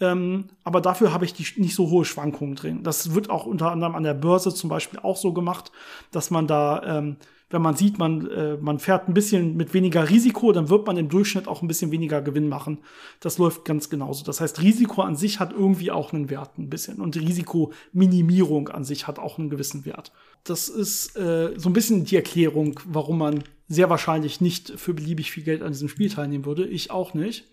[0.00, 2.82] ähm, aber dafür habe ich die, nicht so hohe Schwankungen drin.
[2.82, 5.72] Das wird auch unter anderem an der Börse zum Beispiel auch so gemacht,
[6.12, 7.16] dass man da, ähm,
[7.50, 10.98] wenn man sieht, man, äh, man fährt ein bisschen mit weniger Risiko, dann wird man
[10.98, 12.78] im Durchschnitt auch ein bisschen weniger Gewinn machen.
[13.20, 14.24] Das läuft ganz genauso.
[14.24, 17.00] Das heißt, Risiko an sich hat irgendwie auch einen Wert ein bisschen.
[17.00, 20.12] Und Risikominimierung an sich hat auch einen gewissen Wert.
[20.44, 25.30] Das ist äh, so ein bisschen die Erklärung, warum man sehr wahrscheinlich nicht für beliebig
[25.32, 26.66] viel Geld an diesem Spiel teilnehmen würde.
[26.66, 27.46] Ich auch nicht.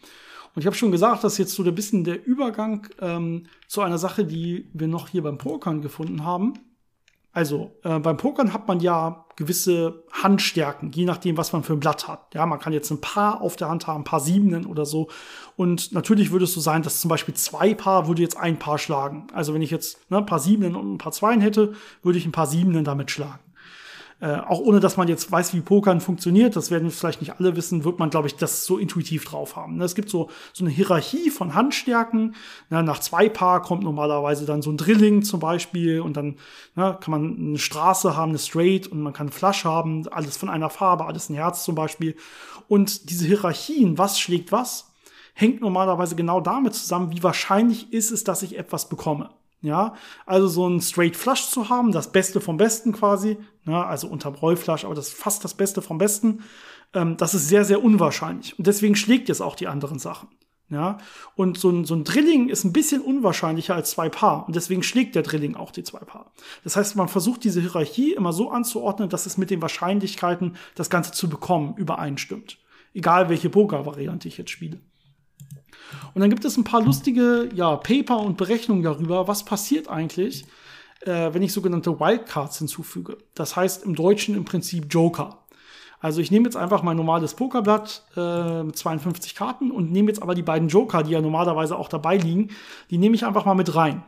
[0.56, 3.98] Und ich habe schon gesagt, dass jetzt so ein bisschen der Übergang ähm, zu einer
[3.98, 6.54] Sache, die wir noch hier beim Pokern gefunden haben.
[7.34, 11.82] Also äh, beim Pokern hat man ja gewisse Handstärken, je nachdem, was man für ein
[11.82, 12.34] Blatt hat.
[12.34, 15.10] Ja, man kann jetzt ein Paar auf der Hand haben, ein paar Siebenen oder so.
[15.58, 18.78] Und natürlich würde es so sein, dass zum Beispiel zwei Paar würde jetzt ein Paar
[18.78, 19.28] schlagen.
[19.34, 22.26] Also wenn ich jetzt ne, ein paar Siebenen und ein paar Zweien hätte, würde ich
[22.26, 23.45] ein paar Siebenen damit schlagen.
[24.22, 27.58] Äh, auch ohne dass man jetzt weiß, wie Pokern funktioniert, das werden vielleicht nicht alle
[27.58, 29.76] wissen, wird man, glaube ich, das so intuitiv drauf haben.
[29.76, 29.84] Ne?
[29.84, 32.34] Es gibt so, so eine Hierarchie von Handstärken.
[32.70, 36.38] Na, nach zwei Paar kommt normalerweise dann so ein Drilling zum Beispiel und dann
[36.76, 40.50] na, kann man eine Straße haben, eine Straight und man kann Flush haben, alles von
[40.50, 42.16] einer Farbe, alles ein Herz zum Beispiel.
[42.70, 44.94] Und diese Hierarchien, was schlägt was,
[45.34, 49.30] hängt normalerweise genau damit zusammen, wie wahrscheinlich ist es, dass ich etwas bekomme.
[49.62, 49.96] Ja,
[50.26, 54.36] also so ein Straight Flush zu haben, das Beste vom Besten quasi, ja, also unterm
[54.36, 56.44] Rollflush, aber das ist fast das Beste vom Besten,
[56.94, 58.58] ähm, das ist sehr, sehr unwahrscheinlich.
[58.60, 60.30] Und deswegen schlägt es auch die anderen Sachen.
[60.68, 60.98] Ja,
[61.36, 64.48] und so ein, so ein Drilling ist ein bisschen unwahrscheinlicher als zwei Paar.
[64.48, 66.32] Und deswegen schlägt der Drilling auch die zwei Paar.
[66.64, 70.90] Das heißt, man versucht diese Hierarchie immer so anzuordnen, dass es mit den Wahrscheinlichkeiten, das
[70.90, 72.58] Ganze zu bekommen, übereinstimmt.
[72.96, 74.80] Egal welche Poker-Variante ich jetzt spiele.
[76.14, 80.46] Und dann gibt es ein paar lustige ja, Paper und Berechnungen darüber, was passiert eigentlich,
[81.02, 83.18] äh, wenn ich sogenannte Wildcards hinzufüge.
[83.34, 85.46] Das heißt im Deutschen im Prinzip Joker.
[86.00, 90.22] Also ich nehme jetzt einfach mein normales Pokerblatt äh, mit 52 Karten und nehme jetzt
[90.22, 92.50] aber die beiden Joker, die ja normalerweise auch dabei liegen,
[92.90, 94.04] die nehme ich einfach mal mit rein.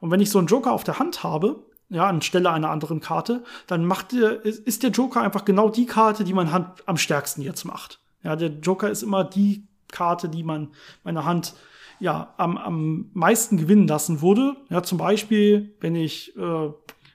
[0.00, 3.44] Und wenn ich so einen Joker auf der Hand habe, ja, anstelle einer anderen Karte,
[3.66, 7.42] dann macht der, ist der Joker einfach genau die Karte, die meine Hand am stärksten
[7.42, 8.00] jetzt macht.
[8.22, 10.68] Ja, der Joker ist immer die Karte, die man
[11.04, 11.54] meine Hand
[12.00, 14.56] ja am, am meisten gewinnen lassen würde.
[14.70, 16.70] Ja, zum Beispiel, wenn ich äh,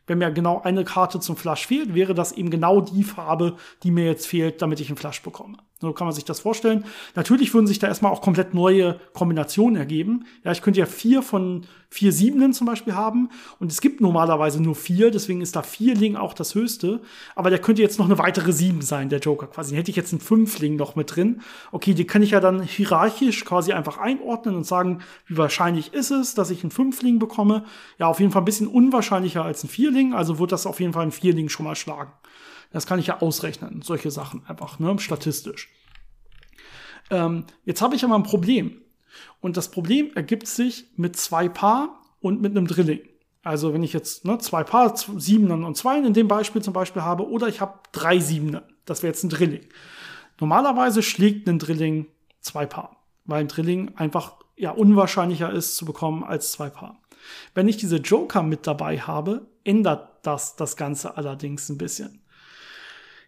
[0.05, 3.91] wenn mir genau eine Karte zum Flush fehlt, wäre das eben genau die Farbe, die
[3.91, 5.57] mir jetzt fehlt, damit ich einen Flush bekomme.
[5.83, 6.85] So kann man sich das vorstellen.
[7.13, 10.25] Natürlich würden sich da erstmal auch komplett neue Kombinationen ergeben.
[10.45, 13.29] Ja, ich könnte ja vier von vier Siebenen zum Beispiel haben
[13.59, 17.01] und es gibt normalerweise nur vier, deswegen ist da Vierling auch das höchste.
[17.35, 19.71] Aber der könnte jetzt noch eine weitere Sieben sein, der Joker quasi.
[19.71, 21.41] Dann hätte ich jetzt einen Fünfling noch mit drin.
[21.73, 26.11] Okay, die kann ich ja dann hierarchisch quasi einfach einordnen und sagen, wie wahrscheinlich ist
[26.11, 27.65] es, dass ich einen Fünfling bekomme.
[27.99, 30.93] Ja, auf jeden Fall ein bisschen unwahrscheinlicher als ein Vierling, also wird das auf jeden
[30.93, 32.13] Fall ein Vierling schon mal schlagen.
[32.73, 35.69] Das kann ich ja ausrechnen, solche Sachen einfach, ne, statistisch.
[37.09, 38.81] Ähm, jetzt habe ich aber ein Problem.
[39.39, 43.01] Und das Problem ergibt sich mit zwei Paar und mit einem Drilling.
[43.43, 47.03] Also wenn ich jetzt ne, zwei Paar, Siebener und Zweien in dem Beispiel zum Beispiel
[47.03, 49.65] habe, oder ich habe drei Siebener, das wäre jetzt ein Drilling.
[50.39, 52.07] Normalerweise schlägt ein Drilling
[52.39, 57.01] zwei Paar, weil ein Drilling einfach ja unwahrscheinlicher ist zu bekommen als zwei Paar.
[57.53, 62.22] Wenn ich diese Joker mit dabei habe, ändert das das Ganze allerdings ein bisschen.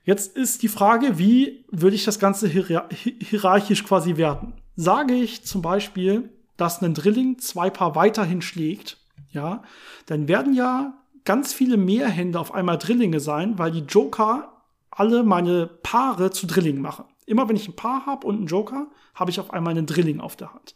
[0.05, 4.53] Jetzt ist die Frage, wie würde ich das Ganze hierarchisch quasi werten?
[4.75, 8.97] Sage ich zum Beispiel, dass ein Drilling zwei Paar weiterhin schlägt,
[9.31, 9.63] ja,
[10.05, 10.93] dann werden ja
[11.25, 14.61] ganz viele mehr Hände auf einmal Drillinge sein, weil die Joker
[14.91, 17.05] alle meine Paare zu Drilling machen.
[17.25, 20.19] Immer wenn ich ein Paar habe und einen Joker, habe ich auf einmal einen Drilling
[20.19, 20.75] auf der Hand.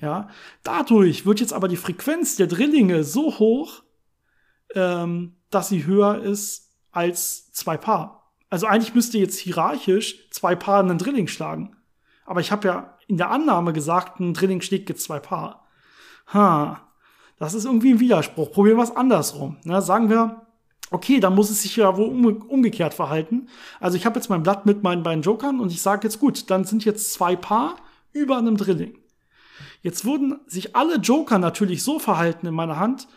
[0.00, 0.28] Ja,
[0.64, 3.84] dadurch wird jetzt aber die Frequenz der Drillinge so hoch,
[4.74, 8.23] ähm, dass sie höher ist als zwei Paar.
[8.54, 11.74] Also eigentlich müsste jetzt hierarchisch zwei Paar einen Drilling schlagen.
[12.24, 15.66] Aber ich habe ja in der Annahme gesagt, ein Drilling schlägt jetzt zwei Paar.
[16.32, 16.80] Ha,
[17.36, 18.52] das ist irgendwie ein Widerspruch.
[18.52, 19.56] Probieren wir es andersrum.
[19.64, 20.46] Na, sagen wir,
[20.92, 23.48] okay, dann muss es sich ja wohl umgekehrt verhalten.
[23.80, 26.48] Also ich habe jetzt mein Blatt mit meinen beiden Jokern und ich sage jetzt gut,
[26.48, 27.74] dann sind jetzt zwei Paar
[28.12, 28.96] über einem Drilling.
[29.82, 33.08] Jetzt würden sich alle Joker natürlich so verhalten in meiner Hand,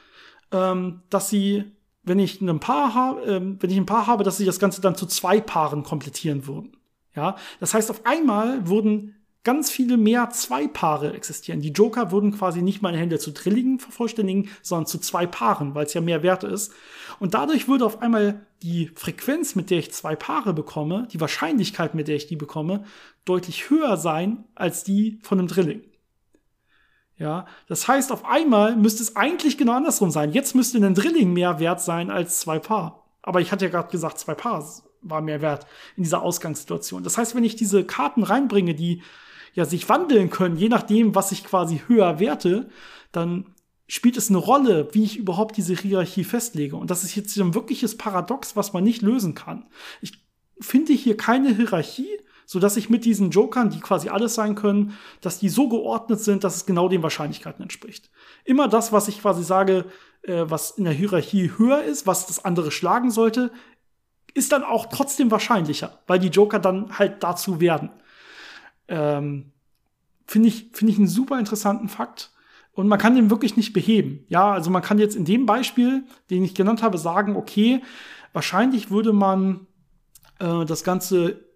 [0.51, 1.76] ähm, dass sie
[2.07, 4.81] wenn ich ein Paar habe, äh, wenn ich ein Paar habe, dass sie das Ganze
[4.81, 6.77] dann zu zwei Paaren komplettieren würden.
[7.15, 11.61] Ja, das heißt, auf einmal würden ganz viele mehr zwei Paare existieren.
[11.61, 15.85] Die Joker würden quasi nicht meine Hände zu Drilligen vervollständigen, sondern zu zwei Paaren, weil
[15.85, 16.73] es ja mehr Wert ist.
[17.19, 21.95] Und dadurch würde auf einmal die Frequenz, mit der ich zwei Paare bekomme, die Wahrscheinlichkeit,
[21.95, 22.83] mit der ich die bekomme,
[23.23, 25.81] deutlich höher sein als die von einem Drilling.
[27.17, 30.31] Ja, das heißt, auf einmal müsste es eigentlich genau andersrum sein.
[30.33, 33.03] Jetzt müsste ein Drilling mehr wert sein als zwei Paar.
[33.23, 34.63] Aber ich hatte ja gerade gesagt, zwei Paar
[35.01, 35.65] war mehr wert
[35.95, 37.03] in dieser Ausgangssituation.
[37.03, 39.01] Das heißt, wenn ich diese Karten reinbringe, die
[39.53, 42.69] ja sich wandeln können, je nachdem, was ich quasi höher werte,
[43.11, 43.55] dann
[43.87, 46.75] spielt es eine Rolle, wie ich überhaupt diese Hierarchie festlege.
[46.75, 49.65] Und das ist jetzt ein wirkliches Paradox, was man nicht lösen kann.
[50.01, 50.23] Ich
[50.59, 54.93] finde hier keine Hierarchie, so dass ich mit diesen Jokern, die quasi alles sein können,
[55.19, 58.09] dass die so geordnet sind, dass es genau den Wahrscheinlichkeiten entspricht.
[58.45, 59.83] Immer das, was ich quasi sage,
[60.21, 63.51] äh, was in der Hierarchie höher ist, was das andere schlagen sollte,
[64.33, 67.89] ist dann auch trotzdem wahrscheinlicher, weil die Joker dann halt dazu werden.
[68.87, 69.51] Ähm,
[70.25, 72.31] Finde ich, finde ich einen super interessanten Fakt.
[72.71, 74.25] Und man kann den wirklich nicht beheben.
[74.27, 77.81] Ja, also man kann jetzt in dem Beispiel, den ich genannt habe, sagen, okay,
[78.33, 79.67] wahrscheinlich würde man
[80.39, 81.46] äh, das Ganze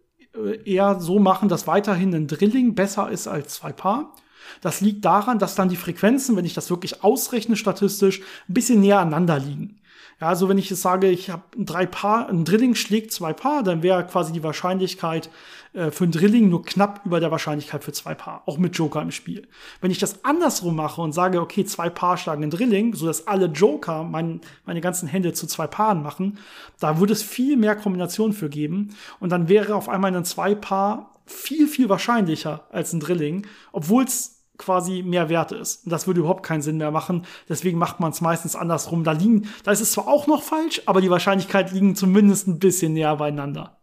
[0.66, 4.14] eher so machen, dass weiterhin ein Drilling besser ist als zwei Paar.
[4.62, 8.82] Das liegt daran, dass dann die Frequenzen, wenn ich das wirklich ausrechne statistisch, ein bisschen
[8.82, 9.80] näher aneinander liegen.
[10.20, 13.64] Ja, also wenn ich jetzt sage, ich habe drei Paar, ein Drilling schlägt zwei Paar,
[13.64, 15.30] dann wäre quasi die Wahrscheinlichkeit
[15.74, 19.02] äh, für ein Drilling nur knapp über der Wahrscheinlichkeit für zwei Paar, auch mit Joker
[19.02, 19.48] im Spiel.
[19.80, 23.28] Wenn ich das andersrum mache und sage, okay, zwei Paar schlagen ein Drilling, so dass
[23.28, 26.40] alle Joker mein, meine ganzen Hände zu zwei Paaren machen,
[26.80, 30.56] da würde es viel mehr Kombinationen für geben und dann wäre auf einmal ein zwei
[30.56, 35.86] Paar viel, viel wahrscheinlicher als ein Drilling, obwohl es quasi mehr wert ist.
[35.86, 37.26] Und das würde überhaupt keinen Sinn mehr machen.
[37.50, 39.04] Deswegen macht man es meistens andersrum.
[39.04, 42.60] Da liegen, da ist es zwar auch noch falsch, aber die Wahrscheinlichkeit liegen zumindest ein
[42.60, 43.81] bisschen näher beieinander.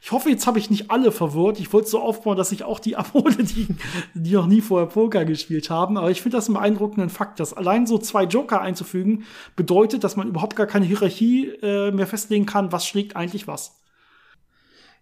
[0.00, 1.60] Ich hoffe, jetzt habe ich nicht alle verwirrt.
[1.60, 3.68] Ich wollte so aufbauen, dass ich auch die abhole, die,
[4.14, 5.96] die noch nie vorher Poker gespielt haben.
[5.96, 9.24] Aber ich finde das einen beeindruckenden Fakt, dass allein so zwei Joker einzufügen
[9.56, 13.80] bedeutet, dass man überhaupt gar keine Hierarchie äh, mehr festlegen kann, was schlägt eigentlich was.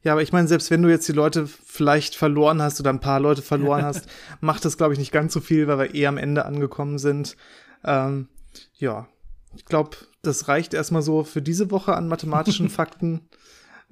[0.05, 3.01] Ja, aber ich meine, selbst wenn du jetzt die Leute vielleicht verloren hast oder ein
[3.01, 4.07] paar Leute verloren hast,
[4.41, 7.37] macht das, glaube ich, nicht ganz so viel, weil wir eh am Ende angekommen sind.
[7.85, 8.29] Ähm,
[8.75, 9.09] ja,
[9.57, 13.23] ich glaube, das reicht erstmal so für diese Woche an mathematischen Fakten.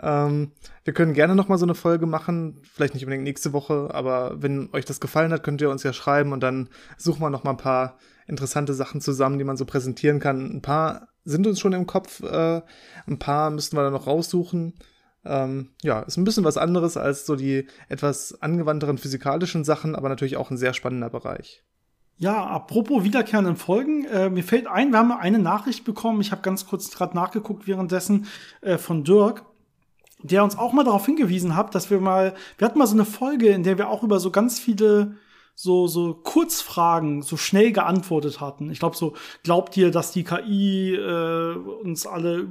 [0.03, 0.51] Ähm,
[0.85, 4.43] wir können gerne noch mal so eine Folge machen, vielleicht nicht unbedingt nächste Woche, aber
[4.43, 7.45] wenn euch das gefallen hat, könnt ihr uns ja schreiben und dann suchen wir noch
[7.45, 10.57] mal ein paar interessante Sachen zusammen, die man so präsentieren kann.
[10.57, 12.61] Ein paar sind uns schon im Kopf, äh,
[13.07, 14.75] ein paar müssten wir dann noch raussuchen.
[15.25, 20.09] Ähm, ja, ist ein bisschen was anderes als so die etwas angewandteren physikalischen Sachen, aber
[20.09, 21.63] natürlich auch ein sehr spannender Bereich.
[22.19, 26.43] Ja, apropos wiederkehrenden Folgen, äh, mir fällt ein, wir haben eine Nachricht bekommen, ich habe
[26.43, 28.27] ganz kurz gerade nachgeguckt währenddessen,
[28.61, 29.45] äh, von Dirk,
[30.23, 33.05] der uns auch mal darauf hingewiesen hat, dass wir mal, wir hatten mal so eine
[33.05, 35.17] Folge, in der wir auch über so ganz viele
[35.55, 38.71] so, so Kurzfragen so schnell geantwortet hatten.
[38.71, 42.49] Ich glaube so, glaubt ihr, dass die KI äh, uns alle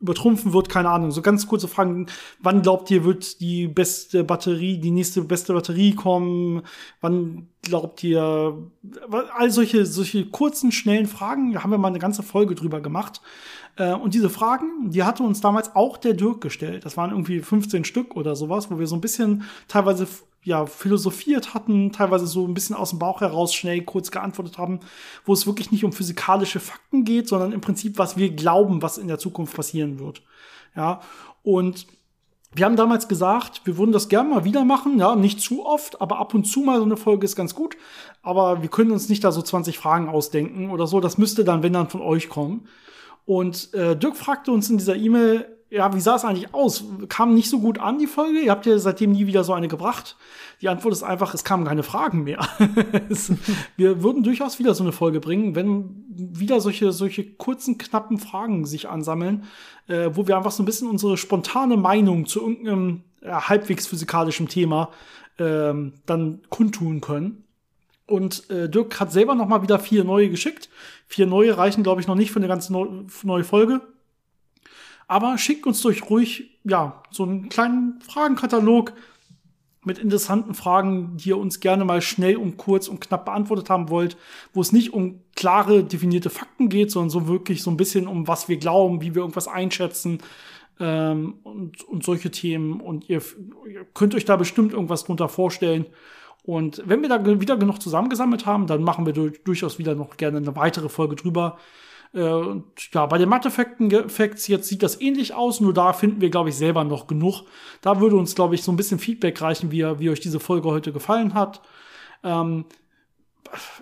[0.00, 1.10] übertrumpfen wird, keine Ahnung.
[1.10, 2.06] So ganz kurze Fragen.
[2.40, 6.62] Wann glaubt ihr, wird die beste Batterie, die nächste beste Batterie kommen?
[7.00, 8.70] Wann glaubt ihr,
[9.10, 13.22] all solche, solche kurzen, schnellen Fragen, da haben wir mal eine ganze Folge drüber gemacht.
[13.76, 16.84] Äh, und diese Fragen, die hatte uns damals auch der Dirk gestellt.
[16.84, 20.06] Das waren irgendwie 15 Stück oder sowas, wo wir so ein bisschen teilweise
[20.42, 24.78] ja, philosophiert hatten, teilweise so ein bisschen aus dem Bauch heraus schnell kurz geantwortet haben,
[25.24, 28.96] wo es wirklich nicht um physikalische Fakten geht, sondern im Prinzip, was wir glauben, was
[28.96, 30.22] in der Zukunft passieren wird.
[30.76, 31.00] Ja,
[31.42, 31.88] und
[32.54, 36.00] wir haben damals gesagt, wir würden das gerne mal wieder machen, ja, nicht zu oft,
[36.00, 37.76] aber ab und zu mal so eine Folge ist ganz gut.
[38.22, 41.00] Aber wir können uns nicht da so 20 Fragen ausdenken oder so.
[41.00, 42.68] Das müsste dann, wenn dann von euch kommen.
[43.26, 46.84] Und äh, Dirk fragte uns in dieser E-Mail, ja, wie sah es eigentlich aus?
[47.08, 48.38] Kam nicht so gut an, die Folge?
[48.38, 50.16] Ihr habt ja seitdem nie wieder so eine gebracht.
[50.62, 52.46] Die Antwort ist einfach, es kamen keine Fragen mehr.
[53.76, 58.64] wir würden durchaus wieder so eine Folge bringen, wenn wieder solche, solche kurzen, knappen Fragen
[58.64, 59.44] sich ansammeln,
[59.88, 64.46] äh, wo wir einfach so ein bisschen unsere spontane Meinung zu irgendeinem ja, halbwegs physikalischen
[64.46, 64.90] Thema
[65.38, 67.42] ähm, dann kundtun können.
[68.06, 70.68] Und äh, Dirk hat selber noch mal wieder vier neue geschickt.
[71.08, 72.86] Vier neue reichen, glaube ich, noch nicht für eine ganz neu,
[73.24, 73.80] neue Folge.
[75.08, 78.92] Aber schickt uns durch ruhig, ja, so einen kleinen Fragenkatalog
[79.84, 83.88] mit interessanten Fragen, die ihr uns gerne mal schnell und kurz und knapp beantwortet haben
[83.88, 84.16] wollt,
[84.52, 88.26] wo es nicht um klare, definierte Fakten geht, sondern so wirklich so ein bisschen um
[88.26, 90.18] was wir glauben, wie wir irgendwas einschätzen
[90.80, 92.80] ähm, und, und solche Themen.
[92.80, 93.22] Und ihr,
[93.70, 95.86] ihr könnt euch da bestimmt irgendwas drunter vorstellen.
[96.46, 100.38] Und wenn wir da wieder genug zusammengesammelt haben, dann machen wir durchaus wieder noch gerne
[100.38, 101.58] eine weitere Folge drüber.
[102.14, 102.60] Äh,
[102.92, 106.54] ja, bei den Mathefacts jetzt sieht das ähnlich aus, nur da finden wir, glaube ich,
[106.54, 107.42] selber noch genug.
[107.80, 110.68] Da würde uns, glaube ich, so ein bisschen Feedback reichen, wie, wie euch diese Folge
[110.68, 111.62] heute gefallen hat.
[112.22, 112.64] Ähm,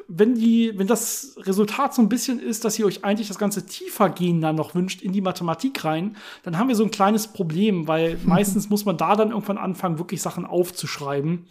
[0.08, 3.66] wenn die, wenn das Resultat so ein bisschen ist, dass ihr euch eigentlich das ganze
[3.66, 7.28] tiefer gehen dann noch wünscht in die Mathematik rein, dann haben wir so ein kleines
[7.28, 11.46] Problem, weil meistens muss man da dann irgendwann anfangen, wirklich Sachen aufzuschreiben.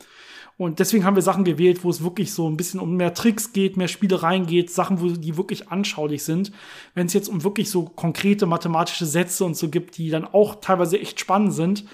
[0.58, 3.54] Und deswegen haben wir Sachen gewählt, wo es wirklich so ein bisschen um mehr Tricks
[3.54, 6.52] geht, mehr Spielereien geht, Sachen, wo die wirklich anschaulich sind.
[6.94, 10.56] Wenn es jetzt um wirklich so konkrete mathematische Sätze und so gibt, die dann auch
[10.56, 11.86] teilweise echt spannend sind,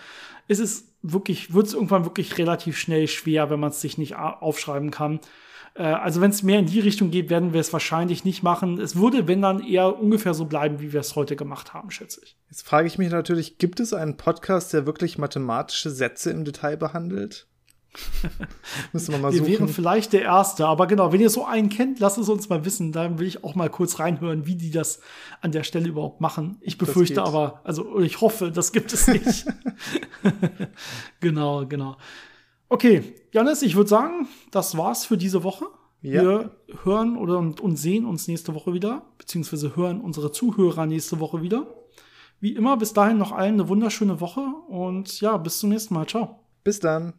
[0.48, 4.16] ist es wirklich, wird es irgendwann wirklich relativ schnell schwer, wenn man es sich nicht
[4.16, 5.20] aufschreiben kann.
[5.76, 8.80] Äh, also wenn es mehr in die Richtung geht, werden wir es wahrscheinlich nicht machen.
[8.80, 12.22] Es würde, wenn dann, eher ungefähr so bleiben, wie wir es heute gemacht haben, schätze
[12.24, 12.36] ich.
[12.50, 16.78] Jetzt frage ich mich natürlich, gibt es einen Podcast, der wirklich mathematische Sätze im Detail
[16.78, 17.48] behandelt?
[18.94, 19.52] Müssen wir mal wir suchen.
[19.52, 22.64] wären vielleicht der Erste, aber genau, wenn ihr so einen kennt, lasst es uns mal
[22.66, 22.92] wissen.
[22.92, 25.02] Dann will ich auch mal kurz reinhören, wie die das
[25.42, 26.58] an der Stelle überhaupt machen.
[26.62, 29.46] Ich befürchte aber, also ich hoffe, das gibt es nicht.
[31.20, 31.98] genau, genau.
[32.70, 35.66] Okay, Janis, ich würde sagen, das war's für diese Woche.
[36.02, 36.22] Ja.
[36.22, 36.52] Wir
[36.84, 41.42] hören oder und, und sehen uns nächste Woche wieder, beziehungsweise hören unsere Zuhörer nächste Woche
[41.42, 41.68] wieder.
[42.40, 46.08] Wie immer, bis dahin noch allen eine wunderschöne Woche und ja, bis zum nächsten Mal.
[46.08, 46.40] Ciao.
[46.64, 47.14] Bis dann.